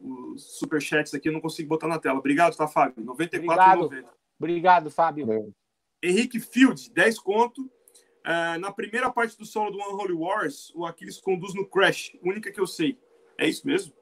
[0.00, 2.18] os superchats aqui, eu não consigo botar na tela.
[2.18, 2.94] Obrigado, tá, Fábio?
[2.98, 4.04] R$ 94,90.
[4.38, 5.54] Obrigado, Fábio.
[6.02, 7.62] Henrique Field, 10 conto.
[7.62, 12.50] Uh, na primeira parte do solo do Unholy Wars, o Aquiles conduz no Crash, única
[12.50, 12.98] que eu sei.
[13.36, 13.92] É isso mesmo?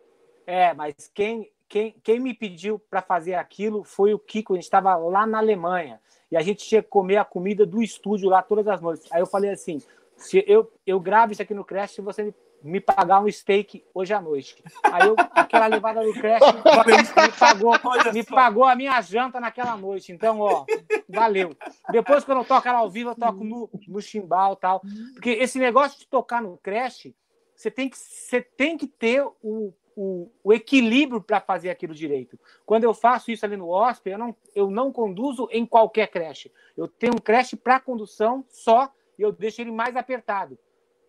[0.47, 4.53] É, mas quem, quem, quem me pediu para fazer aquilo foi o Kiko.
[4.53, 7.83] A gente estava lá na Alemanha e a gente tinha que comer a comida do
[7.83, 9.11] estúdio lá todas as noites.
[9.11, 9.80] Aí eu falei assim:
[10.16, 13.84] se eu, eu gravo isso aqui no Crash, se você me me pagar um steak
[13.92, 14.62] hoje à noite.
[14.84, 16.44] Aí eu, aquela levada do creche
[16.86, 17.72] me pagou,
[18.12, 20.12] me pagou a minha janta naquela noite.
[20.12, 20.64] Então, ó,
[21.08, 21.56] valeu.
[21.90, 24.82] Depois, quando eu toco ela ao vivo, eu toco no, no chimbal e tal.
[25.14, 27.14] Porque esse negócio de tocar no creche,
[27.54, 32.38] você tem que, você tem que ter o, o, o equilíbrio para fazer aquilo direito.
[32.64, 36.52] Quando eu faço isso ali no OSP, eu não, eu não conduzo em qualquer creche.
[36.76, 40.58] Eu tenho um creche para condução só e eu deixo ele mais apertado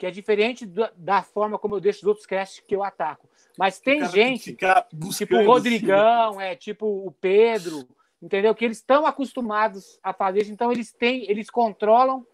[0.03, 3.25] que é diferente da forma como eu deixo os outros castes que eu ataco.
[3.57, 7.87] Mas tem gente, tipo o Rodrigão, é tipo o Pedro,
[8.21, 8.53] entendeu?
[8.53, 12.27] Que eles estão acostumados a fazer isso, então eles têm, eles controlam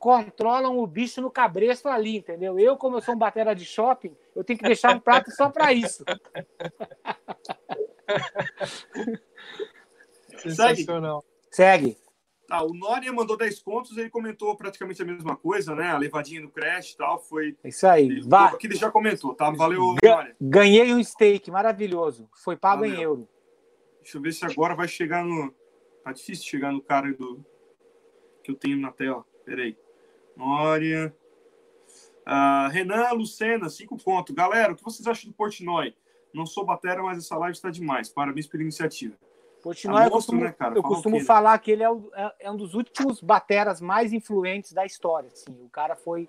[0.00, 2.58] controlam o bicho no cabresto ali, entendeu?
[2.58, 5.48] Eu, como eu sou um batera de shopping, eu tenho que deixar um prato só
[5.48, 6.04] para isso.
[10.42, 11.24] Sensacional.
[11.52, 11.96] Segue.
[12.46, 15.90] Tá, o Nória mandou 10 contos, ele comentou praticamente a mesma coisa, né?
[15.90, 17.56] A levadinha no Crash e tal, foi...
[17.64, 18.20] É isso aí.
[18.20, 18.56] Vá.
[18.56, 19.50] Que ele já comentou, tá?
[19.50, 20.36] Valeu, Nória.
[20.40, 22.28] Ganhei um steak maravilhoso.
[22.44, 22.94] Foi pago Valeu.
[22.94, 23.28] em euro.
[24.00, 25.52] Deixa eu ver se agora vai chegar no...
[26.04, 27.44] Tá difícil chegar no cara do...
[28.44, 29.24] que eu tenho na tela.
[29.44, 29.76] Peraí.
[30.36, 31.14] Nória...
[32.26, 34.34] Uh, Renan Lucena, 5 pontos.
[34.34, 35.94] Galera, o que vocês acham do Portnoy?
[36.34, 38.08] Não sou batera, mas essa live está demais.
[38.08, 39.16] Parabéns pela iniciativa.
[39.74, 42.74] Tá eu costumo, né, eu costumo falar que ele é, o, é, é, um dos
[42.74, 45.28] últimos bateras mais influentes da história.
[45.32, 45.52] Assim.
[45.64, 46.28] O cara foi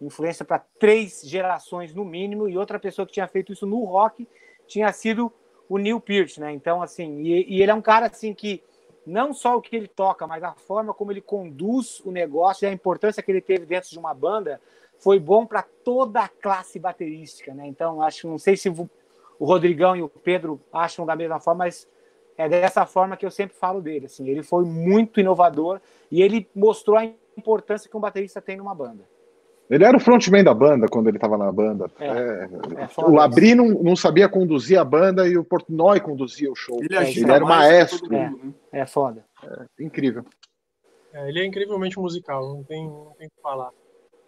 [0.00, 4.28] influência para três gerações no mínimo, e outra pessoa que tinha feito isso no rock
[4.66, 5.32] tinha sido
[5.68, 6.52] o Neil Peart, né?
[6.52, 8.62] Então, assim, e, e, ele é um cara assim que
[9.06, 12.68] não só o que ele toca, mas a forma como ele conduz o negócio e
[12.68, 14.60] a importância que ele teve dentro de uma banda
[14.98, 17.66] foi bom para toda a classe baterística, né?
[17.66, 21.88] Então, acho, não sei se o Rodrigão e o Pedro acham da mesma forma, mas
[22.36, 24.06] é dessa forma que eu sempre falo dele.
[24.06, 25.80] Assim, ele foi muito inovador
[26.10, 27.04] e ele mostrou a
[27.36, 29.04] importância que um baterista tem numa banda.
[29.68, 31.90] Ele era o frontman da banda quando ele estava na banda.
[31.98, 36.50] É, é, é o Labri não, não, sabia conduzir a banda e o Portnoy conduzia
[36.50, 36.78] o show.
[36.80, 38.06] Ele, ele era o maestro.
[38.14, 38.54] É, né?
[38.70, 39.24] é foda.
[39.42, 40.24] É, incrível.
[41.12, 43.70] É, ele é incrivelmente musical, não tem, não tem o que falar.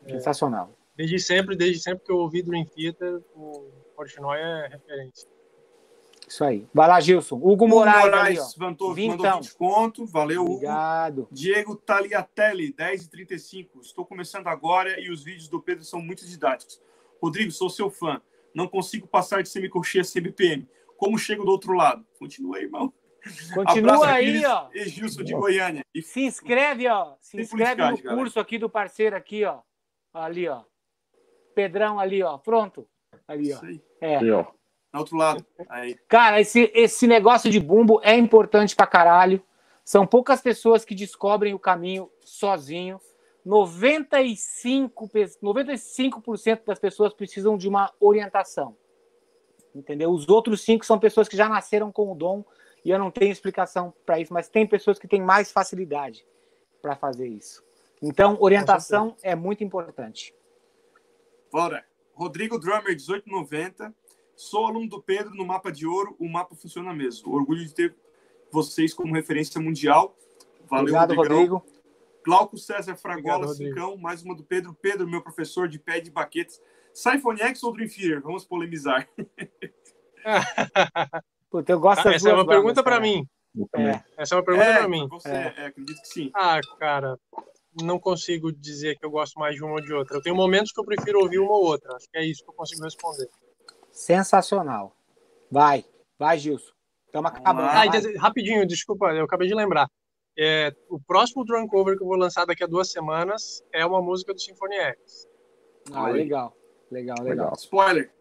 [0.09, 0.71] Sensacional.
[0.97, 5.29] Desde sempre, desde sempre que eu ouvi Dream Theater, o Portnoy é referência.
[6.29, 6.69] Isso aí.
[6.75, 7.37] Vai lá, Gilson.
[7.37, 10.07] Hugo, Hugo Moraes, Moraes ali, mandou, mandou 20 conto.
[10.07, 11.23] Valeu, Obrigado.
[11.23, 11.29] Hugo.
[11.33, 13.81] Diego Taliatelli, 10,35.
[13.81, 16.83] Estou começando agora e os vídeos do Pedro são muito didáticos.
[17.21, 18.21] Rodrigo, sou seu fã.
[18.55, 20.69] Não consigo passar de semicoxia CBPM.
[20.99, 22.07] Como chego do outro lado?
[22.19, 22.93] Continua aí, irmão.
[23.55, 24.69] Continua Abraço aí, ó.
[24.75, 25.83] E Gilson de Goiânia.
[25.95, 26.03] E...
[26.03, 27.15] Se inscreve, ó.
[27.21, 28.41] Se inscreve no curso galera.
[28.41, 29.61] aqui do parceiro aqui, ó.
[30.13, 30.63] Ali, ó.
[31.55, 32.37] Pedrão ali, ó.
[32.37, 32.87] Pronto.
[33.27, 33.61] Ali, ó.
[34.01, 34.17] É.
[34.19, 34.58] Aí, ó
[34.97, 35.45] outro lado.
[35.69, 35.97] Aí.
[36.09, 39.43] Cara, esse, esse negócio de bumbo é importante pra caralho.
[39.85, 43.01] São poucas pessoas que descobrem o caminho sozinho.
[43.47, 46.23] 95%, 95
[46.67, 48.77] das pessoas precisam de uma orientação.
[49.75, 50.11] Entendeu?
[50.11, 52.45] Os outros cinco são pessoas que já nasceram com o dom
[52.85, 56.27] e eu não tenho explicação para isso, mas tem pessoas que têm mais facilidade.
[56.81, 57.65] para fazer isso.
[58.01, 60.33] Então, orientação é muito importante.
[61.51, 61.85] Bora.
[62.15, 63.95] Rodrigo Drummer, 1890.
[64.39, 66.15] Sou aluno do Pedro no Mapa de Ouro.
[66.17, 67.35] O mapa funciona mesmo.
[67.35, 67.97] Orgulho de ter
[68.53, 70.17] vocês como referência mundial.
[70.71, 71.67] Valeu, Obrigado, Rodrigo.
[72.25, 73.97] Glauco César Fragola, Obrigado, Cincão.
[73.97, 74.73] Mais uma do Pedro.
[74.81, 76.63] Pedro, meu professor de pé de baquetes.
[76.95, 78.23] Symphony X ou Dream Theater?
[78.23, 79.09] Vamos polemizar.
[81.51, 83.27] Puta, eu gosto ah, Essa é uma pergunta para mim.
[83.75, 84.01] É.
[84.17, 85.09] Essa é uma pergunta é, para mim.
[85.09, 85.55] Você, é.
[85.57, 85.67] é.
[85.67, 86.31] acredito que sim.
[86.33, 87.19] Ah, cara,
[87.83, 90.17] não consigo dizer que eu gosto mais de uma ou de outra.
[90.17, 91.97] Eu tenho momentos que eu prefiro ouvir uma ou outra.
[91.97, 93.29] Acho que é isso que eu consigo responder.
[93.99, 94.97] Sensacional.
[95.51, 95.85] Vai,
[96.17, 96.73] vai, Gilson.
[97.07, 97.67] Estamos acabando.
[97.67, 99.91] Ah, rapidinho, desculpa, eu acabei de lembrar.
[100.39, 104.01] É, o próximo drum cover que eu vou lançar daqui a duas semanas é uma
[104.01, 105.29] música do Symphony X.
[105.93, 106.57] Ah, legal.
[106.93, 107.53] Legal, legal.
[107.55, 108.15] Spoiler.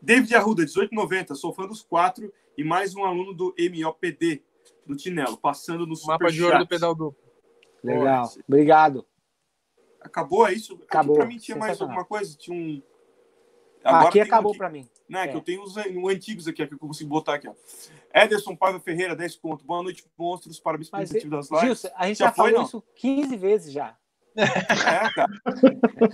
[0.00, 1.34] David Arruda, 1890.
[1.34, 4.42] Sou fã dos quatro e mais um aluno do MOPD,
[4.86, 7.22] do Tinelo, passando no Mapa de ouro do pedal duplo.
[7.84, 8.32] Legal.
[8.48, 9.06] Obrigado.
[10.00, 10.80] Acabou, é isso?
[10.88, 11.16] Acabou.
[11.16, 12.34] Aqui pra mim tinha mais alguma coisa?
[12.34, 12.82] Tinha um.
[13.84, 14.88] Agora aqui acabou um para mim.
[15.08, 15.28] Né, é.
[15.28, 17.48] que eu tenho uns, antigos aqui, que eu consigo botar aqui.
[17.48, 17.54] Ó.
[18.14, 19.64] Ederson Paiva Ferreira, 10 conto.
[19.64, 20.60] Boa noite, monstros.
[20.60, 21.64] Parabéns pelo incentivo das lives.
[21.64, 22.66] Gilson, a gente já, já foi, falou não?
[22.66, 23.96] isso 15 vezes já.
[24.38, 25.28] É, cara.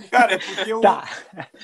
[0.09, 0.81] Cara, é porque eu.
[0.81, 1.07] Tá,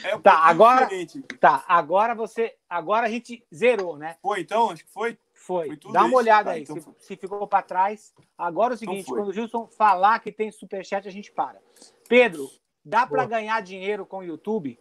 [0.03, 0.85] é um tá agora.
[0.85, 1.21] Diferente.
[1.39, 2.55] Tá, agora você.
[2.69, 4.17] Agora a gente zerou, né?
[4.21, 4.69] Foi então?
[4.69, 5.17] Acho que foi?
[5.33, 5.67] Foi.
[5.67, 6.17] foi Dá uma isso.
[6.17, 6.61] olhada tá, aí.
[6.61, 6.79] Então...
[6.79, 8.13] Se, se, ficou para trás.
[8.37, 11.31] Agora é o então seguinte: então quando o Gilson falar que tem superchat, a gente
[11.31, 11.59] para.
[12.07, 12.49] Pedro,
[12.85, 14.79] dá para ganhar dinheiro com o YouTube?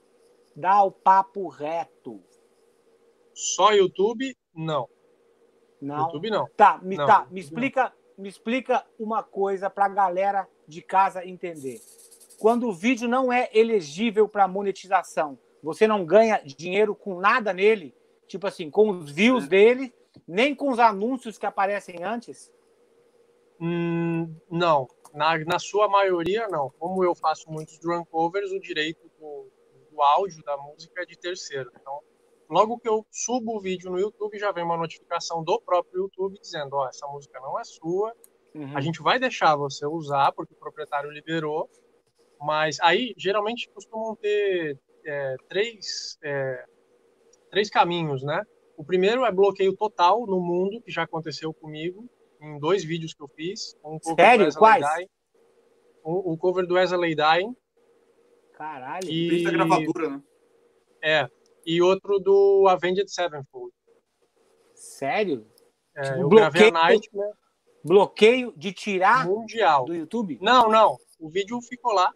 [0.54, 2.22] Dá o papo reto.
[3.40, 4.36] Só YouTube?
[4.54, 4.88] Não.
[5.80, 6.04] Não.
[6.04, 6.46] YouTube não.
[6.56, 11.26] Tá, me, não, tá, me explica, me explica uma coisa para a galera de casa
[11.26, 11.80] entender.
[12.38, 17.94] Quando o vídeo não é elegível para monetização, você não ganha dinheiro com nada nele,
[18.26, 19.92] tipo assim, com os views dele,
[20.28, 22.52] nem com os anúncios que aparecem antes?
[23.58, 26.70] Hum, não, na, na sua maioria não.
[26.78, 29.50] Como eu faço muitos drum covers, o direito do,
[29.90, 31.70] do áudio da música é de terceiro.
[31.78, 32.00] Então,
[32.50, 36.38] logo que eu subo o vídeo no YouTube, já vem uma notificação do próprio YouTube
[36.40, 38.12] dizendo: ó, oh, essa música não é sua,
[38.54, 38.76] Uhum.
[38.76, 41.68] A gente vai deixar você usar, porque o proprietário liberou,
[42.40, 46.64] mas aí geralmente costumam ter é, três, é,
[47.50, 48.42] três caminhos, né?
[48.76, 52.08] O primeiro é bloqueio total no mundo, que já aconteceu comigo,
[52.40, 53.76] em dois vídeos que eu fiz.
[53.84, 54.52] Um Sério?
[54.54, 54.84] Quais?
[56.02, 57.54] o, o, cover do Wesley Dying.
[58.54, 59.08] Caralho.
[59.08, 59.46] E...
[59.46, 60.22] a gravadura, né?
[61.02, 61.28] É.
[61.66, 63.72] E outro do Avenged Sevenfold.
[64.74, 65.46] Sério?
[65.96, 66.50] É, tipo, eu bloqueio...
[66.50, 67.40] gravei a Nightmare
[67.84, 70.38] bloqueio de tirar mundial do YouTube?
[70.40, 70.96] Não, não.
[71.18, 72.12] O vídeo ficou lá.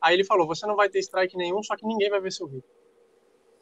[0.00, 2.46] Aí ele falou: você não vai ter strike nenhum, só que ninguém vai ver seu
[2.46, 2.68] vídeo.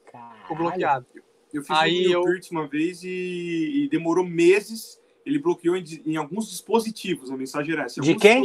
[0.07, 0.43] Caralho.
[0.43, 1.07] Ficou bloqueado.
[1.53, 2.41] Eu fiz Aí um eu...
[2.53, 5.00] uma vez e, e, demorou meses.
[5.25, 8.01] Ele bloqueou em, em alguns dispositivos a mensagem era essa.
[8.01, 8.43] De quem?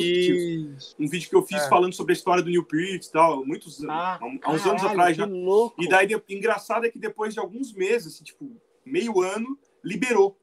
[0.99, 1.69] Um vídeo que eu fiz é.
[1.69, 4.84] falando sobre a história do New Peart e tal, muitos ah, há, uns caralho, anos
[4.84, 5.26] atrás já.
[5.26, 5.82] Louco.
[5.82, 8.51] E daí, engraçado é que depois de alguns meses, assim, tipo,
[8.86, 10.38] meio ano, liberou.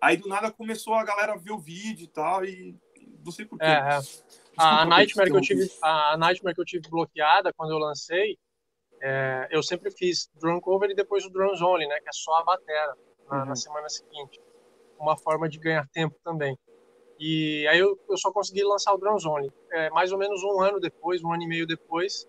[0.00, 2.74] Aí do nada começou a galera ver o vídeo e tal, e
[3.24, 3.64] não sei porquê.
[3.64, 4.00] É, é.
[4.56, 8.38] A, Nightmare que eu tive, a Nightmare que eu tive bloqueada quando eu lancei,
[9.02, 12.34] é, eu sempre fiz drone cover e depois o drums only, né, que é só
[12.34, 12.94] a batera
[13.28, 13.44] na, uhum.
[13.46, 14.40] na, semana seguinte.
[15.00, 16.56] Uma forma de ganhar tempo também.
[17.18, 19.50] E aí eu, eu só consegui lançar o drums only.
[19.72, 22.28] É, mais ou menos um ano depois, um ano e meio depois,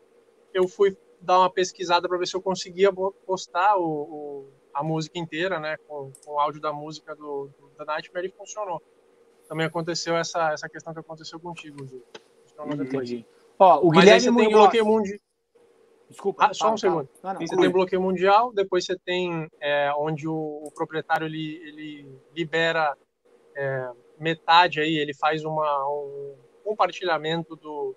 [0.53, 2.91] eu fui dar uma pesquisada para ver se eu conseguia
[3.25, 7.71] postar o, o a música inteira, né, com, com o áudio da música do, do,
[7.77, 8.81] da Nightmare e funcionou.
[9.47, 12.01] Também aconteceu essa, essa questão que aconteceu contigo, Ju.
[12.47, 13.25] Funcionou depois.
[13.59, 15.19] Ó, o Guilherme tem bloqueio mundial.
[16.11, 16.45] Desculpa.
[16.45, 17.09] Ah, só um segundo.
[17.23, 21.55] Não, não, você tem bloqueio mundial, depois você tem é, onde o, o, proprietário ele,
[21.65, 22.95] ele libera
[23.55, 27.95] é, metade aí, ele faz uma, um compartilhamento do,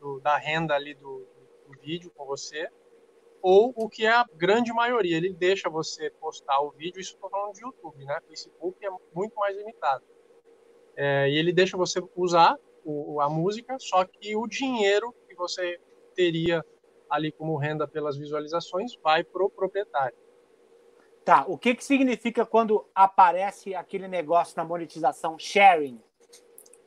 [0.00, 1.26] do da renda ali do,
[1.66, 2.68] do vídeo com você
[3.42, 7.30] ou o que é a grande maioria, ele deixa você postar o vídeo, isso estou
[7.30, 8.18] falando de YouTube, né?
[8.26, 10.04] Facebook é muito mais limitado.
[10.96, 15.78] É, e ele deixa você usar o, a música, só que o dinheiro que você
[16.14, 16.64] teria
[17.10, 20.16] ali como renda pelas visualizações vai para o proprietário.
[21.24, 26.00] Tá, o que, que significa quando aparece aquele negócio na monetização sharing,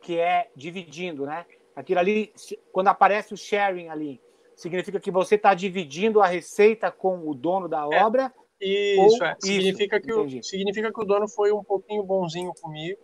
[0.02, 1.46] que é dividindo, né?
[1.76, 2.34] Aquilo ali,
[2.72, 4.22] quando aparece o sharing ali,
[4.56, 8.34] significa que você está dividindo a receita com o dono da é, obra.
[8.62, 9.36] Isso, é.
[9.40, 13.00] Significa, isso, que o, significa que o dono foi um pouquinho bonzinho comigo.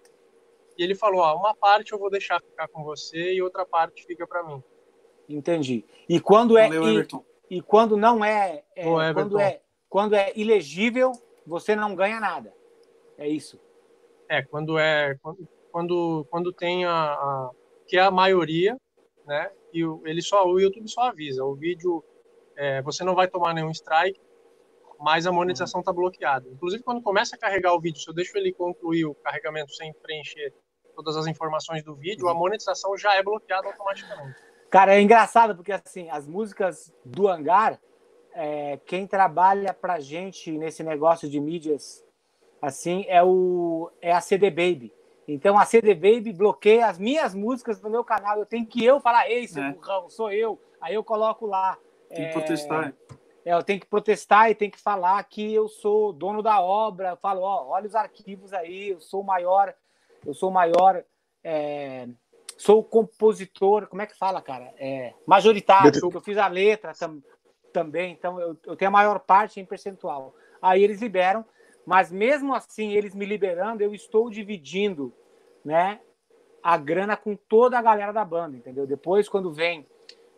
[0.78, 4.06] E ele falou: ó, uma parte eu vou deixar ficar com você e outra parte
[4.06, 4.64] fica para mim.
[5.28, 5.86] Entendi.
[6.08, 7.02] E quando é Valeu,
[7.50, 11.12] e, e, quando não é, é quando é quando é ilegível,
[11.46, 12.54] você não ganha nada.
[13.18, 13.60] É isso.
[14.30, 15.18] É, quando é
[15.72, 17.50] quando quando tem a, a
[17.88, 18.78] que é a maioria,
[19.26, 19.52] né?
[19.74, 21.44] E ele só, o YouTube só avisa.
[21.44, 22.04] O vídeo,
[22.56, 24.20] é, você não vai tomar nenhum strike,
[25.00, 26.48] mas a monetização está bloqueada.
[26.50, 29.94] Inclusive, quando começa a carregar o vídeo, se eu deixo ele concluir o carregamento sem
[29.94, 30.54] preencher
[30.96, 34.40] todas as informações do vídeo, a monetização já é bloqueada automaticamente.
[34.76, 37.80] Cara, é engraçado porque assim, as músicas do Hangar,
[38.34, 42.06] é, quem trabalha pra gente nesse negócio de mídias
[42.62, 44.94] assim é o é a CD Baby.
[45.30, 48.38] Então a CD Baby bloqueia as minhas músicas no meu canal.
[48.38, 49.72] Eu tenho que eu falar, ei, seu é.
[49.72, 50.62] burrão, sou eu.
[50.82, 51.78] Aí eu coloco lá.
[52.10, 52.94] Tem que é, protestar.
[53.46, 57.12] É, eu tenho que protestar e tenho que falar que eu sou dono da obra.
[57.12, 59.74] Eu falo, ó, olha os arquivos aí, eu sou o maior,
[60.26, 61.02] eu sou o maior,
[61.42, 62.10] é,
[62.58, 64.74] sou o compositor, como é que fala, cara?
[64.78, 67.22] É, majoritário, eu fiz a letra tam,
[67.74, 70.34] também, então eu, eu tenho a maior parte em percentual.
[70.62, 71.46] Aí eles liberam,
[71.86, 75.14] mas mesmo assim, eles me liberando, eu estou dividindo,
[75.64, 76.00] né,
[76.64, 78.88] a grana com toda a galera da banda, entendeu?
[78.88, 79.86] Depois, quando vem,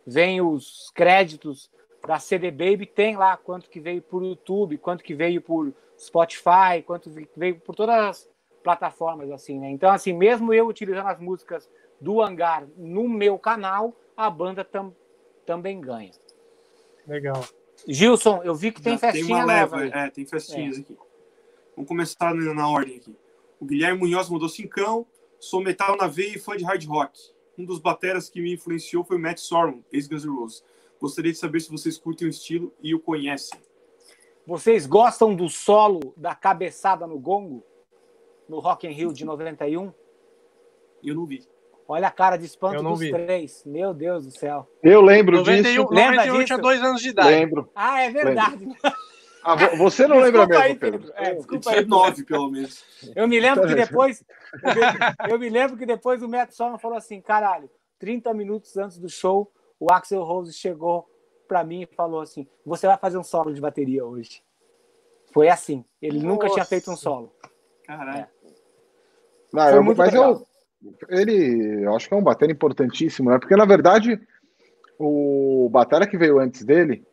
[0.06, 1.70] vem os créditos
[2.06, 6.82] da CD Baby tem lá quanto que veio por YouTube, quanto que veio por Spotify,
[6.86, 8.30] quanto veio por todas as
[8.62, 9.70] plataformas assim, né?
[9.70, 11.68] Então assim, mesmo eu utilizando as músicas
[12.00, 14.94] do Hangar no meu canal, a banda tam,
[15.44, 16.12] também ganha.
[17.06, 17.44] Legal.
[17.86, 20.80] Gilson, eu vi que tem Já festinha tem uma leva, é, tem festinhas é.
[20.80, 20.96] aqui.
[21.74, 23.16] Vamos começar na ordem aqui.
[23.60, 25.06] O Guilherme Munhoz mandou cincão,
[25.38, 27.18] sou metal na veia e fã de hard rock.
[27.56, 30.64] Um dos bateras que me influenciou foi o Matt Sorum, ex-Guns N' Roses.
[31.00, 33.58] Gostaria de saber se vocês curtem o estilo e o conhecem.
[34.46, 37.64] Vocês gostam do solo da cabeçada no gongo?
[38.48, 39.92] No Rock in Rio de 91?
[41.02, 41.46] Eu não vi.
[41.88, 43.10] Olha a cara de espanto dos vi.
[43.10, 43.64] três.
[43.64, 44.70] Meu Deus do céu.
[44.82, 45.88] Eu lembro 91, disso.
[45.90, 46.44] Lembra 91 disso?
[46.44, 47.30] tinha dois anos de idade.
[47.30, 47.70] Lembro.
[47.74, 48.68] Ah, é verdade.
[49.42, 51.00] Ah, você não lembra mesmo, aí, Pedro?
[51.00, 51.14] Pedro.
[51.16, 52.84] É, desculpa aí, nove, pelo menos.
[53.16, 54.22] Eu me lembro que depois...
[55.26, 59.08] Eu me lembro que depois o Matt Solon falou assim, caralho, 30 minutos antes do
[59.08, 61.08] show, o Axel Rose chegou
[61.46, 64.42] para mim e falou assim: Você vai fazer um solo de bateria hoje.
[65.32, 65.84] Foi assim.
[66.00, 66.26] Ele Nossa.
[66.26, 67.32] nunca tinha feito um solo.
[67.84, 68.18] Caralho.
[68.18, 68.28] É.
[69.52, 70.32] Não, eu, mas legal.
[70.32, 70.47] eu,
[71.08, 73.38] ele, eu acho que é um batera importantíssimo, né?
[73.38, 74.20] Porque na verdade
[74.98, 77.04] o batera que veio antes dele,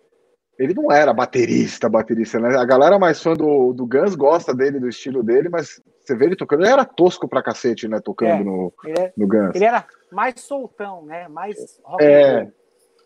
[0.58, 2.56] ele não era baterista, baterista, né?
[2.58, 6.26] A galera mais fã do, do Guns gosta dele, do estilo dele, mas você vê
[6.26, 8.00] ele tocando, ele era tosco pra cacete, né?
[8.00, 9.56] Tocando é, no, é, no Guns.
[9.56, 11.28] Ele era mais soltão, né?
[11.28, 12.48] Mais rock é,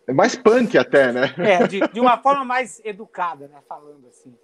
[0.08, 1.34] é mais punk até, né?
[1.38, 3.60] É, de, de, uma forma mais educada, né?
[3.68, 4.36] Falando assim.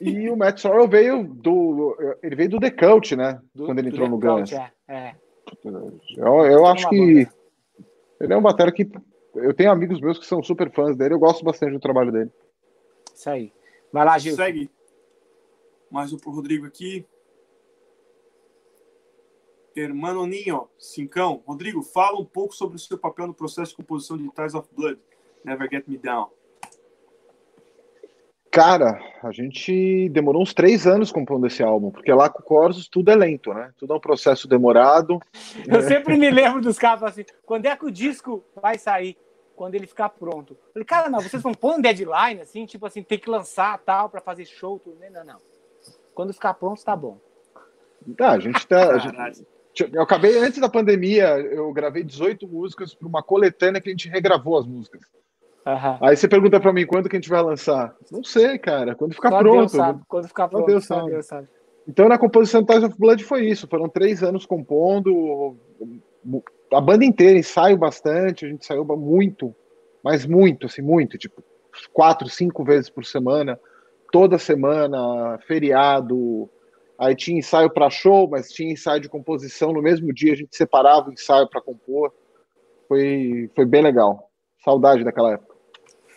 [0.00, 1.96] E o Matt Sorrell veio do.
[2.22, 3.40] Ele veio do The Cult, né?
[3.52, 4.52] Do, Quando ele entrou no Guns.
[4.52, 5.14] É, é.
[5.64, 7.24] Eu, eu acho que.
[7.24, 7.38] Banda.
[8.20, 8.90] Ele é um batera que.
[9.34, 12.30] Eu tenho amigos meus que são super fãs dele, eu gosto bastante do trabalho dele.
[13.14, 13.52] Isso aí.
[13.92, 14.34] Vai lá, Gil.
[14.34, 14.70] Segue.
[15.90, 17.06] Mais um pro Rodrigo aqui.
[19.74, 21.42] Hermano Ninho, Cincão.
[21.46, 24.68] Rodrigo, fala um pouco sobre o seu papel no processo de composição de Ties of
[24.72, 24.98] Blood,
[25.44, 26.30] Never Get Me Down.
[28.58, 32.88] Cara, a gente demorou uns três anos compondo esse álbum, porque lá com o Corsos
[32.88, 33.70] tudo é lento, né?
[33.78, 35.20] Tudo é um processo demorado.
[35.64, 35.82] Eu é.
[35.82, 39.16] sempre me lembro dos caras assim, quando é que o disco vai sair?
[39.54, 40.54] Quando ele ficar pronto.
[40.54, 43.78] Eu falei, cara, não, vocês vão pôr um deadline, assim, tipo assim, tem que lançar
[43.78, 44.98] tal para fazer show, tudo.
[45.08, 45.38] Não, não.
[46.12, 47.16] Quando ficar pronto, tá bom.
[48.16, 48.90] Tá, a gente tá.
[48.90, 49.46] A gente,
[49.92, 54.08] eu acabei, antes da pandemia, eu gravei 18 músicas para uma coletânea que a gente
[54.08, 55.02] regravou as músicas.
[55.68, 55.98] Uhum.
[56.00, 57.94] Aí você pergunta para mim quando que a gente vai lançar?
[58.10, 58.94] Não sei, cara.
[58.94, 59.58] Quando ficar Só pronto.
[59.58, 60.02] Deus sabe.
[60.08, 61.10] Quando ficar pronto, Deus sabe.
[61.10, 61.48] Deus sabe.
[61.86, 63.68] Então, na composição Ties of Blood foi isso.
[63.68, 65.56] Foram três anos compondo.
[66.72, 68.46] A banda inteira ensaio bastante.
[68.46, 69.54] A gente saiu muito,
[70.02, 71.18] mas muito, assim, muito.
[71.18, 71.42] Tipo,
[71.92, 73.60] quatro, cinco vezes por semana.
[74.10, 76.48] Toda semana, feriado,
[76.98, 80.56] Aí tinha ensaio para show, mas tinha ensaio de composição no mesmo dia, a gente
[80.56, 82.12] separava o ensaio para compor.
[82.88, 84.28] Foi, foi bem legal.
[84.64, 85.47] Saudade daquela época.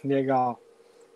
[0.04, 0.60] Legal.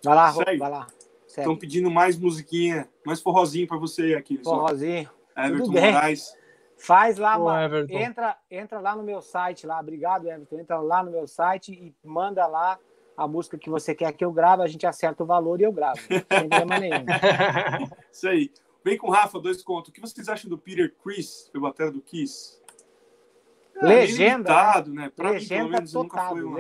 [0.04, 0.58] Vai lá, Segue.
[0.58, 0.88] vai lá.
[1.28, 4.40] Estão pedindo mais musiquinha, mais forrozinho para você aqui.
[4.44, 5.10] Forrozinho.
[5.36, 5.92] Everton Tudo bem.
[5.92, 6.34] Moraes.
[6.78, 7.50] Faz lá, Ô,
[7.90, 9.80] entra, entra lá no meu site lá.
[9.80, 10.60] Obrigado, Everton.
[10.60, 12.80] Entra lá no meu site e manda lá
[13.18, 15.72] a música que você quer que eu grave, a gente acerta o valor e eu
[15.72, 16.00] gravo.
[16.02, 17.06] Sem problema nenhum.
[18.12, 18.52] Isso aí.
[18.84, 19.90] Vem com o Rafa, dois contos.
[19.90, 22.62] O que vocês acham do Peter Chris, o batera do Kiss?
[23.78, 24.52] É, legenda.
[24.52, 25.12] Limitado, né?
[25.16, 26.36] Pra legenda mim, total.
[26.36, 26.60] Uma...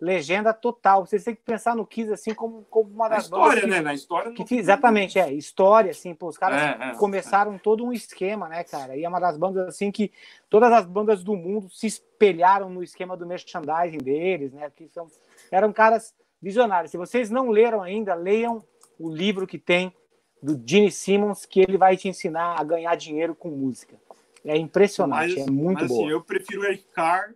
[0.00, 1.06] Legenda total.
[1.06, 3.80] Vocês têm que pensar no Kiss assim como, como uma das Na história, né?
[3.80, 4.32] Na história.
[4.32, 5.32] Que, exatamente, é.
[5.32, 8.96] História, assim, pô, os caras é, é, começaram todo um esquema, né, cara?
[8.96, 10.10] E é uma das bandas, assim, que
[10.50, 14.70] todas as bandas do mundo se espelharam no esquema do merchandising deles, né?
[14.74, 15.06] Que são,
[15.50, 16.12] eram caras
[16.42, 16.90] visionários.
[16.90, 18.62] Se vocês não leram ainda, leiam
[18.98, 19.94] o livro que tem
[20.42, 23.96] do Gene Simmons que ele vai te ensinar a ganhar dinheiro com música.
[24.44, 26.02] É impressionante, mas, é muito mas, bom.
[26.02, 27.32] Assim, eu prefiro o Eric Carr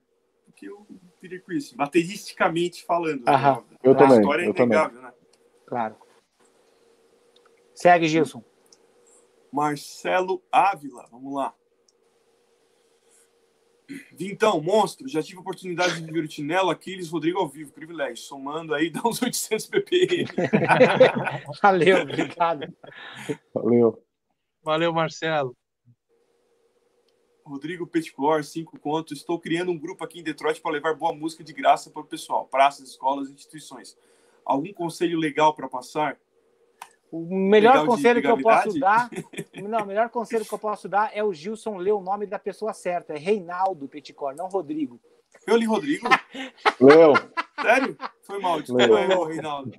[0.54, 0.84] que o
[1.18, 3.24] Peter Chris, bateristicamente falando.
[3.24, 3.32] Né?
[3.82, 4.16] Eu também.
[4.16, 5.12] A história é inegável, né?
[5.66, 5.96] Claro.
[7.74, 8.42] Segue, Gilson.
[9.52, 11.54] Marcelo Ávila, vamos lá.
[14.20, 18.18] Então, monstro, já tive a oportunidade de ver o Tinelo, Aquiles, Rodrigo ao vivo, privilégio.
[18.18, 20.26] Somando aí, dá uns 800 ppm.
[21.62, 22.74] Valeu, obrigado.
[23.54, 24.04] Valeu.
[24.62, 25.56] Valeu, Marcelo.
[27.48, 29.18] Rodrigo Petcor, cinco contos.
[29.18, 32.04] Estou criando um grupo aqui em Detroit para levar boa música de graça para o
[32.04, 33.96] pessoal, praças, escolas instituições.
[34.44, 36.18] Algum conselho legal para passar?
[37.10, 39.10] O melhor legal conselho que eu posso dar,
[39.62, 42.38] não, o melhor conselho que eu posso dar é o Gilson ler o nome da
[42.38, 43.14] pessoa certa.
[43.14, 45.00] É Reinaldo Petcor, não Rodrigo.
[45.46, 46.06] Eu li Rodrigo?
[46.78, 47.14] Leu.
[47.62, 47.96] Sério?
[48.22, 49.72] Foi mal, desculpa, eu, Reinaldo.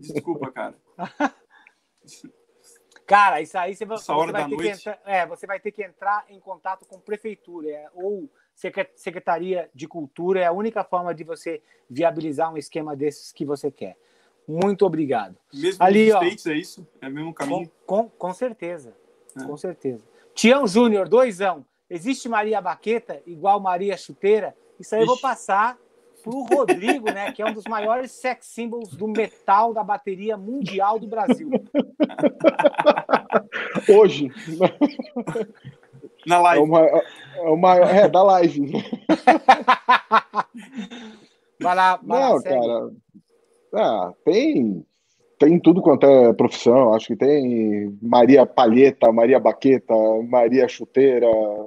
[0.00, 0.76] Desculpa, cara.
[3.06, 4.62] Cara, isso aí você, você vai ter noite.
[4.62, 8.30] que entrar, é, você vai ter que entrar em contato com prefeitura é, ou
[8.94, 10.40] secretaria de cultura.
[10.40, 13.96] É a única forma de você viabilizar um esquema desses que você quer.
[14.46, 15.36] Muito obrigado.
[15.52, 16.86] Mesmo Ali, ó, States, é isso?
[17.00, 17.70] É o mesmo caminho?
[17.86, 18.96] Com, com, com certeza.
[19.36, 19.44] É.
[19.44, 20.04] Com certeza.
[20.34, 21.64] Tião Júnior, doisão.
[21.88, 24.56] Existe Maria Baqueta igual Maria Chuteira?
[24.80, 25.10] Isso aí Ixi.
[25.10, 25.78] eu vou passar
[26.22, 30.36] para o Rodrigo, né, que é um dos maiores sex symbols do metal da bateria
[30.36, 31.50] mundial do Brasil.
[33.88, 34.30] Hoje.
[36.26, 36.62] Na live.
[36.62, 37.02] É o maior,
[37.34, 38.72] é, o maior, é da live.
[41.60, 42.90] Vai lá, vai Não, lá, cara.
[43.74, 44.84] Ah, tem
[45.42, 46.94] tem tudo quanto é profissão.
[46.94, 49.92] Acho que tem Maria Palheta, Maria Baqueta,
[50.28, 51.26] Maria Chuteira.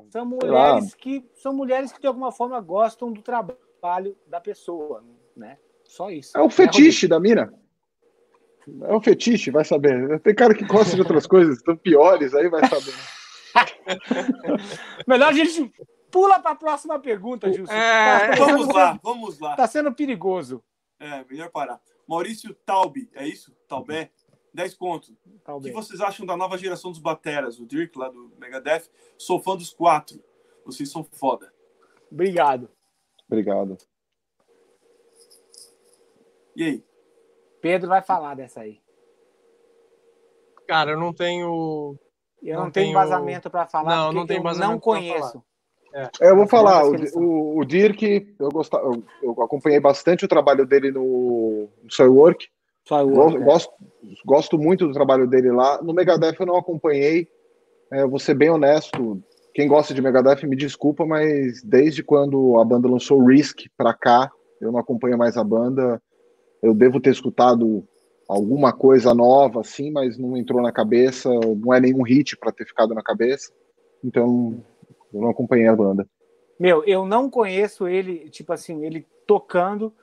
[0.09, 5.03] São mulheres que são mulheres que de alguma forma gostam do trabalho trabalho da pessoa,
[5.37, 5.57] né?
[5.83, 6.35] Só isso.
[6.35, 7.53] É o fetiche é da mina.
[8.81, 10.19] É um fetiche, vai saber.
[10.21, 12.93] Tem cara que gosta de outras coisas tão piores, aí vai saber.
[15.07, 15.71] Melhor a gente
[16.09, 17.71] pula para a próxima pergunta, Gilson.
[17.71, 19.55] É, tá vamos lá, vamos lá.
[19.55, 20.63] Tá sendo perigoso.
[20.99, 21.79] É, melhor parar.
[22.07, 23.55] Maurício Taube, é isso?
[23.67, 24.09] Taubé?
[24.53, 25.13] 10 pontos.
[25.47, 27.59] O que vocês acham da nova geração dos bateras?
[27.59, 28.89] O Dirk, lá do Megadeth.
[29.17, 30.23] Sou fã dos quatro.
[30.65, 31.53] Vocês são foda.
[32.09, 32.69] Obrigado.
[33.27, 33.77] Obrigado.
[36.55, 36.83] E aí?
[37.61, 38.79] Pedro vai falar dessa aí.
[40.67, 41.97] Cara, eu não tenho.
[42.41, 43.95] Eu não, não tenho embasamento para falar.
[43.95, 44.71] Não, não tenho embasamento.
[44.71, 45.43] Não conheço.
[45.93, 46.09] É.
[46.21, 46.29] é.
[46.29, 50.65] eu vou falar, o, o, o, Dirk, eu, gostava, eu, eu, acompanhei bastante o trabalho
[50.65, 52.47] dele no, no Soilwork.
[52.83, 53.73] Soilwork gosto,
[54.03, 54.15] é.
[54.25, 55.81] gosto, muito do trabalho dele lá.
[55.81, 57.27] No Megadeth eu não acompanhei,
[57.91, 59.23] é, vou ser bem honesto,
[59.55, 64.29] quem gosta de Megadeth me desculpa, mas desde quando a banda lançou Risk pra cá,
[64.59, 66.01] eu não acompanho mais a banda.
[66.61, 67.87] Eu devo ter escutado
[68.27, 71.29] alguma coisa nova, assim, mas não entrou na cabeça.
[71.57, 73.53] Não é nenhum hit para ter ficado na cabeça.
[74.03, 74.61] Então,
[75.13, 76.05] eu não acompanhei a banda.
[76.59, 79.93] Meu, eu não conheço ele, tipo assim, ele tocando.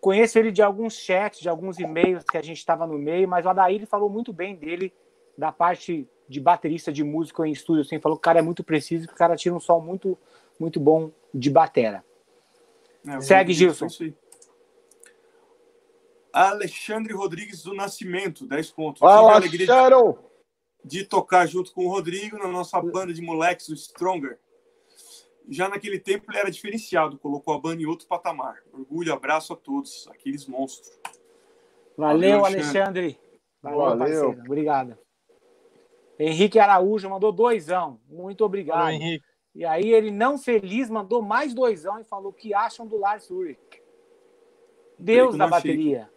[0.00, 3.44] Conheço ele de alguns chats, de alguns e-mails que a gente estava no meio, mas
[3.44, 4.90] o Adair falou muito bem dele,
[5.36, 8.64] da parte de baterista, de músico em estúdio, assim, falou que o cara é muito
[8.64, 10.18] preciso, que o cara tira um som muito,
[10.58, 12.04] muito bom de batera.
[13.06, 13.86] É, Segue, Gilson.
[16.32, 19.00] Alexandre Rodrigues do Nascimento, 10 pontos.
[19.00, 23.76] Fala, alegria de, de tocar junto com o Rodrigo na nossa banda de moleques, o
[23.76, 24.38] Stronger.
[25.48, 28.56] Já naquele tempo ele era diferenciado, colocou a banda em outro patamar.
[28.72, 30.98] Orgulho, abraço a todos, aqueles monstros.
[31.96, 33.18] Valeu, Valeu Alexandre.
[33.62, 33.98] Valeu, Valeu.
[33.98, 34.42] parceiro.
[34.44, 35.05] Obrigado.
[36.18, 38.00] Henrique Araújo mandou doisão.
[38.08, 38.90] Muito obrigado.
[38.90, 39.24] Henrique.
[39.54, 43.58] E aí ele, não feliz, mandou mais doisão e falou que acham do Lars Ulrich.
[44.98, 46.10] Deus da bateria.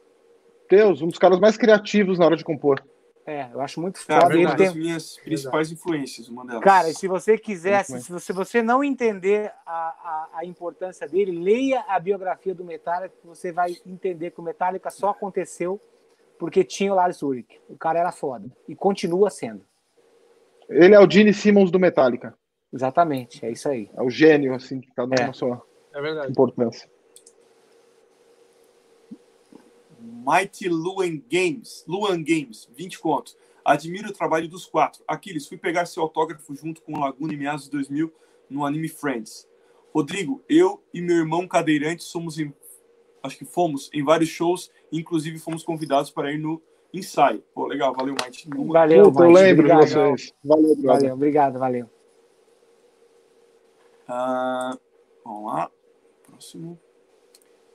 [0.70, 2.84] Deus, um dos caras mais criativos na hora de compor.
[3.26, 4.36] É, eu acho muito foda.
[4.36, 4.74] É, ele tem...
[4.74, 6.64] minhas principais influências, uma delas.
[6.64, 11.86] Cara, se você quiser, se, se você não entender a, a, a, importância dele, leia
[11.88, 15.80] a biografia do Metallica, que você vai entender que o Metallica só aconteceu
[16.40, 17.60] porque tinha o Lars Ulrich.
[17.70, 18.50] O cara era foda.
[18.68, 19.69] E continua sendo.
[20.70, 22.38] Ele é o Gene Simmons do Metallica.
[22.72, 23.90] Exatamente, é isso aí.
[23.96, 25.28] É o gênio, assim, que cada um é.
[25.28, 25.62] na sua
[25.94, 26.90] é importância.
[30.00, 33.36] Mighty Luan Games, Luan Games, 20 contos.
[33.66, 35.04] Admiro o trabalho dos quatro.
[35.08, 38.14] Aquiles, fui pegar seu autógrafo junto com o Laguna em meados de 2000
[38.50, 39.48] no anime Friends.
[39.94, 42.54] Rodrigo, eu e meu irmão cadeirante somos em,
[43.24, 46.62] acho que fomos em vários shows, inclusive fomos convidados para ir no
[46.94, 47.44] ensaio.
[47.54, 48.48] Pô, legal, valeu, Mike.
[48.50, 49.22] Valeu, Mike.
[49.22, 49.86] Eu lembro obrigado.
[49.86, 50.34] de vocês.
[50.44, 51.90] Valeu, valeu, obrigado, valeu.
[54.08, 54.78] Ah,
[55.24, 55.72] vamos lá.
[56.24, 56.80] Próximo.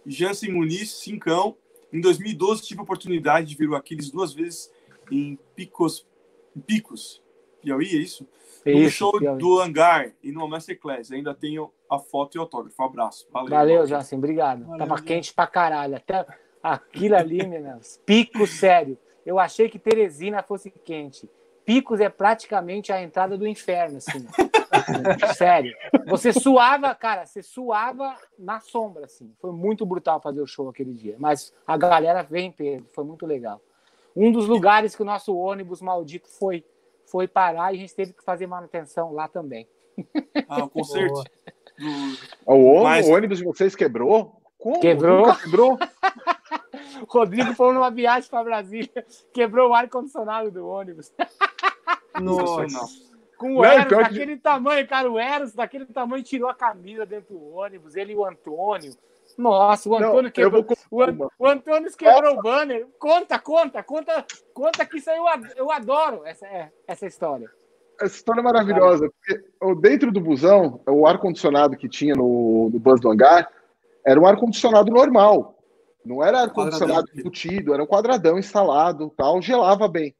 [0.04, 1.56] Jansen Muniz, cincão.
[1.92, 4.72] Em 2012, tive a oportunidade de ver o Aquiles duas vezes
[5.10, 6.04] em Picos,
[6.66, 7.22] Picos,
[7.62, 8.26] Piauí, é isso?
[8.66, 9.38] No isso, show Piauí.
[9.38, 11.12] do Hangar e no Masterclass.
[11.12, 12.82] Ainda tenho a foto e autógrafo.
[12.82, 13.28] Um abraço.
[13.30, 14.18] Valeu, Valeu Jansen.
[14.18, 14.64] Obrigado.
[14.64, 15.96] Valeu, Tava quente pra caralho.
[15.96, 16.26] Até
[16.62, 18.00] aquilo ali, meninas.
[18.04, 18.98] Pico sério.
[19.24, 21.28] Eu achei que Teresina fosse quente.
[21.64, 24.26] Picos é praticamente a entrada do inferno, assim.
[25.36, 25.74] Sério.
[26.06, 29.32] Você suava, cara, você suava na sombra, assim.
[29.40, 31.16] Foi muito brutal fazer o show aquele dia.
[31.18, 33.60] Mas a galera vem, Pedro, foi muito legal.
[34.14, 36.64] Um dos lugares que o nosso ônibus maldito foi,
[37.06, 39.66] foi parar e a gente teve que fazer manutenção lá também.
[40.48, 41.24] Ah, o concerto.
[42.46, 43.08] O, Mas...
[43.08, 44.40] o ônibus de vocês quebrou?
[44.58, 44.80] Como?
[44.80, 45.34] Quebrou?
[45.36, 45.78] quebrou?
[47.08, 51.12] Rodrigo foi numa viagem para Brasília, quebrou o ar-condicionado do ônibus.
[52.20, 53.04] Nossa.
[53.36, 54.42] Com o Eros daquele que...
[54.42, 58.24] tamanho, cara, o Eros daquele tamanho tirou a camisa dentro do ônibus, ele e o
[58.24, 58.92] Antônio.
[59.36, 60.64] Nossa, o Antônio não, quebrou.
[60.90, 60.98] O,
[61.38, 62.86] o, Antônio quebrou o banner.
[62.98, 65.24] Conta, conta, conta, conta que isso aí eu,
[65.56, 67.50] eu adoro essa, é, essa história.
[68.00, 69.10] Essa história é maravilhosa.
[69.10, 69.44] Porque
[69.80, 73.50] dentro do busão, o ar-condicionado que tinha no, no bus do hangar
[74.04, 75.53] era um ar-condicionado normal.
[76.04, 80.14] Não era ar-condicionado embutido, era um quadradão instalado, tal, gelava bem.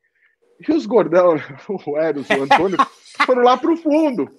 [0.67, 1.35] E os gordão,
[1.87, 2.79] o Eros, o Antônio,
[3.27, 4.31] foram lá pro fundo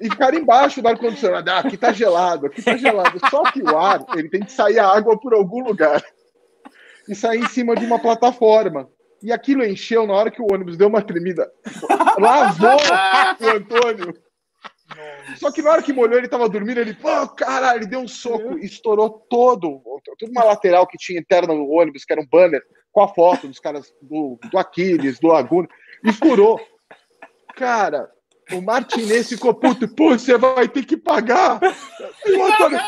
[0.00, 1.48] e ficaram embaixo do ar-condicionado.
[1.48, 3.18] Ah, aqui tá gelado, aqui tá gelado.
[3.30, 6.02] Só que o ar, ele tem que sair a água por algum lugar
[7.08, 8.88] e sair em cima de uma plataforma.
[9.22, 11.48] E aquilo encheu na hora que o ônibus deu uma tremida.
[12.18, 12.76] Lavou
[13.40, 14.14] o Antônio.
[15.36, 18.08] Só que na hora que molhou, ele tava dormindo, ele, pô, caralho, ele deu um
[18.08, 22.62] soco, estourou todo, toda uma lateral que tinha interna no ônibus, que era um banner
[22.90, 25.68] com a foto dos caras do, do Aquiles, do Laguna,
[26.04, 26.60] e furou.
[27.56, 28.10] Cara,
[28.52, 31.60] o Martinez ficou puto, pô, você vai ter que pagar.
[32.26, 32.78] E o Antônio,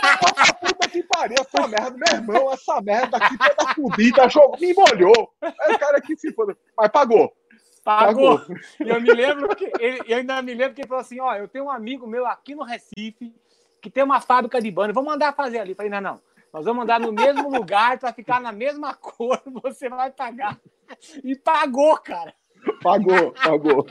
[0.60, 4.28] puta que pariu, essa merda, meu irmão, essa merda aqui toda fodida,
[4.60, 5.30] me molhou.
[5.40, 7.32] Aí o cara aqui se foda, mas pagou.
[7.84, 8.38] Pagou.
[8.38, 8.56] Pagou.
[8.80, 11.34] E eu me lembro que ele, eu ainda me lembro que ele falou assim: ó,
[11.34, 13.34] eu tenho um amigo meu aqui no Recife
[13.84, 15.72] que tem uma fábrica de banda, vamos mandar fazer ali.
[15.72, 16.20] Eu falei, não, não.
[16.50, 20.58] Nós vamos mandar no mesmo lugar para ficar na mesma cor, você vai pagar.
[21.22, 22.34] E pagou, cara.
[22.82, 23.86] Pagou, pagou.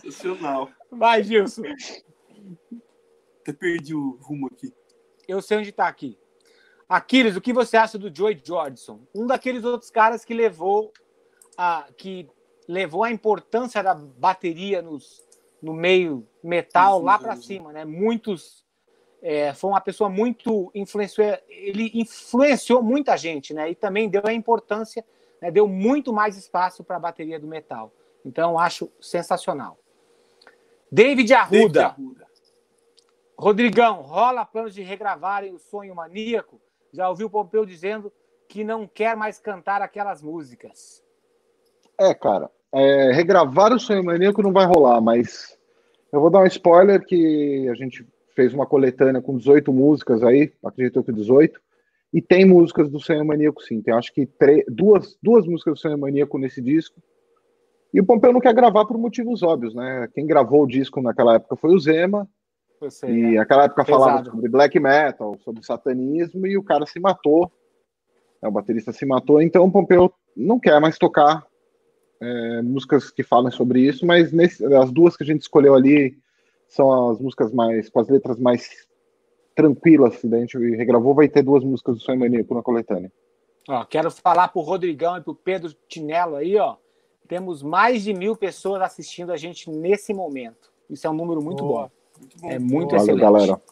[0.00, 0.70] Sensacional.
[0.90, 1.62] Vai, Gilson.
[3.42, 4.74] Até perdi o rumo aqui.
[5.28, 6.18] Eu sei onde está aqui.
[6.88, 9.06] Aquiles, o que você acha do Joey Jordison?
[9.14, 10.92] Um daqueles outros caras que levou
[11.56, 12.28] a, que
[12.66, 15.22] levou a importância da bateria nos,
[15.60, 17.84] no meio metal lá para cima, né?
[17.84, 18.64] Muitos
[19.22, 23.70] é, foi uma pessoa muito influenciou, ele influenciou muita gente, né?
[23.70, 25.04] E também deu a importância,
[25.40, 25.50] né?
[25.50, 27.92] deu muito mais espaço para a bateria do metal.
[28.24, 29.78] Então acho sensacional.
[30.90, 31.56] David Arruda.
[31.56, 32.26] David Arruda.
[33.36, 36.60] Rodrigão, rola planos de regravarem o Sonho Maníaco?
[36.92, 38.12] Já ouviu o Pompeu dizendo
[38.48, 41.03] que não quer mais cantar aquelas músicas.
[41.98, 45.56] É, cara, é, regravar o Sonho Maníaco não vai rolar, mas
[46.12, 50.52] eu vou dar um spoiler que a gente fez uma coletânea com 18 músicas aí,
[50.64, 51.60] acredito que 18,
[52.12, 55.80] e tem músicas do Sonho Maníaco sim, tem acho que três, duas, duas músicas do
[55.80, 57.00] Sonho Maníaco nesse disco,
[57.92, 60.08] e o Pompeu não quer gravar por motivos óbvios, né?
[60.12, 62.28] Quem gravou o disco naquela época foi o Zema,
[62.90, 63.38] sei, e né?
[63.38, 64.02] naquela época Pesado.
[64.04, 67.52] falava sobre black metal, sobre satanismo, e o cara se matou,
[68.42, 68.48] né?
[68.48, 71.46] o baterista se matou, então o Pompeu não quer mais tocar
[72.20, 76.16] é, músicas que falam sobre isso, mas nesse, as duas que a gente escolheu ali
[76.68, 78.86] são as músicas mais, com as letras mais
[79.54, 83.12] tranquilas, da gente regravou, vai ter duas músicas do Sonho Maníaco na coletânea.
[83.68, 86.76] Ó, quero falar pro Rodrigão e pro Pedro Tinello aí, ó.
[87.26, 90.72] Temos mais de mil pessoas assistindo a gente nesse momento.
[90.90, 91.84] Isso é um número muito Boa.
[91.84, 91.90] bom.
[92.20, 92.50] Muito bom.
[92.50, 93.20] É muito Valeu, excelente.
[93.20, 93.62] galera.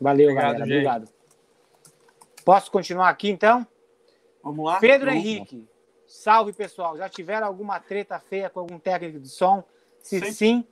[0.00, 0.58] Valeu, Obrigado, galera.
[0.58, 0.72] Gente.
[0.72, 1.08] Obrigado.
[2.44, 3.66] Posso continuar aqui, então?
[4.42, 4.78] Vamos lá.
[4.80, 5.24] Pedro Vamos.
[5.24, 5.68] Henrique.
[6.06, 6.96] Salve, pessoal.
[6.96, 9.64] Já tiveram alguma treta feia com algum técnico de som?
[10.00, 10.66] Se sim, sim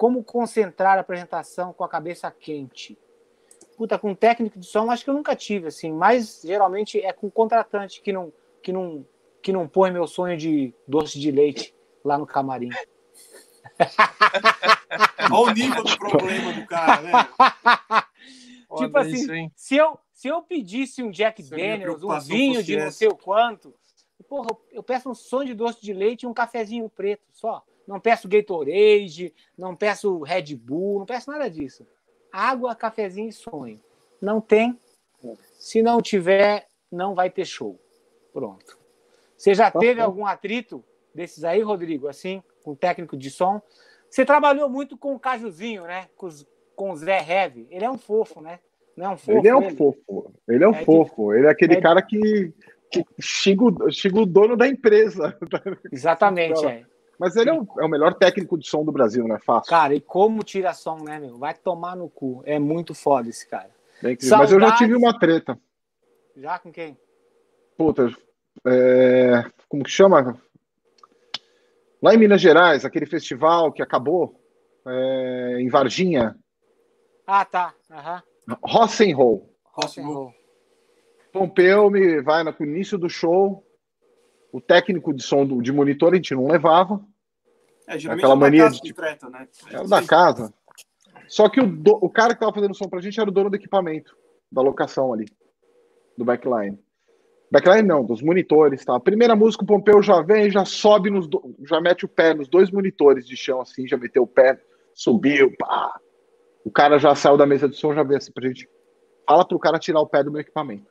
[0.00, 2.98] como concentrar a apresentação com a cabeça quente?
[3.76, 7.30] Puta, com técnico de som, acho que eu nunca tive, assim, mas geralmente é com
[7.30, 9.06] contratante que não, que não,
[9.42, 12.70] que não põe meu sonho de doce de leite lá no camarim.
[15.30, 17.12] Olha o nível do problema do cara, né?
[18.78, 22.90] tipo assim, se eu, se eu pedisse um Jack Isso Daniels, um vinho de não
[22.90, 23.74] sei o quanto,
[24.28, 27.64] Porra, eu peço um sonho de doce de leite e um cafezinho preto só.
[27.86, 31.86] Não peço Gatorade, não peço Red Bull, não peço nada disso.
[32.30, 33.80] Água, cafezinho e sonho.
[34.20, 34.78] Não tem.
[35.58, 37.78] Se não tiver, não vai ter show.
[38.32, 38.78] Pronto.
[39.36, 40.84] Você já teve algum atrito
[41.14, 43.60] desses aí, Rodrigo, assim, com técnico de som?
[44.08, 46.08] Você trabalhou muito com o Cajuzinho, né?
[46.16, 47.66] Com, os, com o Zé Heavy.
[47.70, 48.60] Ele é um fofo, né?
[48.96, 49.38] Não é um fofo.
[49.38, 49.76] Ele é um ele.
[49.76, 50.34] fofo.
[50.48, 51.30] Ele é um é fofo.
[51.30, 51.38] De...
[51.38, 52.52] Ele é aquele é cara que
[52.90, 55.36] que xinga, xinga o dono da empresa.
[55.90, 56.84] Exatamente, é.
[57.18, 59.68] Mas ele é o, é o, melhor técnico de som do Brasil, não é fácil.
[59.68, 61.36] Cara, e como tira som, né, meu?
[61.36, 62.42] Vai tomar no cu.
[62.46, 63.70] É muito foda esse cara.
[64.02, 65.58] Mas eu já tive uma treta.
[66.34, 66.96] Já com quem?
[67.76, 68.10] Puta,
[68.66, 69.44] é...
[69.68, 70.40] como que chama?
[72.02, 74.40] Lá em Minas Gerais, aquele festival que acabou
[74.86, 75.58] é...
[75.60, 76.34] em Varginha.
[77.26, 77.74] Ah, tá.
[77.90, 78.56] Uhum.
[78.64, 79.46] Rock'n'Roll.
[79.64, 80.39] Rock'n'Roll.
[81.32, 83.64] Pompeu me vai no início do show.
[84.52, 87.00] O técnico de som do, de monitor a gente não levava.
[87.86, 89.48] É, geralmente aquela é mania de, treta, né?
[89.70, 90.52] É o da casa.
[91.28, 93.50] Só que o, do, o cara que tava fazendo som pra gente era o dono
[93.50, 94.16] do equipamento,
[94.50, 95.26] da locação ali,
[96.18, 96.78] do backline.
[97.52, 98.96] Backline não, dos monitores, tá?
[98.96, 102.32] A primeira música, o Pompeu já vem, já sobe nos, do, já mete o pé
[102.32, 104.60] nos dois monitores de chão, assim, já meteu o pé,
[104.94, 105.98] subiu, pá.
[106.64, 108.68] O cara já saiu da mesa de som, já veio assim pra gente.
[109.26, 110.90] Fala pro cara tirar o pé do meu equipamento.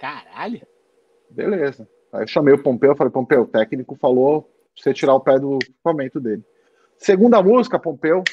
[0.00, 0.66] Caralho.
[1.30, 1.86] Beleza.
[2.10, 5.38] Aí eu chamei o Pompeu, falei, Pompeu, o técnico falou pra você tirar o pé
[5.38, 6.42] do equipamento dele.
[6.96, 8.24] Segunda música, Pompeu,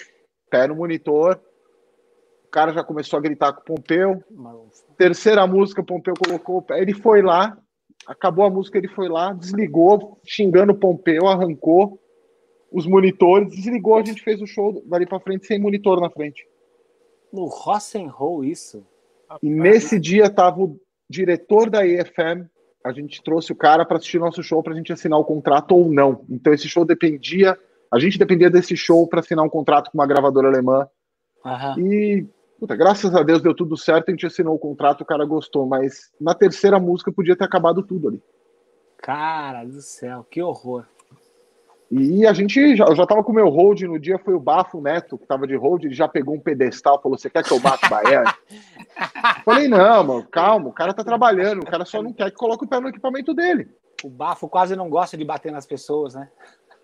[0.49, 1.37] pé no monitor.
[2.45, 4.23] O cara já começou a gritar com o Pompeu.
[4.97, 6.81] Terceira música, Pompeu colocou o pé.
[6.81, 7.57] Ele foi lá,
[8.07, 11.99] acabou a música, ele foi lá, desligou, xingando o Pompeu, arrancou
[12.71, 16.47] os monitores, desligou, a gente fez o show dali para frente sem monitor na frente.
[17.31, 18.85] No Roll isso.
[19.43, 20.79] E nesse dia tava o
[21.09, 22.47] diretor da EFM,
[22.85, 25.75] a gente trouxe o cara para assistir nosso show para a gente assinar o contrato
[25.75, 26.25] ou não.
[26.29, 27.57] Então esse show dependia,
[27.91, 30.87] a gente dependia desse show para assinar um contrato com uma gravadora alemã.
[31.45, 31.87] Uhum.
[31.87, 32.27] E
[32.59, 35.67] Puta, graças a Deus deu tudo certo, a gente assinou o contrato, o cara gostou,
[35.67, 38.23] mas na terceira música podia ter acabado tudo ali.
[38.97, 40.85] Cara do céu, que horror.
[41.89, 44.39] E a gente já, eu já tava com o meu hold no dia, foi o
[44.39, 47.53] Bafo Neto, que tava de hold, ele já pegou um pedestal, falou: Você quer que
[47.53, 48.33] eu bata o Baiano?
[49.45, 52.65] Falei: Não, mano, calma, o cara tá trabalhando, o cara só não quer que coloque
[52.65, 53.69] o pé no equipamento dele.
[54.03, 56.29] O Bafo quase não gosta de bater nas pessoas, né?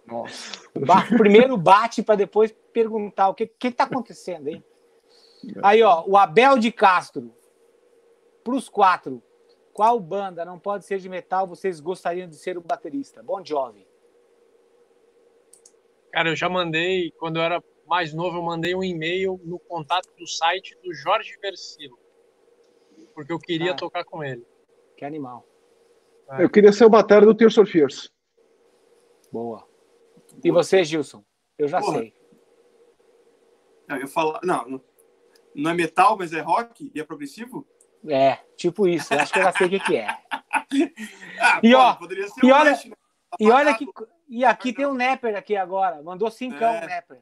[0.08, 0.62] Nossa.
[0.74, 4.64] O Bafo primeiro bate para depois perguntar o que, que tá acontecendo, hein?
[5.62, 7.34] Aí, ó, o Abel de Castro.
[8.42, 9.22] Para os quatro,
[9.74, 13.24] qual banda não pode ser de metal vocês gostariam de ser o baterista?
[13.24, 13.86] Bom jovem.
[16.14, 20.08] Cara, eu já mandei, quando eu era mais novo, eu mandei um e-mail no contato
[20.16, 21.98] do site do Jorge Versilo.
[23.16, 24.46] Porque eu queria ah, tocar com ele.
[24.96, 25.44] Que animal.
[26.30, 26.44] É.
[26.44, 28.14] Eu queria ser o batera do Tears for Fears.
[29.32, 29.68] Boa.
[30.44, 31.24] E você, Gilson?
[31.58, 31.98] Eu já Porra.
[31.98, 32.14] sei.
[33.88, 34.80] Não, eu falo, não,
[35.56, 37.68] não é metal, mas é rock e é progressivo?
[38.08, 39.12] É, tipo isso.
[39.16, 40.08] Eu acho que eu já sei o que, que é.
[41.42, 42.80] ah, e, pô, ó, poderia ser e um olha, né?
[43.40, 43.88] e olha que
[44.40, 46.02] e aqui tem um Nepper aqui agora.
[46.02, 46.84] Mandou cincão é.
[46.84, 47.18] o Nepper.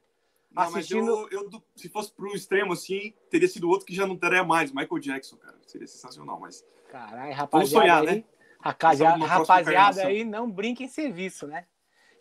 [0.51, 1.27] Não, assistindo...
[1.29, 4.71] eu, eu, se fosse pro extremo assim, teria sido outro que já não teria mais,
[4.71, 5.55] Michael Jackson, cara.
[5.65, 6.63] Seria sensacional, mas.
[6.89, 7.49] Caralho, rapaziada.
[7.51, 8.23] Vamos sonhar, aí, né?
[8.59, 11.65] Rapaziada, rapaziada aí, não brinque em serviço, né?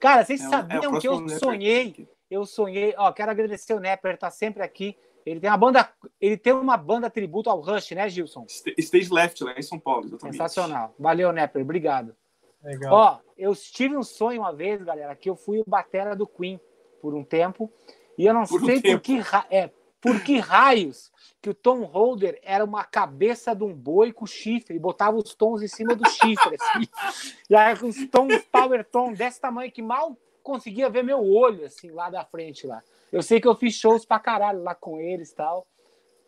[0.00, 2.08] Cara, vocês é, sabiam é que eu sonhei?
[2.30, 4.96] Eu sonhei, ó, quero agradecer o Nepper, tá sempre aqui.
[5.26, 8.46] Ele tem uma banda, ele tem uma banda tributo ao Rush, né, Gilson?
[8.48, 10.36] Stage Left lá em São Paulo, exatamente.
[10.36, 10.94] Sensacional.
[10.98, 12.16] Valeu, Nepper, obrigado.
[12.62, 12.93] Legal.
[12.93, 16.61] Ó, eu tive um sonho uma vez, galera, que eu fui o batera do Queen
[17.01, 17.73] por um tempo,
[18.19, 19.20] e eu não por sei um por que
[19.51, 19.70] é,
[20.01, 21.11] por que raios
[21.41, 25.35] que o Tom Holder era uma cabeça de um boi com chifre, e botava os
[25.35, 26.87] tons em cima do chifre, assim.
[27.49, 31.91] E aí os tons power tom desse tamanho que mal conseguia ver meu olho, assim,
[31.91, 32.82] lá da frente lá.
[33.11, 35.66] Eu sei que eu fiz shows pra caralho lá com eles e tal.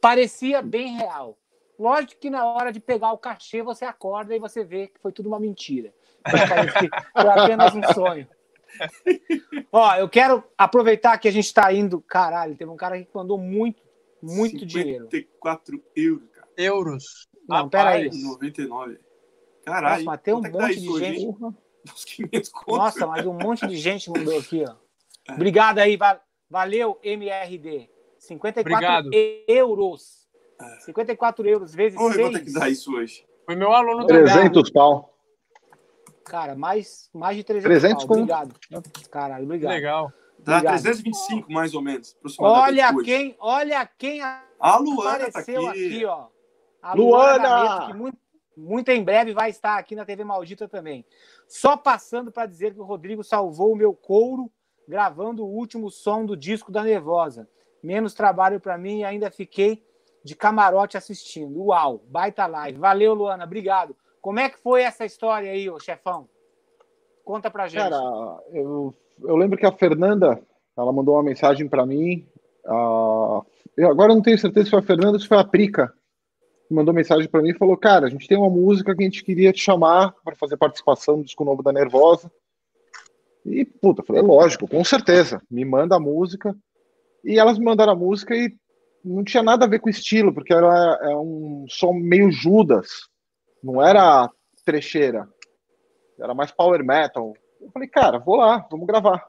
[0.01, 1.39] Parecia bem real.
[1.79, 5.13] Lógico que na hora de pegar o cachê, você acorda e você vê que foi
[5.13, 5.95] tudo uma mentira.
[6.31, 8.27] Foi apenas um sonho.
[9.70, 12.01] Ó, eu quero aproveitar que a gente está indo.
[12.01, 13.82] Caralho, teve um cara que mandou muito,
[14.23, 15.05] muito 54 dinheiro.
[15.05, 16.49] 54 euros, cara.
[16.57, 17.28] Euros.
[17.49, 18.11] Não, peraí.
[18.11, 18.99] 99.
[19.65, 20.05] Caralho.
[20.05, 21.36] Nossa, mas tem um é monte de gente.
[22.66, 24.74] Nossa, mas um monte de gente mandou aqui, ó.
[25.28, 25.35] É.
[25.35, 25.97] Obrigado aí,
[26.51, 27.89] valeu, MRD.
[28.19, 29.11] 54 Obrigado.
[29.47, 30.28] euros.
[30.81, 32.27] 54 euros vezes Oi, 6.
[32.27, 33.24] vou ter que dar isso hoje.
[33.47, 35.11] Foi meu aluno 300 pau.
[36.24, 38.16] Cara, mais, mais de 300, 300 pau.
[38.16, 38.55] Obrigado.
[39.11, 39.73] Caralho, obrigado.
[39.73, 40.12] Legal.
[40.39, 40.82] Dá obrigado.
[40.82, 42.16] 325, mais ou menos.
[42.39, 44.43] Olha quem, olha quem a
[44.78, 45.86] Luana apareceu tá aqui.
[45.86, 46.05] aqui.
[46.05, 46.27] ó.
[46.81, 47.62] A Luana!
[47.62, 48.19] Luana que muito,
[48.57, 51.05] muito em breve vai estar aqui na TV Maldita também.
[51.49, 54.51] Só passando para dizer que o Rodrigo salvou o meu couro
[54.86, 57.49] gravando o último som do disco da Nervosa.
[57.82, 59.85] Menos trabalho para mim e ainda fiquei
[60.24, 61.65] de camarote assistindo.
[61.66, 62.78] Uau, baita live.
[62.78, 63.97] Valeu, Luana, obrigado.
[64.23, 66.28] Como é que foi essa história aí, ô chefão?
[67.24, 67.82] Conta pra gente.
[67.82, 67.97] Cara,
[68.53, 70.40] eu, eu lembro que a Fernanda,
[70.78, 72.27] ela mandou uma mensagem para mim.
[72.65, 73.44] Uh,
[73.77, 75.93] eu agora não tenho certeza se foi a Fernanda ou se foi a Prica
[76.73, 79.05] que mandou mensagem para mim e falou: Cara, a gente tem uma música que a
[79.05, 82.31] gente queria te chamar para fazer participação no disco novo da Nervosa.
[83.44, 86.57] E, puta, falei, lógico, com certeza, me manda a música.
[87.24, 88.55] E elas me mandaram a música e
[89.05, 93.09] não tinha nada a ver com o estilo, porque era é um som meio Judas,
[93.62, 94.30] não era
[94.64, 95.28] trecheira,
[96.18, 97.34] era mais power metal.
[97.60, 99.24] Eu falei, cara, vou lá, vamos gravar.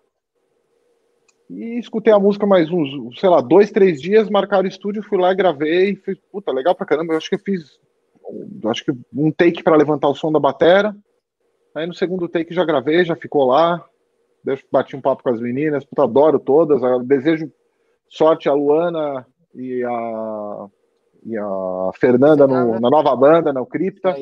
[1.49, 5.19] E escutei a música mais uns, sei lá, dois, três dias, marcaram o estúdio, fui
[5.19, 5.95] lá gravei.
[5.95, 7.14] Fiz, puta, legal pra caramba.
[7.14, 7.80] Eu acho que eu fiz,
[8.64, 10.95] eu acho que um take para levantar o som da batera.
[11.76, 13.84] Aí no segundo take já gravei, já ficou lá.
[14.43, 16.81] Deixo, bati um papo com as meninas, puta, adoro todas.
[16.81, 17.51] Eu desejo
[18.10, 20.68] sorte a Luana e a,
[21.26, 24.16] e a Fernanda no, na nova banda, na Cripta.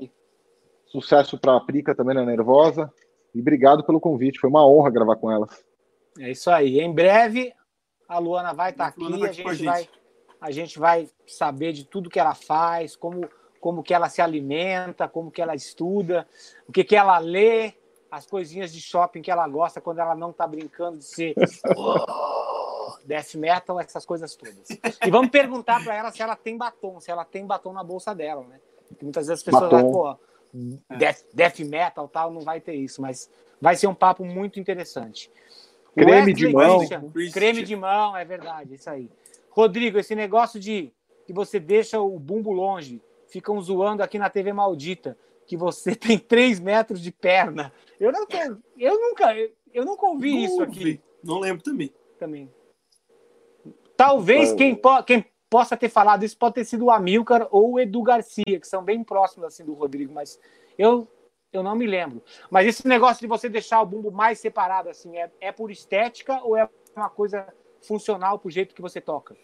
[0.85, 2.91] Sucesso para a Prica também na Nervosa.
[3.33, 5.63] E obrigado pelo convite, foi uma honra gravar com elas.
[6.19, 6.79] É isso aí.
[6.79, 7.53] Em breve
[8.07, 9.89] a Luana vai estar tá aqui, vai a gente, a gente vai
[10.41, 13.27] a gente vai saber de tudo que ela faz, como
[13.61, 16.27] como que ela se alimenta, como que ela estuda,
[16.67, 17.73] o que que ela lê,
[18.09, 21.35] as coisinhas de shopping que ela gosta quando ela não está brincando de ser
[23.05, 24.69] death metal, essas coisas todas.
[25.05, 28.13] E vamos perguntar para ela se ela tem batom, se ela tem batom na bolsa
[28.13, 28.59] dela, né?
[28.87, 30.17] Porque muitas vezes as pessoas falam, pô,
[30.97, 33.29] death, death metal tal, não vai ter isso, mas
[33.59, 35.31] vai ser um papo muito interessante.
[35.95, 36.79] Creme de mão.
[37.33, 39.09] creme de mão, é verdade, isso aí.
[39.49, 40.91] Rodrigo, esse negócio de
[41.25, 46.17] que você deixa o bumbo longe, ficam zoando aqui na TV Maldita, que você tem
[46.17, 47.71] 3 metros de perna.
[47.99, 49.35] Eu não quero, eu nunca,
[49.73, 51.01] eu nunca ouvi não isso aqui.
[51.23, 51.93] Não lembro também.
[52.17, 52.49] Também.
[54.03, 57.79] Talvez quem, po quem possa ter falado isso pode ter sido o Amilcar ou o
[57.79, 60.39] Edu Garcia, que são bem próximos assim do Rodrigo, mas
[60.77, 61.07] eu
[61.53, 62.23] eu não me lembro.
[62.49, 66.41] Mas esse negócio de você deixar o bumbo mais separado, assim, é, é por estética
[66.43, 67.45] ou é uma coisa
[67.81, 69.35] funcional pro jeito que você toca?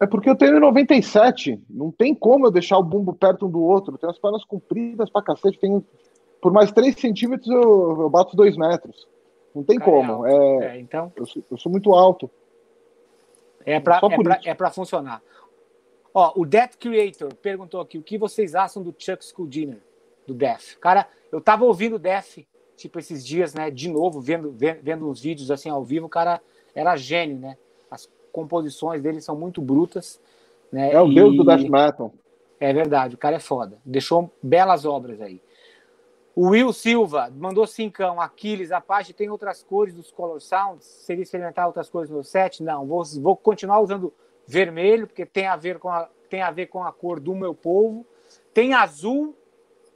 [0.00, 1.60] É porque eu tenho 97.
[1.68, 3.94] Não tem como eu deixar o bumbo perto um do outro.
[3.94, 5.58] Eu tenho as pernas compridas pra cacete.
[5.58, 5.84] Tenho...
[6.40, 9.06] Por mais 3 centímetros eu, eu bato 2 metros.
[9.54, 10.24] Não tem como.
[10.24, 11.12] É, é, é, então...
[11.16, 12.30] Eu sou, eu, sou, muito alto.
[13.68, 14.00] É pra,
[14.44, 15.22] é, é funcionar.
[16.14, 19.82] Ó, o Death Creator perguntou aqui o que vocês acham do Chuck Schuldiner,
[20.26, 20.76] do Death.
[20.80, 22.38] Cara, eu tava ouvindo Def,
[22.76, 23.70] tipo, esses dias, né?
[23.70, 24.50] De novo, vendo,
[24.82, 26.40] vendo uns vídeos assim ao vivo, o cara
[26.74, 27.58] era gênio, né?
[27.90, 30.20] As composições dele são muito brutas.
[30.72, 30.92] Né?
[30.92, 32.12] É o deus do death metal.
[32.58, 33.78] É verdade, o cara é foda.
[33.84, 35.40] Deixou belas obras aí.
[36.38, 38.20] O Will Silva mandou cincão.
[38.20, 40.84] Aquiles, a parte tem outras cores dos Color Sounds?
[40.84, 42.62] Seria experimentar outras cores no set?
[42.62, 44.14] Não, vou, vou continuar usando
[44.46, 47.56] vermelho, porque tem a ver com a, tem a ver com a cor do meu
[47.56, 48.06] povo.
[48.54, 49.36] Tem azul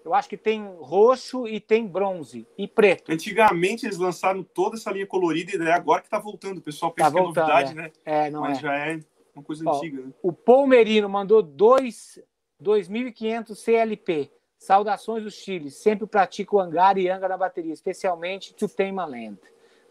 [0.05, 3.13] eu acho que tem roxo e tem bronze e preto.
[3.13, 6.59] Antigamente eles lançaram toda essa linha colorida e agora que tá voltando.
[6.59, 7.75] O pessoal pensa tá voltando, que é novidade, é.
[7.77, 7.93] né?
[8.05, 8.63] É, não Mas é.
[8.63, 9.01] já é
[9.33, 10.13] uma coisa Ó, antiga, né?
[10.21, 12.21] O Paul Merino mandou dois
[12.61, 14.29] 2.500 CLP.
[14.63, 15.73] Saudações do Chile.
[15.73, 19.39] Sempre pratico hangar e anga na bateria, especialmente To Tame Land.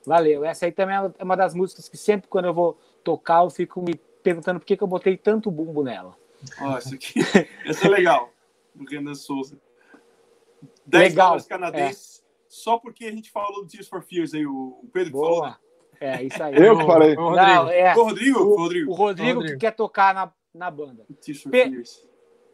[0.06, 0.46] Valeu.
[0.46, 3.82] Essa aí também é uma das músicas que sempre quando eu vou tocar eu fico
[3.82, 6.16] me perguntando por que, que eu botei tanto bumbo nela.
[6.62, 7.20] Ó, essa aqui.
[7.68, 8.32] essa é legal.
[8.74, 9.60] Do Renan Souza.
[10.86, 11.28] 10 Legal.
[11.28, 12.24] dólares canadenses, é.
[12.48, 15.26] só porque a gente falou do Tears for Fears aí, o Pedro Boa.
[15.26, 15.56] falou, né?
[16.00, 16.56] É, isso aí.
[16.64, 17.16] Eu que falei.
[17.16, 17.36] O Rodrigo.
[17.36, 18.92] Não, é, o Rodrigo, o, Rodrigo.
[18.92, 19.54] O Rodrigo, Rodrigo.
[19.54, 21.06] que quer tocar na, na banda.
[21.22, 22.11] Tears for Pe Fears.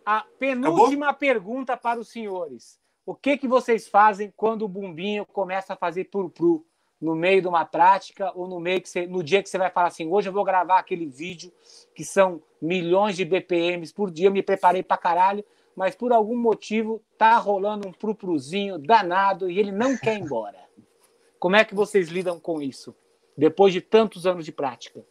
[0.09, 1.19] A penúltima Acabou?
[1.19, 2.79] pergunta para os senhores.
[3.05, 6.65] O que, que vocês fazem quando o bumbinho começa a fazer puru
[7.01, 9.69] no meio de uma prática ou no meio que você, no dia que você vai
[9.69, 11.51] falar assim, hoje eu vou gravar aquele vídeo
[11.93, 15.43] que são milhões de BPMs por dia, eu me preparei para caralho,
[15.75, 20.57] mas por algum motivo tá rolando um prupruzinho danado e ele não quer ir embora.
[21.37, 22.95] Como é que vocês lidam com isso?
[23.37, 25.05] Depois de tantos anos de prática.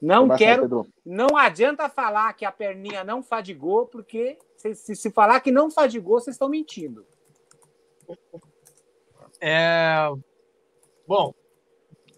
[0.00, 0.86] Não quero.
[1.04, 5.70] Não adianta falar que a perninha não fadigou, porque se, se, se falar que não
[5.70, 7.04] fadigou, vocês estão mentindo.
[9.40, 10.08] É...
[11.06, 11.34] Bom,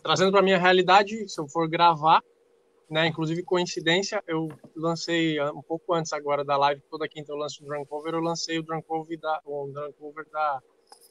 [0.02, 2.22] trazendo para minha realidade, se eu for gravar,
[2.88, 3.06] né?
[3.06, 7.66] Inclusive, coincidência, eu lancei um pouco antes agora da live, toda quinta eu lanço o
[7.66, 9.40] Drunk Cover, eu lancei o Drunk Cover da...
[9.44, 10.62] O Drunk Cover da...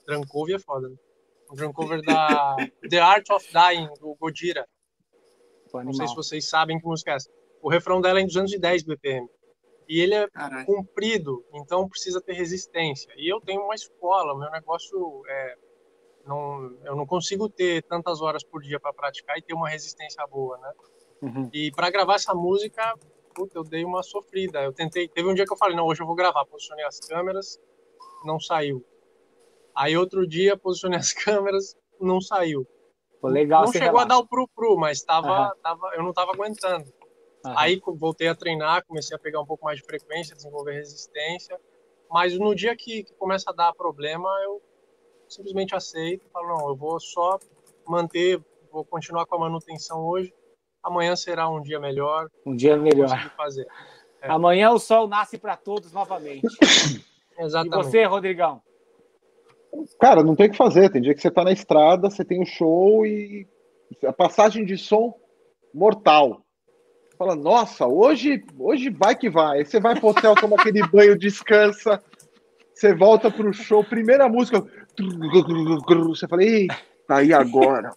[0.06, 0.96] Drunk Cover é foda, né?
[1.50, 2.56] O Drunk Cover da
[2.90, 4.68] The Art of Dying, do Godira.
[5.74, 7.30] Não sei se vocês sabem que música é essa.
[7.62, 9.28] O refrão dela é em 210 BPM.
[9.88, 10.66] E ele é Caralho.
[10.66, 13.12] comprido, então precisa ter resistência.
[13.18, 15.56] E eu tenho uma escola, meu negócio é...
[16.26, 20.24] Não, eu não consigo ter tantas horas por dia para praticar e ter uma resistência
[20.28, 20.72] boa, né?
[21.24, 21.50] Uhum.
[21.52, 22.94] E para gravar essa música,
[23.34, 24.62] puta, eu dei uma sofrida.
[24.62, 26.46] Eu tentei, teve um dia que eu falei, não, hoje eu vou gravar.
[26.46, 27.60] Posicionei as câmeras,
[28.24, 28.86] não saiu.
[29.74, 32.68] Aí outro dia posicionei as câmeras, não saiu.
[33.22, 33.66] Pô, legal.
[33.66, 35.62] Não chegou a dar o pru pru, mas tava, uhum.
[35.62, 36.86] tava, eu não tava aguentando.
[37.46, 37.58] Uhum.
[37.58, 41.60] Aí voltei a treinar, comecei a pegar um pouco mais de frequência, desenvolver resistência.
[42.10, 44.62] Mas no dia que, que começa a dar problema, eu
[45.28, 47.38] simplesmente aceito, falo, não, eu vou só
[47.88, 50.34] manter, vou continuar com a manutenção hoje.
[50.82, 52.30] Amanhã será um dia melhor.
[52.46, 53.32] Um dia melhor.
[53.36, 53.68] Fazer.
[54.22, 54.30] É.
[54.30, 56.48] Amanhã o sol nasce para todos novamente.
[57.38, 57.74] Exatamente.
[57.74, 58.62] E você, Rodrigão?
[60.00, 60.90] Cara, não tem o que fazer.
[60.90, 63.48] Tem dia que você tá na estrada, você tem o um show e
[64.06, 65.14] a passagem de som
[65.74, 66.42] mortal.
[67.18, 69.60] Fala, nossa, hoje, hoje vai que vai.
[69.60, 72.02] Aí você vai pro hotel, toma aquele banho, descansa.
[72.74, 74.64] Você volta pro show, primeira música.
[76.08, 77.92] Você fala, eita, e agora?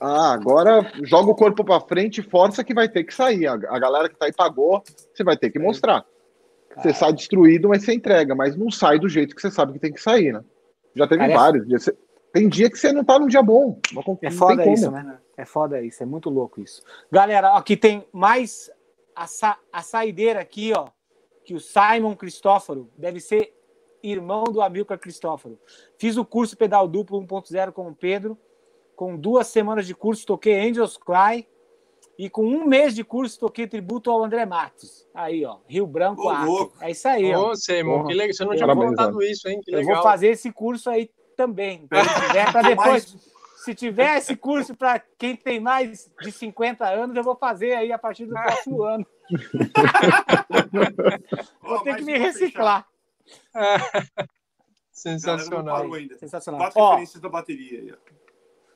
[0.00, 3.46] Ah, agora joga o corpo para frente, força que vai ter que sair.
[3.46, 4.82] A, a, galera que tá aí pagou,
[5.12, 6.04] você vai ter que mostrar.
[6.76, 9.78] Você sai destruído, mas você entrega, mas não sai do jeito que você sabe que
[9.78, 10.42] tem que sair, né?
[10.94, 11.90] Já teve Cara, vários.
[12.32, 13.78] Tem dia que você não tá num dia bom.
[14.22, 15.18] é foda isso, né?
[15.36, 16.82] É foda isso, é muito louco isso.
[17.10, 18.70] Galera, aqui tem mais
[19.14, 20.88] a, sa a saideira aqui, ó.
[21.44, 23.54] Que o Simon Cristóforo deve ser
[24.02, 25.58] irmão do Amilcar Cristóforo.
[25.98, 28.38] Fiz o curso pedal duplo 1.0 com o Pedro.
[28.96, 31.46] Com duas semanas de curso, toquei Angels Cry.
[32.16, 35.06] E com um mês de curso, toquei tributo ao André Matos.
[35.12, 37.54] Aí, ó, Rio Branco, Ô, É isso aí, Ô, ó.
[37.54, 38.32] Simon, que legal.
[38.34, 39.60] Você não tinha contado isso, hein?
[39.64, 39.90] Que legal.
[39.90, 41.88] Eu vou fazer esse curso aí também.
[41.88, 43.16] Para depois,
[43.64, 47.90] se tiver esse curso para quem tem mais de 50 anos, eu vou fazer aí
[47.92, 49.06] a partir do próximo ano.
[51.62, 52.86] vou ter que me reciclar.
[54.92, 55.86] Sensacional.
[56.18, 56.60] Sensacional.
[56.60, 57.94] Quatro Ó, referências da bateria aí.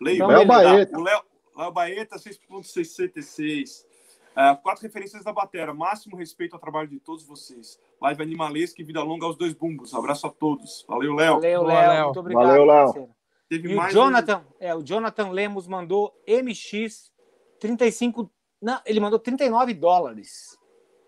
[0.01, 0.27] Leio.
[0.27, 0.99] Léo Baeta.
[0.99, 1.23] O Léo,
[1.59, 3.85] Léo Baeta, 6.66.
[4.31, 5.75] Uh, quatro referências da batera.
[5.75, 7.81] Máximo respeito ao trabalho de todos vocês.
[8.01, 9.93] Live animalesca e vida longa aos dois bumbos.
[9.93, 10.85] Abraço a todos.
[10.87, 11.35] Valeu, Léo.
[11.35, 12.05] Valeu, Léo.
[12.05, 12.47] Muito obrigado.
[12.47, 13.11] Valeu, Léo.
[13.49, 14.55] Teve e o Jonathan, um...
[14.61, 17.11] é, o Jonathan Lemos mandou MX
[17.59, 18.31] 35.
[18.63, 20.57] Não, ele mandou 39 dólares.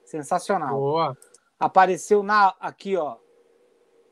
[0.04, 0.74] Sensacional.
[0.74, 1.16] Boa.
[1.60, 3.18] Apareceu na aqui, ó.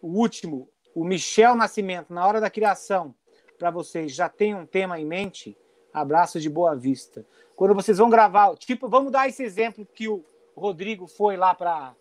[0.01, 3.13] O último, o Michel Nascimento, na hora da criação,
[3.59, 5.59] para vocês já tem um tema em mente.
[5.93, 7.25] Abraço de Boa Vista.
[7.57, 10.25] Quando vocês vão gravar, tipo, vamos dar esse exemplo que o
[10.57, 11.95] Rodrigo foi lá para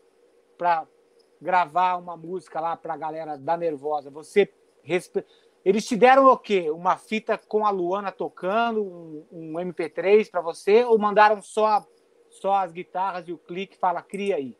[1.41, 4.09] gravar uma música lá para a galera da Nervosa.
[4.11, 4.51] Você
[4.83, 5.25] respe...
[5.65, 6.69] Eles te deram o quê?
[6.71, 11.85] Uma fita com a Luana tocando, um, um MP3 para você, ou mandaram só,
[12.29, 14.55] só as guitarras e o clique fala, cria aí?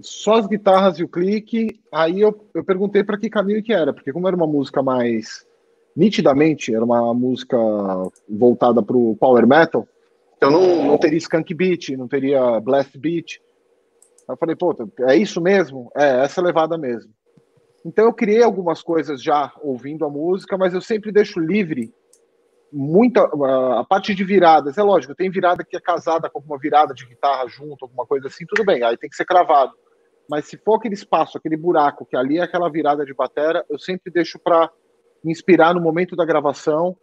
[0.00, 1.80] Só as guitarras e o clique.
[1.90, 5.47] Aí eu, eu perguntei para que caminho que era, porque como era uma música mais
[5.98, 7.56] nitidamente, era uma música
[8.28, 9.84] voltada para o power metal,
[10.36, 13.40] então não, não teria skunk beat, não teria blast beat.
[14.28, 15.90] Eu falei, pô, é isso mesmo?
[15.96, 17.12] É, essa levada mesmo.
[17.84, 21.92] Então eu criei algumas coisas já ouvindo a música, mas eu sempre deixo livre
[22.72, 23.28] muita
[23.80, 24.78] a parte de viradas.
[24.78, 28.28] É lógico, tem virada que é casada com uma virada de guitarra junto, alguma coisa
[28.28, 29.72] assim, tudo bem, aí tem que ser cravado.
[30.30, 33.80] Mas se for aquele espaço, aquele buraco que ali é aquela virada de batera, eu
[33.80, 34.70] sempre deixo para
[35.24, 36.96] inspirar no momento da gravação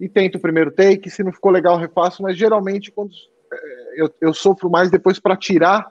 [0.00, 1.10] e tento o primeiro take.
[1.10, 2.22] Se não ficou legal, refaço.
[2.22, 3.12] Mas geralmente quando
[3.52, 5.86] é, eu, eu sofro mais depois para tirar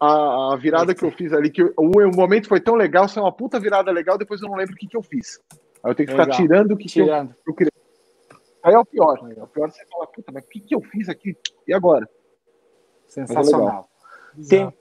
[0.00, 3.24] a, a virada que eu fiz ali, que o, o momento foi tão legal, saiu
[3.24, 5.40] uma puta virada legal, depois eu não lembro o que, que eu fiz.
[5.82, 6.26] Aí eu tenho que legal.
[6.26, 7.28] ficar tirando o que, tirando.
[7.28, 7.72] que eu, eu queria.
[8.62, 9.34] Aí é o pior, né?
[9.36, 11.36] É o pior é você falar, puta, mas o que, que eu fiz aqui?
[11.66, 12.08] E agora?
[13.06, 13.88] Sensacional.
[14.36, 14.74] É tem,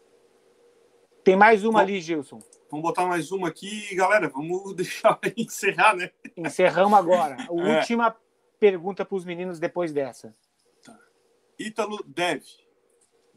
[1.24, 2.40] tem mais uma ali, Gilson.
[2.70, 4.28] Vamos botar mais uma aqui, galera.
[4.30, 6.12] Vamos deixar encerrar, né?
[6.36, 7.38] Encerramos agora.
[7.50, 7.78] A é.
[7.78, 8.16] última
[8.60, 10.36] pergunta para os meninos depois dessa.
[10.84, 10.98] Tá.
[11.60, 12.44] Ítalo Dev.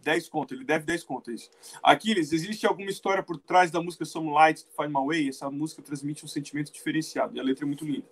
[0.00, 1.50] 10 conto, ele deve 10 conto, é isso.
[1.82, 5.28] Aquiles, existe alguma história por trás da música Some Lights to Find My Way?
[5.28, 8.06] Essa música transmite um sentimento diferenciado e a letra é muito linda.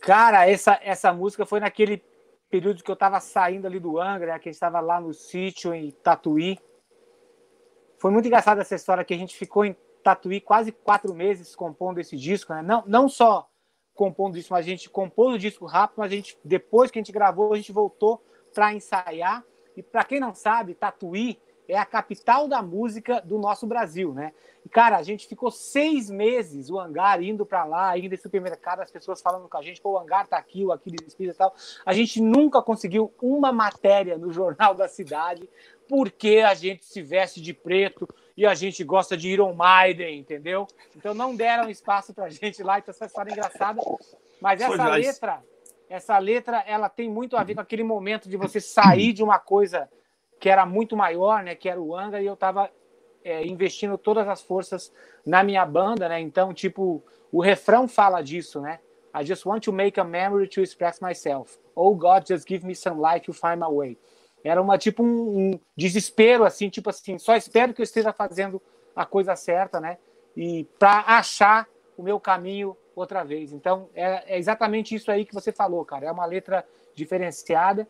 [0.00, 2.02] Cara, essa, essa música foi naquele
[2.50, 5.74] período que eu estava saindo ali do Angra, que a gente estava lá no sítio
[5.74, 6.58] em Tatuí.
[8.04, 11.98] Foi muito engraçada essa história que a gente ficou em Tatuí quase quatro meses compondo
[11.98, 12.60] esse disco, né?
[12.60, 13.48] Não, não só
[13.94, 17.00] compondo isso, mas a gente compôs o disco rápido, mas a gente, depois que a
[17.00, 18.22] gente gravou, a gente voltou
[18.52, 19.42] para ensaiar
[19.74, 24.32] e para quem não sabe, Tatuí é a capital da música do nosso Brasil, né?
[24.64, 28.80] E, cara, a gente ficou seis meses, o hangar, indo para lá, indo em supermercado,
[28.80, 31.34] as pessoas falando com a gente, pô, o hangar tá aqui, o Aquiles Pisa e
[31.34, 31.54] tal.
[31.84, 35.48] A gente nunca conseguiu uma matéria no Jornal da Cidade,
[35.88, 40.66] porque a gente se veste de preto e a gente gosta de Iron Maiden, entendeu?
[40.96, 43.82] Então não deram espaço pra gente lá, então essa história é engraçada.
[44.40, 45.42] Mas essa letra
[45.88, 49.38] essa letra ela tem muito a ver com aquele momento de você sair de uma
[49.38, 49.88] coisa
[50.44, 52.70] que era muito maior, né, que era o Anga, e eu estava
[53.24, 54.92] é, investindo todas as forças
[55.24, 56.20] na minha banda, né?
[56.20, 57.02] Então, tipo,
[57.32, 58.78] o refrão fala disso, né?
[59.18, 61.58] I just want to make a memory to express myself.
[61.74, 63.98] Oh God, just give me some light to find my way.
[64.44, 68.60] Era uma tipo um, um desespero assim, tipo assim, só espero que eu esteja fazendo
[68.94, 69.96] a coisa certa, né?
[70.36, 71.66] E para achar
[71.96, 73.50] o meu caminho outra vez.
[73.50, 76.04] Então, é, é, exatamente isso aí que você falou, cara.
[76.04, 77.88] É uma letra diferenciada.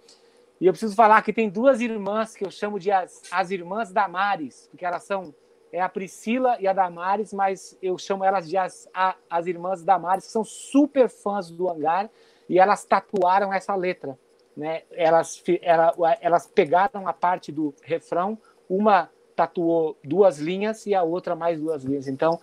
[0.64, 3.92] E eu preciso falar que tem duas irmãs que eu chamo de as, as irmãs
[3.92, 5.34] Damares, porque elas são
[5.70, 9.84] é a Priscila e a Damares, mas eu chamo elas de as, a, as irmãs
[9.84, 12.08] Damares, que são super fãs do Hangar,
[12.48, 14.18] e elas tatuaram essa letra.
[14.56, 14.84] Né?
[14.92, 21.36] Elas, ela, elas pegaram a parte do refrão, uma tatuou duas linhas e a outra
[21.36, 22.08] mais duas linhas.
[22.08, 22.40] Então,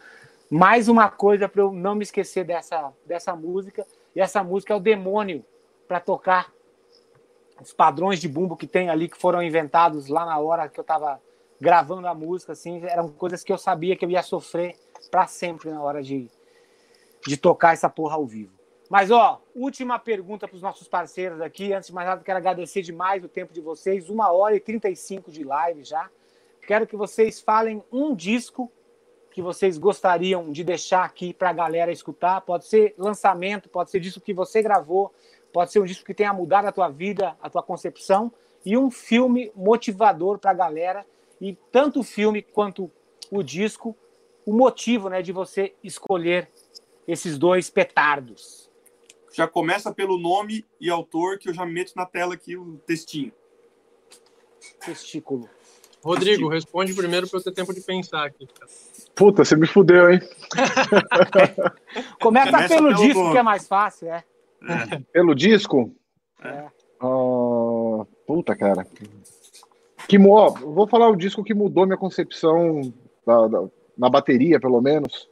[0.47, 3.83] mais uma coisa para eu não me esquecer dessa, dessa música.
[4.15, 5.43] E essa música é o demônio
[5.87, 6.53] para tocar
[7.61, 10.83] os padrões de bumbo que tem ali que foram inventados lá na hora que eu
[10.83, 11.21] estava
[11.59, 14.75] gravando a música, assim, eram coisas que eu sabia que eu ia sofrer
[15.11, 16.27] para sempre na hora de,
[17.27, 18.51] de tocar essa porra ao vivo.
[18.89, 21.71] Mas, ó, última pergunta para os nossos parceiros aqui.
[21.71, 24.09] Antes de mais nada, quero agradecer demais o tempo de vocês.
[24.09, 26.09] Uma hora e 35 de live já.
[26.67, 28.69] Quero que vocês falem um disco
[29.31, 32.41] que vocês gostariam de deixar aqui para a galera escutar.
[32.41, 35.13] Pode ser lançamento, pode ser disco que você gravou,
[35.51, 38.31] pode ser um disco que tenha mudado a tua vida, a tua concepção,
[38.65, 41.05] e um filme motivador para a galera.
[41.39, 42.91] E tanto o filme quanto
[43.31, 43.95] o disco,
[44.45, 46.49] o motivo né, de você escolher
[47.07, 48.69] esses dois petardos.
[49.33, 53.31] Já começa pelo nome e autor, que eu já meto na tela aqui o textinho.
[54.85, 55.49] Testículo.
[56.03, 58.47] Rodrigo, responde primeiro para eu ter tempo de pensar aqui.
[59.15, 60.19] Puta, você me fudeu, hein?
[62.19, 63.31] Começa, Começa pelo, pelo disco, nome.
[63.33, 64.23] que é mais fácil, é.
[64.67, 64.99] É.
[65.11, 65.95] Pelo disco?
[66.43, 66.67] É.
[67.03, 68.85] Uh, puta, cara.
[70.07, 72.81] Que, ó, vou falar o disco que mudou minha concepção
[73.25, 75.29] da, da, na bateria, pelo menos.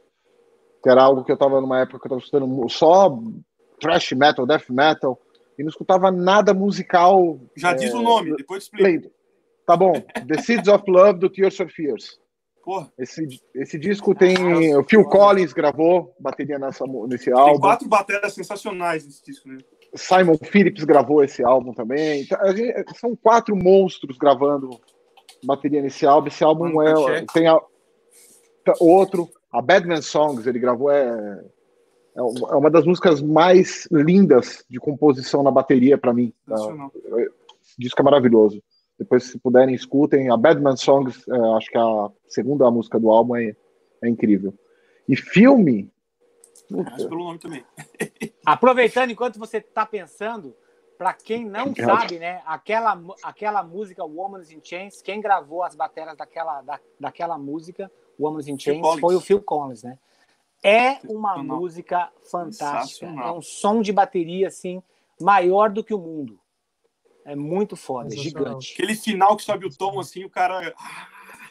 [0.82, 3.16] Que era algo que eu tava numa época que eu tava escutando só
[3.80, 5.18] thrash metal, death metal,
[5.58, 7.38] e não escutava nada musical.
[7.56, 9.10] Já é, diz o nome, depois explica.
[9.66, 9.92] Tá bom.
[10.26, 12.18] The Seeds of Love do Tears for Fears.
[12.64, 12.92] Porra.
[12.98, 14.76] Esse, esse disco tem.
[14.76, 17.52] o Phil Collins gravou bateria nessa, nesse álbum.
[17.52, 19.58] Tem quatro baterias sensacionais nesse disco, né?
[19.94, 22.22] Simon Phillips gravou esse álbum também.
[22.22, 24.70] Então, gente, são quatro monstros gravando
[25.42, 26.28] bateria nesse álbum.
[26.28, 27.24] Esse álbum Mano, é.
[27.32, 27.58] Tem a,
[28.78, 30.90] outro, a Badman Songs, ele gravou.
[30.90, 31.42] É,
[32.14, 36.32] é uma das músicas mais lindas de composição na bateria para mim.
[37.62, 38.62] Esse disco é maravilhoso.
[39.00, 40.30] Depois, se puderem, escutem.
[40.30, 43.56] A Badman Songs, é, acho que a segunda música do álbum é,
[44.02, 44.52] é incrível.
[45.08, 45.90] E filme.
[46.86, 47.64] Acho pelo nome também.
[48.44, 50.54] Aproveitando enquanto você está pensando,
[50.98, 56.14] para quem não sabe, né, aquela, aquela música Woman's in Chains, quem gravou as baterias
[56.14, 59.98] daquela, da, daquela música, Woman's in Chains, foi o Phil Collins, né?
[60.62, 63.06] É uma música fantástica.
[63.06, 64.82] É um som de bateria assim
[65.18, 66.38] maior do que o mundo.
[67.24, 68.72] É muito foda, é gigante.
[68.72, 70.74] Aquele final que sobe o tom assim, o cara.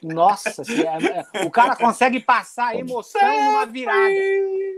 [0.01, 4.13] Nossa, assim, é, é, o cara consegue passar a emoção numa virada.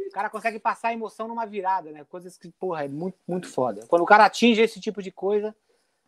[0.07, 2.03] O cara consegue passar a emoção numa virada, né?
[2.09, 3.85] Coisas que, porra, é muito, muito foda.
[3.87, 5.55] Quando o cara atinge esse tipo de coisa,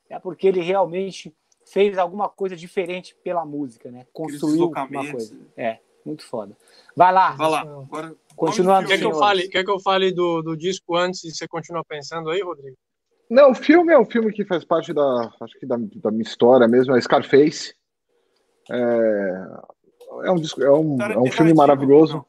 [0.09, 1.33] é porque ele realmente
[1.65, 4.05] fez alguma coisa diferente pela música, né?
[4.11, 5.37] Construiu uma coisa.
[5.55, 6.57] É, muito foda.
[6.95, 7.31] Vai lá.
[7.31, 7.61] Vai lá.
[7.61, 8.87] Agora, Continuando.
[8.87, 11.83] Quer que eu fale, quer que eu fale do, do disco antes e você continua
[11.83, 12.77] pensando aí, Rodrigo?
[13.33, 16.21] Não, o filme é um filme que faz parte da, acho que da, da minha
[16.21, 17.73] história mesmo, é Scarface.
[18.69, 18.75] É,
[20.25, 22.23] é um, é um, é um filme maravilhoso.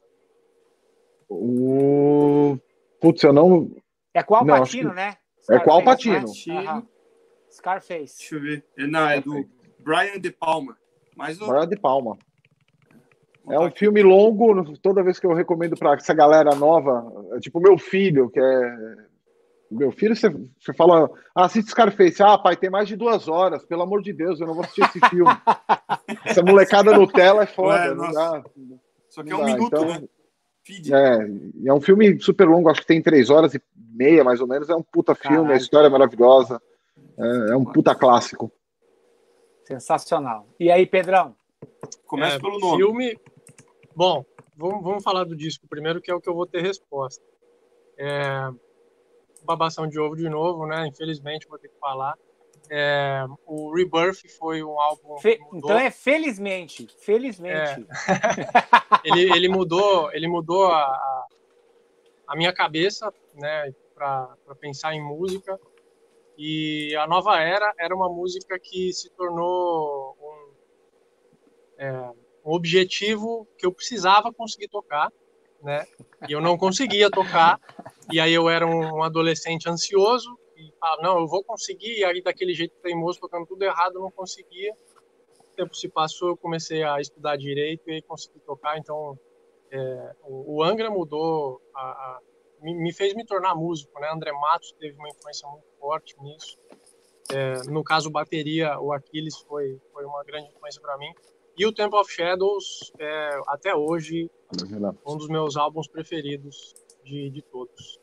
[1.29, 2.57] O...
[2.99, 3.69] Putz, eu não.
[4.15, 4.95] É qual não, Patino, que...
[4.95, 5.15] né?
[5.39, 6.27] Scarface, é qual Patino?
[7.51, 8.17] Scarface.
[8.17, 8.65] Deixa eu ver.
[8.75, 9.47] É, não, é do
[9.81, 10.75] Brian De Palma.
[11.15, 11.45] Mas o...
[11.45, 12.17] Brian De Palma.
[13.47, 17.59] É um filme longo, toda vez que eu recomendo para essa galera nova, é tipo
[17.59, 18.95] meu filho, que é
[19.75, 22.21] meu filho, você, você fala, ah, assiste Scarface.
[22.21, 24.83] Ah, pai, tem mais de duas horas, pelo amor de Deus, eu não vou assistir
[24.83, 25.31] esse filme.
[26.25, 27.75] Essa molecada no tela é foda.
[27.75, 28.43] Ué, não dá,
[29.09, 29.45] Só que é um dá.
[29.45, 30.03] minuto, então, né?
[30.63, 30.93] Feed.
[30.93, 31.19] É,
[31.67, 34.69] é um filme super longo, acho que tem três horas e meia, mais ou menos.
[34.69, 35.41] É um puta Caralho.
[35.41, 36.61] filme, a história é maravilhosa.
[37.17, 38.51] É, é, um puta clássico.
[39.63, 40.47] Sensacional.
[40.59, 41.35] E aí, Pedrão?
[42.05, 42.77] Começa é, pelo nome.
[42.77, 43.19] Filme.
[43.95, 44.25] Bom,
[44.57, 47.23] vamos, vamos falar do disco primeiro, que é o que eu vou ter resposta.
[47.97, 48.49] É,
[49.45, 50.87] babação de ovo de novo, né?
[50.87, 52.17] Infelizmente, vou ter que falar.
[52.69, 55.17] É, o Rebirth foi um álbum.
[55.19, 55.39] Fe...
[55.53, 57.81] Então é felizmente, felizmente.
[57.81, 57.85] É.
[59.05, 61.27] ele, ele mudou, ele mudou a,
[62.27, 65.59] a minha cabeça, né, para pensar em música.
[66.37, 70.53] E a Nova Era era uma música que se tornou um,
[71.77, 71.91] é,
[72.43, 75.11] um objetivo que eu precisava conseguir tocar
[75.65, 75.85] né?
[76.29, 77.59] E eu não conseguia tocar.
[78.11, 81.97] E aí eu era um adolescente ansioso e falava, não, eu vou conseguir.
[81.99, 84.71] E aí daquele jeito teimoso, tocando tudo errado, eu não conseguia.
[85.39, 88.77] O tempo se passou, eu comecei a estudar direito e consegui tocar.
[88.77, 89.17] Então,
[89.71, 92.19] é, o, o Angra mudou a, a,
[92.61, 94.09] me, me, fez me tornar músico, né?
[94.11, 96.57] André Matos teve uma influência muito forte nisso.
[97.31, 101.11] É, no caso, bateria, o Aquiles foi, foi uma grande influência para mim.
[101.57, 104.29] E o Temple of Shadows, é, até hoje,
[105.05, 106.73] um dos meus álbuns preferidos
[107.03, 107.99] de, de todos.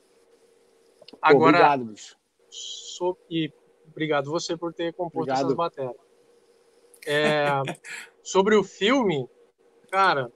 [1.21, 2.17] Agora, obrigado, bicho.
[2.49, 3.53] So, e
[3.87, 5.45] obrigado você por ter composto obrigado.
[5.45, 5.97] essas matérias.
[7.07, 7.63] É,
[8.23, 9.29] sobre o filme,
[9.91, 10.33] cara,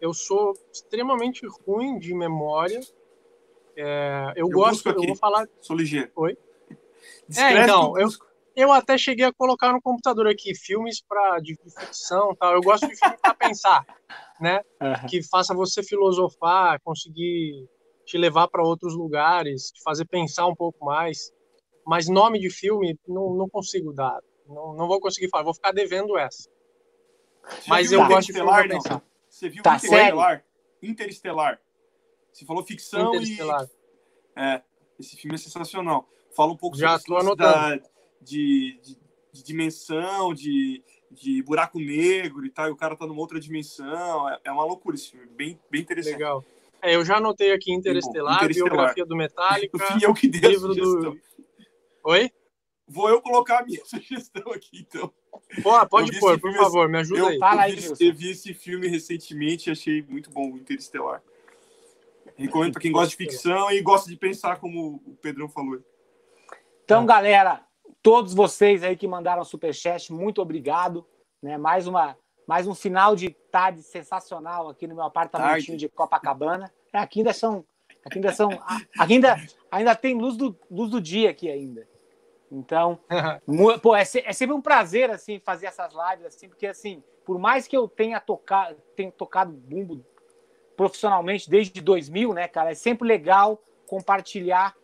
[0.00, 2.80] eu sou extremamente ruim de memória.
[3.76, 5.48] É, eu, eu, gosto, eu vou falar.
[5.60, 6.10] Sou ligeiro.
[6.16, 6.36] Oi?
[7.36, 8.08] é, então, eu,
[8.58, 12.54] eu até cheguei a colocar no computador aqui filmes para de ficção, tal.
[12.54, 13.86] Eu gosto de filme para pensar,
[14.40, 14.60] né?
[14.82, 15.06] Uhum.
[15.08, 17.68] Que faça você filosofar, conseguir
[18.04, 21.32] te levar para outros lugares, te fazer pensar um pouco mais.
[21.86, 24.18] Mas nome de filme não, não consigo dar,
[24.48, 26.50] não, não vou conseguir falar, vou ficar devendo essa.
[27.68, 29.02] Mas eu gosto de filme pra pensar.
[29.28, 30.44] Você viu tá, Interestelar?
[30.82, 31.60] Interestelar.
[32.32, 33.68] Você falou ficção Interestelar.
[34.36, 34.62] e é,
[34.98, 36.08] esse filme é sensacional.
[36.34, 37.80] Fala um pouco Já sobre a
[38.20, 38.98] de, de,
[39.32, 44.28] de, dimensão, de, de buraco negro e tal, e o cara tá numa outra dimensão.
[44.28, 46.14] É, é uma loucura esse filme, bem, bem interessante.
[46.14, 46.44] Legal.
[46.80, 48.70] É, eu já anotei aqui Interestelar, Interestelar.
[48.70, 51.18] biografia do Metallica, Fui eu que dei livro do...
[52.04, 52.30] Oi?
[52.86, 55.12] Vou eu colocar a minha sugestão aqui, então.
[55.62, 57.38] Pô, pode pôr, por favor, me ajuda eu, aí.
[57.38, 61.22] Fala aí, eu vi, eu vi esse filme recentemente e achei muito bom, Interestelar.
[62.36, 65.82] Recomendo para quem gosta de ficção e gosta de pensar, como o Pedrão falou.
[66.84, 67.66] Então, galera,
[68.02, 71.06] todos vocês aí que mandaram superchat, muito obrigado.
[71.42, 71.56] Né?
[71.56, 72.16] Mais, uma,
[72.46, 76.72] mais um final de tarde sensacional aqui no meu apartamentinho de Copacabana.
[76.92, 77.64] É, aqui ainda são.
[78.04, 78.50] Aqui ainda são.
[78.98, 79.36] Aqui ainda,
[79.70, 81.86] ainda tem luz do, luz do dia aqui ainda.
[82.50, 82.98] Então,
[83.82, 87.68] pô, é, é, sempre um prazer assim fazer essas lives assim, porque assim, por mais
[87.68, 90.04] que eu tenha tocado, tenha tocado bumbo
[90.76, 94.76] profissionalmente desde 2000, né, cara, é sempre legal compartilhar,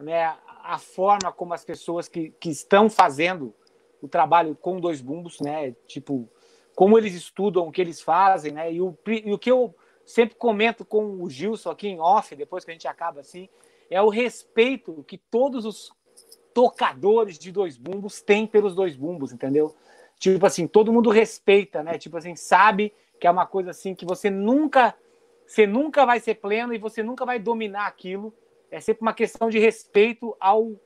[0.00, 0.36] né,
[0.68, 3.54] a forma como as pessoas que, que estão fazendo
[4.02, 5.74] o trabalho com dois bumbos, né?
[5.86, 6.28] Tipo,
[6.76, 8.70] como eles estudam, o que eles fazem, né?
[8.70, 9.74] E o, e o que eu
[10.04, 13.48] sempre comento com o Gilson aqui em off, depois que a gente acaba assim,
[13.88, 15.90] é o respeito que todos os
[16.52, 19.74] tocadores de dois bumbos têm pelos dois bumbos, entendeu?
[20.18, 21.96] Tipo assim, todo mundo respeita, né?
[21.96, 24.94] Tipo assim, sabe que é uma coisa assim que você nunca
[25.46, 28.34] você nunca vai ser pleno e você nunca vai dominar aquilo
[28.70, 30.80] é sempre uma questão de respeito ao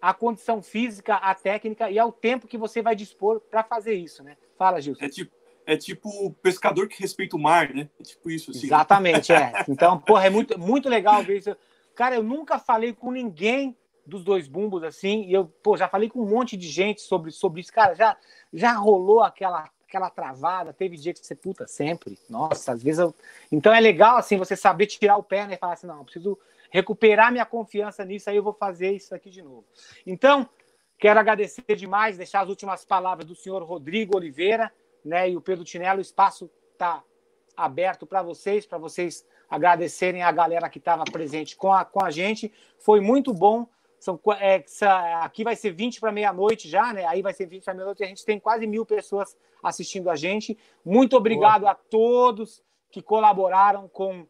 [0.00, 4.22] à condição física, à técnica e ao tempo que você vai dispor para fazer isso,
[4.22, 4.36] né?
[4.58, 5.02] Fala, Gilson.
[5.02, 5.32] É tipo,
[5.64, 7.88] é tipo o pescador que respeita o mar, né?
[7.98, 8.50] É tipo isso.
[8.50, 8.66] Assim.
[8.66, 9.52] Exatamente, é.
[9.66, 11.56] Então, porra, é muito, muito legal ver isso.
[11.94, 13.74] Cara, eu nunca falei com ninguém
[14.04, 17.30] dos dois bumbos assim, e eu, pô, já falei com um monte de gente sobre,
[17.30, 17.72] sobre isso.
[17.72, 18.14] Cara, já,
[18.52, 22.18] já rolou aquela aquela travada, teve dia que você puta sempre.
[22.28, 23.14] Nossa, às vezes eu.
[23.50, 26.38] Então é legal assim você saber tirar o pé né, e falar assim, não, preciso
[26.74, 29.64] recuperar minha confiança nisso, aí eu vou fazer isso aqui de novo.
[30.04, 30.48] Então,
[30.98, 34.72] quero agradecer demais, deixar as últimas palavras do senhor Rodrigo Oliveira,
[35.04, 37.00] né, e o Pedro Tinello, o espaço está
[37.56, 42.10] aberto para vocês, para vocês agradecerem a galera que estava presente com a, com a
[42.10, 42.52] gente.
[42.80, 43.68] Foi muito bom.
[44.00, 44.64] São, é,
[45.22, 47.06] aqui vai ser 20 para meia-noite já, né?
[47.06, 48.02] Aí vai ser 20 para meia-noite.
[48.02, 50.58] A gente tem quase mil pessoas assistindo a gente.
[50.84, 51.72] Muito obrigado Boa.
[51.72, 54.26] a todos que colaboraram com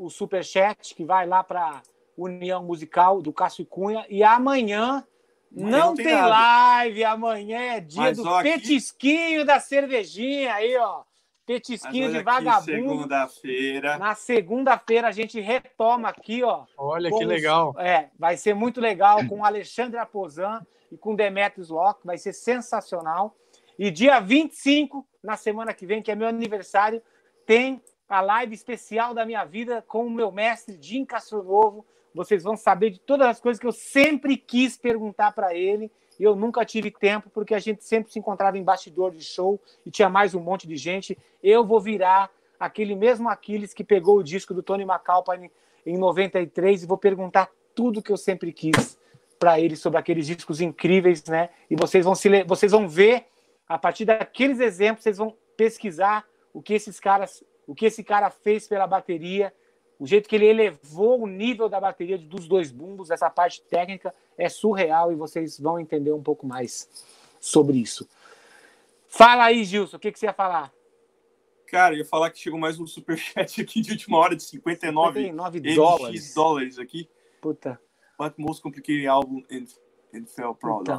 [0.00, 1.82] o super chat que vai lá para
[2.16, 5.04] União Musical do Cássio Cunha e amanhã
[5.52, 9.44] não, não tem, tem live, amanhã é dia Mas, do ó, petisquinho aqui...
[9.44, 11.02] da cervejinha aí, ó.
[11.44, 12.64] Petisquinho de vagabundo.
[12.64, 13.98] Segunda-feira.
[13.98, 16.64] Na segunda-feira a gente retoma aqui, ó.
[16.78, 17.74] Olha que legal.
[17.78, 23.36] É, vai ser muito legal com Alexandre Aposan e com Demetrius Locke, vai ser sensacional.
[23.78, 27.02] E dia 25, na semana que vem, que é meu aniversário,
[27.44, 31.86] tem a live especial da minha vida com o meu mestre Jim Castronovo.
[32.14, 36.36] Vocês vão saber de todas as coisas que eu sempre quis perguntar para ele eu
[36.36, 40.08] nunca tive tempo porque a gente sempre se encontrava em bastidor de show e tinha
[40.08, 41.16] mais um monte de gente.
[41.42, 45.50] Eu vou virar aquele mesmo Aquiles que pegou o disco do Tony McAlpine
[45.86, 48.98] em 93 e vou perguntar tudo que eu sempre quis
[49.38, 51.48] para ele sobre aqueles discos incríveis, né?
[51.70, 53.24] E vocês vão se vocês vão ver
[53.66, 58.30] a partir daqueles exemplos, vocês vão pesquisar o que esses caras o que esse cara
[58.30, 59.54] fez pela bateria,
[59.96, 64.12] o jeito que ele elevou o nível da bateria dos dois bumbos, essa parte técnica
[64.36, 66.90] é surreal e vocês vão entender um pouco mais
[67.38, 68.08] sobre isso.
[69.06, 70.72] Fala aí, Gilson, o que, que você ia falar?
[71.68, 75.20] Cara, eu ia falar que chegou mais um superchat aqui de última hora de 59,
[75.20, 76.34] 59 dólares.
[76.34, 77.08] dólares aqui.
[77.40, 77.80] Puta.
[78.18, 79.64] What most complicated album in,
[80.12, 80.98] in fell proud então,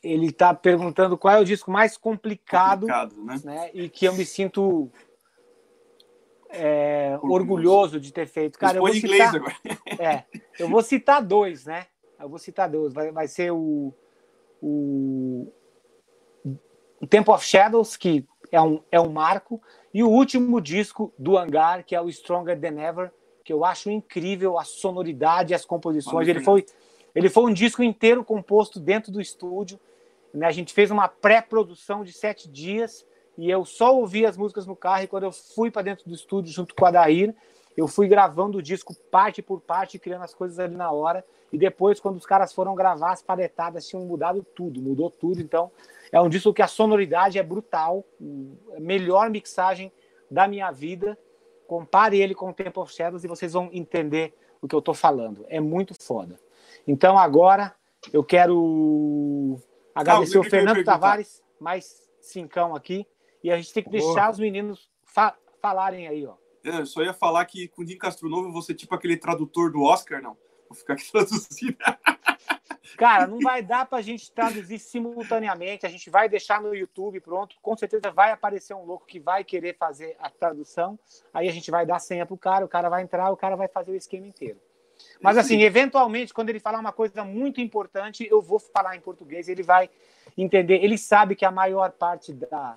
[0.00, 3.40] Ele está perguntando qual é o disco mais complicado, complicado né?
[3.42, 3.70] né?
[3.74, 4.92] E que eu me sinto
[6.50, 8.58] é, orgulhoso de ter feito.
[8.58, 9.56] Cara, eu vou citar, agora.
[9.98, 10.24] É,
[10.58, 11.86] eu vou citar dois, né?
[12.18, 12.92] Eu vou citar dois.
[12.92, 13.92] Vai, vai ser o,
[14.60, 15.52] o,
[17.00, 19.60] o Temple of Shadows, que é um, é um marco,
[19.92, 23.12] e o último disco do Hangar, que é o Stronger Than Ever,
[23.44, 26.28] que eu acho incrível a sonoridade, as composições.
[26.28, 26.66] Ele foi,
[27.14, 29.78] ele foi um disco inteiro composto dentro do estúdio.
[30.32, 30.46] Né?
[30.46, 33.06] A gente fez uma pré-produção de sete dias
[33.38, 35.04] e eu só ouvi as músicas no carro.
[35.04, 37.32] E quando eu fui para dentro do estúdio junto com a Dair,
[37.76, 41.24] eu fui gravando o disco parte por parte, criando as coisas ali na hora.
[41.52, 45.40] E depois, quando os caras foram gravar, as paletadas tinham mudado tudo, mudou tudo.
[45.40, 45.70] Então,
[46.10, 48.04] é um disco que a sonoridade é brutal,
[48.76, 49.92] a melhor mixagem
[50.28, 51.16] da minha vida.
[51.68, 54.94] Compare ele com o Temple of Shadows e vocês vão entender o que eu estou
[54.94, 55.46] falando.
[55.48, 56.40] É muito foda.
[56.88, 57.72] Então, agora,
[58.12, 59.60] eu quero
[59.94, 63.06] agradecer ah, o Fernando Tavares, mais cincão aqui.
[63.42, 64.30] E a gente tem que deixar Boa.
[64.30, 66.34] os meninos fa falarem aí, ó.
[66.64, 68.94] É, eu só ia falar que com o Dinho Castro Novo eu vou ser tipo
[68.94, 70.36] aquele tradutor do Oscar, não.
[70.68, 71.76] Vou ficar aqui traduzindo.
[72.96, 75.86] Cara, não vai dar para a gente traduzir simultaneamente.
[75.86, 77.56] A gente vai deixar no YouTube pronto.
[77.62, 80.98] Com certeza vai aparecer um louco que vai querer fazer a tradução.
[81.32, 83.68] Aí a gente vai dar senha pro cara, o cara vai entrar, o cara vai
[83.68, 84.58] fazer o esquema inteiro.
[85.20, 89.48] Mas assim, eventualmente, quando ele falar uma coisa muito importante, eu vou falar em português,
[89.48, 89.88] ele vai
[90.36, 90.82] entender.
[90.82, 92.76] Ele sabe que a maior parte da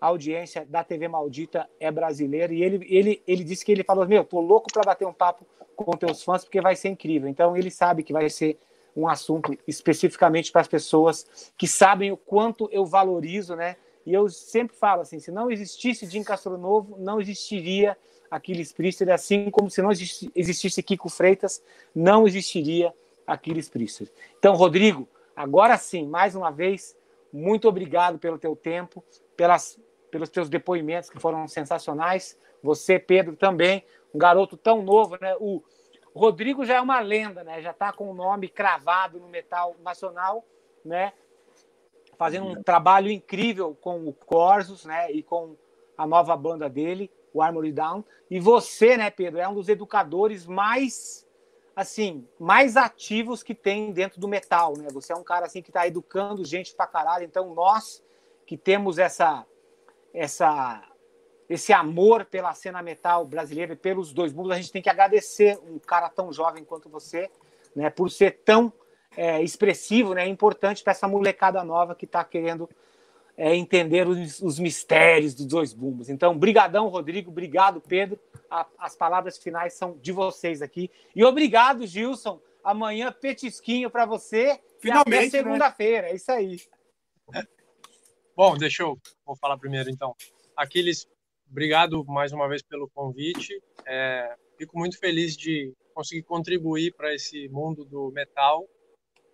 [0.00, 4.24] audiência da TV Maldita é brasileira e ele, ele, ele disse que ele falou: Meu,
[4.24, 5.46] tô louco para bater um papo
[5.76, 7.28] com teus fãs porque vai ser incrível.
[7.28, 8.58] Então ele sabe que vai ser
[8.96, 13.76] um assunto especificamente para as pessoas que sabem o quanto eu valorizo, né?
[14.06, 17.96] E eu sempre falo assim: se não existisse Jim Castro Novo, não existiria
[18.30, 21.62] Aquiles Priester, assim como se não existisse Kiko Freitas,
[21.94, 22.94] não existiria
[23.26, 24.10] Aquiles Priester.
[24.38, 26.96] Então, Rodrigo, agora sim, mais uma vez,
[27.32, 29.04] muito obrigado pelo teu tempo,
[29.36, 29.78] pelas,
[30.10, 32.38] pelos teus depoimentos que foram sensacionais.
[32.62, 33.84] Você, Pedro, também,
[34.14, 35.34] um garoto tão novo, né?
[35.38, 35.62] O,
[36.14, 37.62] Rodrigo já é uma lenda, né?
[37.62, 40.44] Já está com o nome cravado no metal nacional,
[40.84, 41.12] né?
[42.18, 45.10] Fazendo um trabalho incrível com o Corsos, né?
[45.12, 45.56] E com
[45.96, 48.04] a nova banda dele, o Armory Down.
[48.30, 51.26] E você, né, Pedro, é um dos educadores mais
[51.76, 54.88] assim, mais ativos que tem dentro do metal, né?
[54.92, 57.24] Você é um cara assim que está educando gente pra caralho.
[57.24, 58.02] Então nós
[58.44, 59.46] que temos essa
[60.12, 60.82] essa
[61.48, 65.58] esse amor pela cena metal brasileira e pelos dois mundos, a gente tem que agradecer
[65.68, 67.28] um cara tão jovem quanto você,
[67.74, 68.72] né, por ser tão
[69.16, 72.70] é, expressivo, né, importante para essa molecada nova que está querendo
[73.36, 76.08] é, entender os, os, mistérios dos dois bumbos.
[76.08, 78.20] Então, brigadão, Rodrigo, obrigado, Pedro.
[78.48, 80.88] A, as palavras finais são de vocês aqui.
[81.16, 82.40] E obrigado, Gilson.
[82.62, 84.60] Amanhã, petisquinho para você.
[84.78, 85.30] Finalmente, né?
[85.30, 86.02] segunda-feira.
[86.02, 86.12] Né?
[86.12, 86.60] É isso aí.
[88.42, 90.16] Bom, deixa eu vou falar primeiro, então.
[90.56, 91.06] Aqueles
[91.50, 93.52] Obrigado mais uma vez pelo convite.
[93.86, 98.66] É, fico muito feliz de conseguir contribuir para esse mundo do metal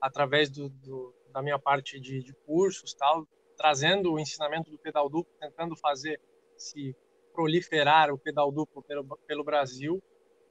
[0.01, 3.25] através do, do, da minha parte de, de, cursos, tal,
[3.57, 6.21] trazendo o ensinamento do pedal duplo, tentando fazer
[6.57, 6.93] se
[7.33, 10.03] proliferar o pedal duplo pelo, pelo Brasil,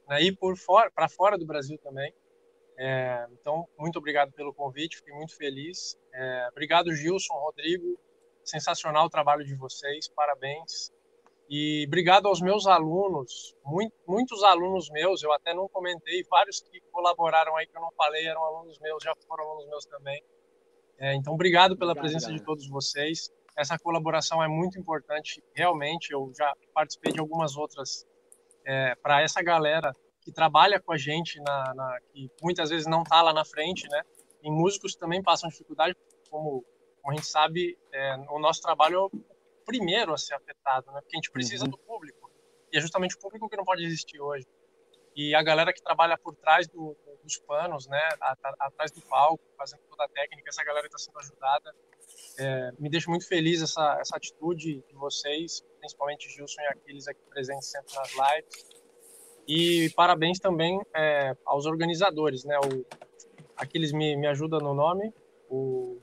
[0.08, 2.10] né, e por fora, para fora do Brasil também.
[2.78, 5.94] É, então, muito obrigado pelo convite, fiquei muito feliz.
[6.14, 8.00] É, obrigado, Gilson, Rodrigo,
[8.46, 10.90] sensacional o trabalho de vocês, parabéns.
[11.48, 16.80] E obrigado aos meus alunos, muito, muitos alunos meus, eu até não comentei, vários que
[16.90, 20.20] colaboraram aí que eu não falei eram alunos meus, já foram alunos meus também.
[20.98, 23.30] É, então, obrigado pela obrigado, presença de todos vocês.
[23.56, 26.12] Essa colaboração é muito importante, realmente.
[26.12, 28.04] Eu já participei de algumas outras
[28.66, 33.02] é, para essa galera que trabalha com a gente, na, na que muitas vezes não
[33.02, 34.02] está lá na frente, né?
[34.42, 35.94] E músicos também passam dificuldade,
[36.28, 36.64] como,
[37.06, 39.08] como a gente sabe, é, o nosso trabalho
[39.64, 41.00] primeiro a ser afetado, né?
[41.00, 41.70] Porque a gente precisa uhum.
[41.70, 42.28] do público.
[42.72, 44.44] E é justamente o público que não pode existir hoje.
[45.14, 48.00] E a galera que trabalha por trás do, dos panos, né?
[48.58, 51.72] Atrás do palco, fazendo toda a técnica, essa galera está sendo ajudada.
[52.40, 57.20] É, me deixa muito feliz essa, essa atitude de vocês, principalmente Gilson e Aquiles aqui
[57.30, 58.66] presentes sempre nas lives.
[59.46, 62.58] E parabéns também é, aos organizadores, né?
[62.58, 62.84] O,
[63.56, 65.14] Aquiles me, me ajuda no nome,
[65.48, 65.95] o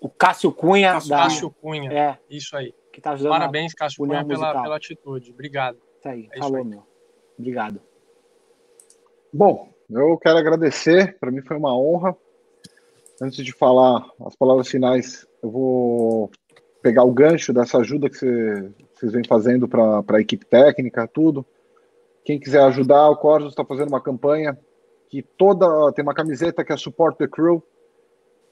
[0.00, 0.92] o Cássio Cunha.
[0.92, 1.22] Cássio, da...
[1.22, 1.92] Cássio Cunha.
[1.92, 2.18] É.
[2.28, 3.32] Isso aí que tá ajudando.
[3.32, 5.32] Parabéns, Cássio Cunha, pela, pela atitude.
[5.32, 5.78] Obrigado.
[5.98, 6.70] Isso aí, é falou, isso aí.
[6.70, 6.86] meu.
[7.36, 7.80] Obrigado.
[9.32, 12.16] Bom, eu quero agradecer, para mim foi uma honra.
[13.20, 16.30] Antes de falar as palavras finais, eu vou
[16.80, 21.44] pegar o gancho dessa ajuda que vocês vêm fazendo para a equipe técnica, tudo.
[22.24, 24.56] Quem quiser ajudar, o Corsos está fazendo uma campanha
[25.08, 27.62] que toda tem uma camiseta que é Support the Crew.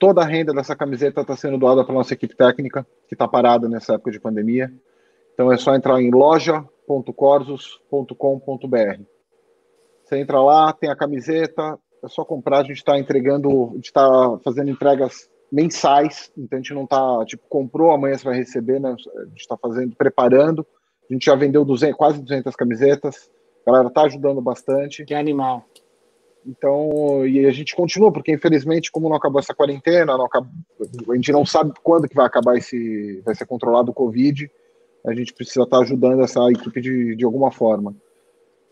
[0.02, 3.68] Toda a renda dessa camiseta está sendo doada para nossa equipe técnica, que está parada
[3.68, 4.68] nessa época de pandemia.
[5.32, 9.02] Então é só entrar em loja www.corsos.com.br.
[10.04, 13.84] Você entra lá, tem a camiseta, é só comprar, a gente está entregando, a gente
[13.84, 18.80] está fazendo entregas mensais, então a gente não está, tipo, comprou, amanhã você vai receber,
[18.80, 18.90] né?
[18.90, 18.96] A
[19.26, 20.66] gente está fazendo, preparando.
[21.08, 23.30] A gente já vendeu 200, quase 200 camisetas.
[23.64, 25.04] A galera tá ajudando bastante.
[25.04, 25.64] Que animal.
[26.44, 30.50] Então, e a gente continua, porque infelizmente, como não acabou essa quarentena, não acabou,
[31.10, 34.50] a gente não sabe quando que vai acabar esse, vai ser controlado o Covid,
[35.06, 37.94] a gente precisa estar ajudando essa equipe de, de alguma forma.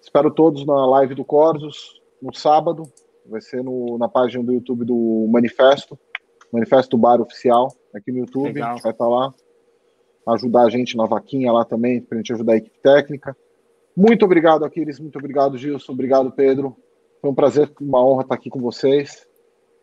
[0.00, 2.90] Espero todos na live do Corsos, no sábado,
[3.26, 5.98] vai ser no, na página do YouTube do Manifesto,
[6.52, 8.70] Manifesto Bar Oficial, aqui no YouTube, Legal.
[8.70, 9.32] a gente vai estar lá,
[10.28, 13.36] ajudar a gente na vaquinha lá também, para a gente ajudar a equipe técnica.
[13.96, 16.76] Muito obrigado, Aquiles, muito obrigado, Gilson, obrigado, Pedro.
[17.20, 19.26] Foi um prazer, uma honra estar aqui com vocês.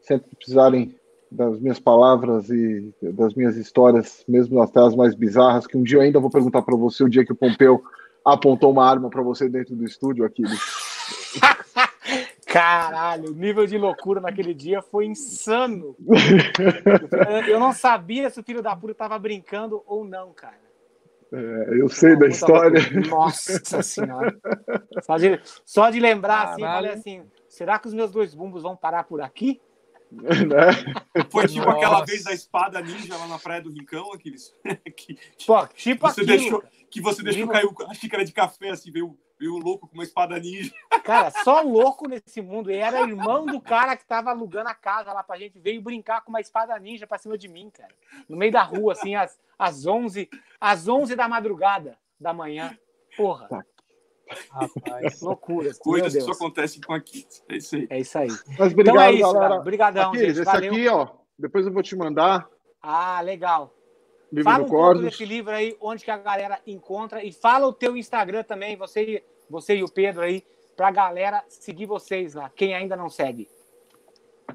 [0.01, 0.95] Sempre que precisarem
[1.31, 5.97] das minhas palavras e das minhas histórias, mesmo até as mais bizarras, que um dia
[5.97, 7.83] eu ainda vou perguntar para você o dia que o Pompeu
[8.23, 10.59] apontou uma arma para você dentro do estúdio, Aquiles.
[12.47, 15.95] Caralho, o nível de loucura naquele dia foi insano.
[17.47, 20.66] Eu não sabia se o filho da puta tava brincando ou não, cara.
[21.31, 22.79] É, eu sei da história.
[23.09, 24.35] Nossa senhora.
[25.03, 28.75] Só de, só de lembrar assim, falei assim, será que os meus dois bumbos vão
[28.75, 29.61] parar por aqui?
[30.09, 31.25] Né?
[31.29, 31.77] Foi tipo Nossa.
[31.77, 34.53] aquela vez da espada ninja lá na Praia do Rincão, aqueles.
[34.95, 36.37] que, Pô, tipo você aquilo.
[36.37, 39.93] deixou, Que você deixou cair a xícara de café, assim, veio Viu o louco com
[39.93, 40.73] uma espada ninja.
[41.03, 42.71] Cara, só louco nesse mundo.
[42.71, 45.59] E era irmão do cara que tava alugando a casa lá pra gente.
[45.59, 47.93] Veio brincar com uma espada ninja pra cima de mim, cara.
[48.27, 52.77] No meio da rua, assim, às, às, 11, às 11 da madrugada da manhã.
[53.15, 53.47] Porra.
[53.47, 53.65] Tá.
[54.51, 55.71] Rapaz, loucura.
[55.79, 57.25] Coisas que só acontecem com aqui.
[57.47, 57.87] É isso aí.
[57.89, 58.27] É isso aí.
[58.59, 59.55] Mas obrigado, então é isso, galera.
[59.55, 60.31] Obrigadão, aqui, gente.
[60.31, 60.71] Esse Valeu.
[60.71, 61.07] aqui, ó.
[61.39, 62.49] Depois eu vou te mandar.
[62.81, 63.76] Ah, legal.
[64.31, 67.73] Livro fala um pouco desse livro aí, onde que a galera encontra e fala o
[67.73, 70.43] teu Instagram também, você, você e o Pedro aí,
[70.75, 73.49] para a galera seguir vocês lá, quem ainda não segue.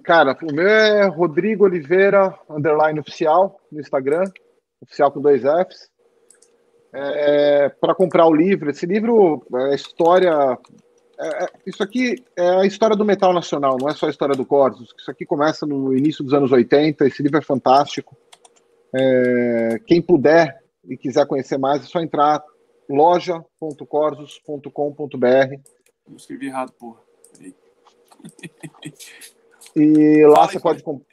[0.05, 4.25] Cara, o meu é Rodrigo Oliveira, underline oficial, no Instagram,
[4.81, 5.91] oficial com dois Fs.
[6.95, 10.59] É, para comprar o livro, esse livro é história.
[11.19, 14.35] É, é, isso aqui é a história do metal nacional, não é só a história
[14.35, 14.93] do Corsos.
[14.99, 17.07] Isso aqui começa no início dos anos 80.
[17.07, 18.17] Esse livro é fantástico.
[18.95, 22.43] É, quem puder e quiser conhecer mais, é só entrar
[22.89, 25.55] loja.corsos.com.br.
[26.09, 27.01] Eu escrevi errado, porra.
[29.75, 31.07] E lá Fala você pode comprar.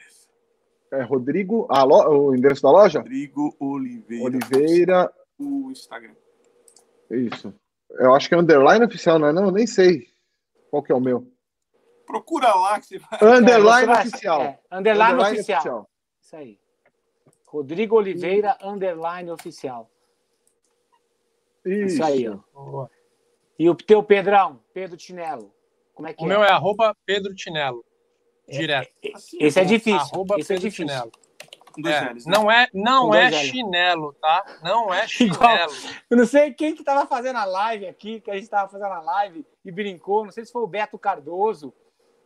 [0.91, 1.67] É Rodrigo.
[1.69, 2.09] Ah, lo...
[2.09, 2.99] o endereço da loja?
[2.99, 4.23] Rodrigo Oliveira.
[4.23, 5.13] Oliveira.
[5.37, 6.15] O Instagram.
[7.11, 7.53] Isso.
[7.91, 9.33] Eu acho que é underline oficial, não é?
[9.33, 10.07] Não, eu nem sei
[10.69, 11.31] qual que é o meu.
[12.05, 13.19] Procura lá que você vai.
[13.21, 14.41] Underline é, oficial.
[14.41, 15.59] É, underline, underline oficial.
[15.59, 15.89] oficial.
[16.21, 16.59] Isso aí.
[17.51, 19.89] Rodrigo Oliveira, underline oficial.
[21.65, 22.87] Isso, Isso aí, ó.
[23.57, 25.51] E o teu Pedrão, Pedro Tinelo.
[25.95, 26.29] Como é que o é?
[26.29, 27.83] meu é arroba Pedro Tinelo.
[28.47, 28.91] Direto.
[29.03, 29.99] É, é, esse é difícil.
[29.99, 30.95] Arroba esse é Pedro é difícil.
[31.77, 32.13] É, né?
[32.27, 34.45] Não é, não é chinelo, tá?
[34.63, 35.71] Não é chinelo.
[36.07, 38.93] eu não sei quem que tava fazendo a live aqui, que a gente tava fazendo
[38.93, 40.23] a live e brincou.
[40.23, 41.73] Não sei se foi o Beto Cardoso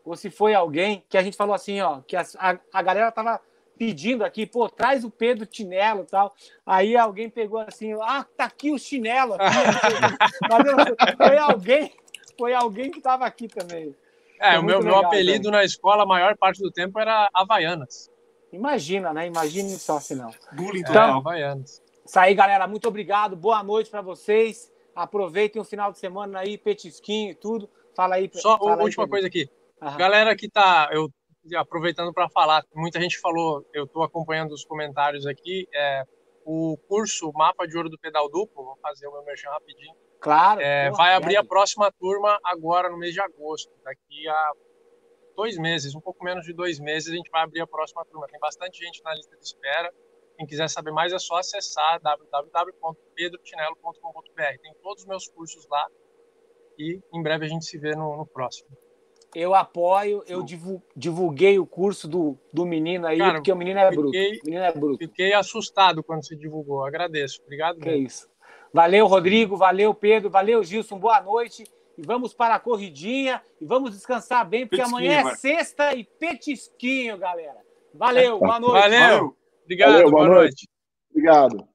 [0.03, 3.09] ou se foi alguém que a gente falou assim, ó, que a, a, a galera
[3.09, 3.39] tava
[3.77, 6.33] pedindo aqui, pô, traz o Pedro Chinelo e tal.
[6.65, 9.43] Aí alguém pegou assim, ah, tá aqui o chinelo aqui.
[11.17, 11.91] foi alguém,
[12.37, 13.95] foi alguém que estava aqui também.
[14.39, 15.59] É, o meu, legal, meu apelido também.
[15.59, 18.11] na escola, a maior parte do tempo era Havaianas.
[18.51, 19.25] Imagina, né?
[19.25, 20.31] Imagine só se não.
[20.51, 21.81] Bullying então, Havaianas.
[22.05, 22.67] Isso aí, galera.
[22.67, 23.35] Muito obrigado.
[23.35, 24.71] Boa noite para vocês.
[24.95, 27.69] Aproveitem o final de semana aí, petisquinho e tudo.
[27.95, 28.29] Fala aí.
[28.33, 29.49] Só fala uma última coisa aqui.
[29.81, 29.97] Aham.
[29.97, 30.89] Galera que tá.
[30.91, 31.09] Eu
[31.55, 36.03] aproveitando para falar, muita gente falou, eu estou acompanhando os comentários aqui, é,
[36.45, 39.95] o curso Mapa de Ouro do Pedal Duplo, vou fazer o meu merchan rapidinho.
[40.19, 40.61] Claro.
[40.61, 41.39] É, porra, vai abrir é.
[41.39, 43.71] a próxima turma agora no mês de agosto.
[43.83, 44.51] Daqui a
[45.35, 48.25] dois meses, um pouco menos de dois meses, a gente vai abrir a próxima turma.
[48.27, 49.93] Tem bastante gente na lista de espera.
[50.37, 54.61] Quem quiser saber mais é só acessar www.pedrotinelo.com.br.
[54.61, 55.85] Tem todos os meus cursos lá
[56.77, 58.69] e em breve a gente se vê no, no próximo.
[59.35, 60.45] Eu apoio, eu
[60.95, 64.17] divulguei o curso do, do menino aí, Cara, porque o menino é fiquei, bruto.
[64.17, 64.97] O menino é bruto.
[64.99, 66.85] Fiquei assustado quando você divulgou.
[66.85, 67.41] Agradeço.
[67.43, 67.79] Obrigado.
[67.79, 68.07] Que mesmo.
[68.07, 68.29] isso.
[68.73, 69.57] Valeu, Rodrigo.
[69.57, 70.29] Valeu, Pedro.
[70.29, 70.99] Valeu, Gilson.
[70.99, 71.63] Boa noite.
[71.97, 77.17] E vamos para a corridinha e vamos descansar bem, porque amanhã é sexta e petisquinho,
[77.17, 77.59] galera.
[77.93, 78.81] Valeu, boa noite.
[78.81, 79.37] Valeu.
[79.63, 80.67] Obrigado, Valeu, boa, boa noite.
[80.67, 80.69] noite.
[81.11, 81.72] Obrigado.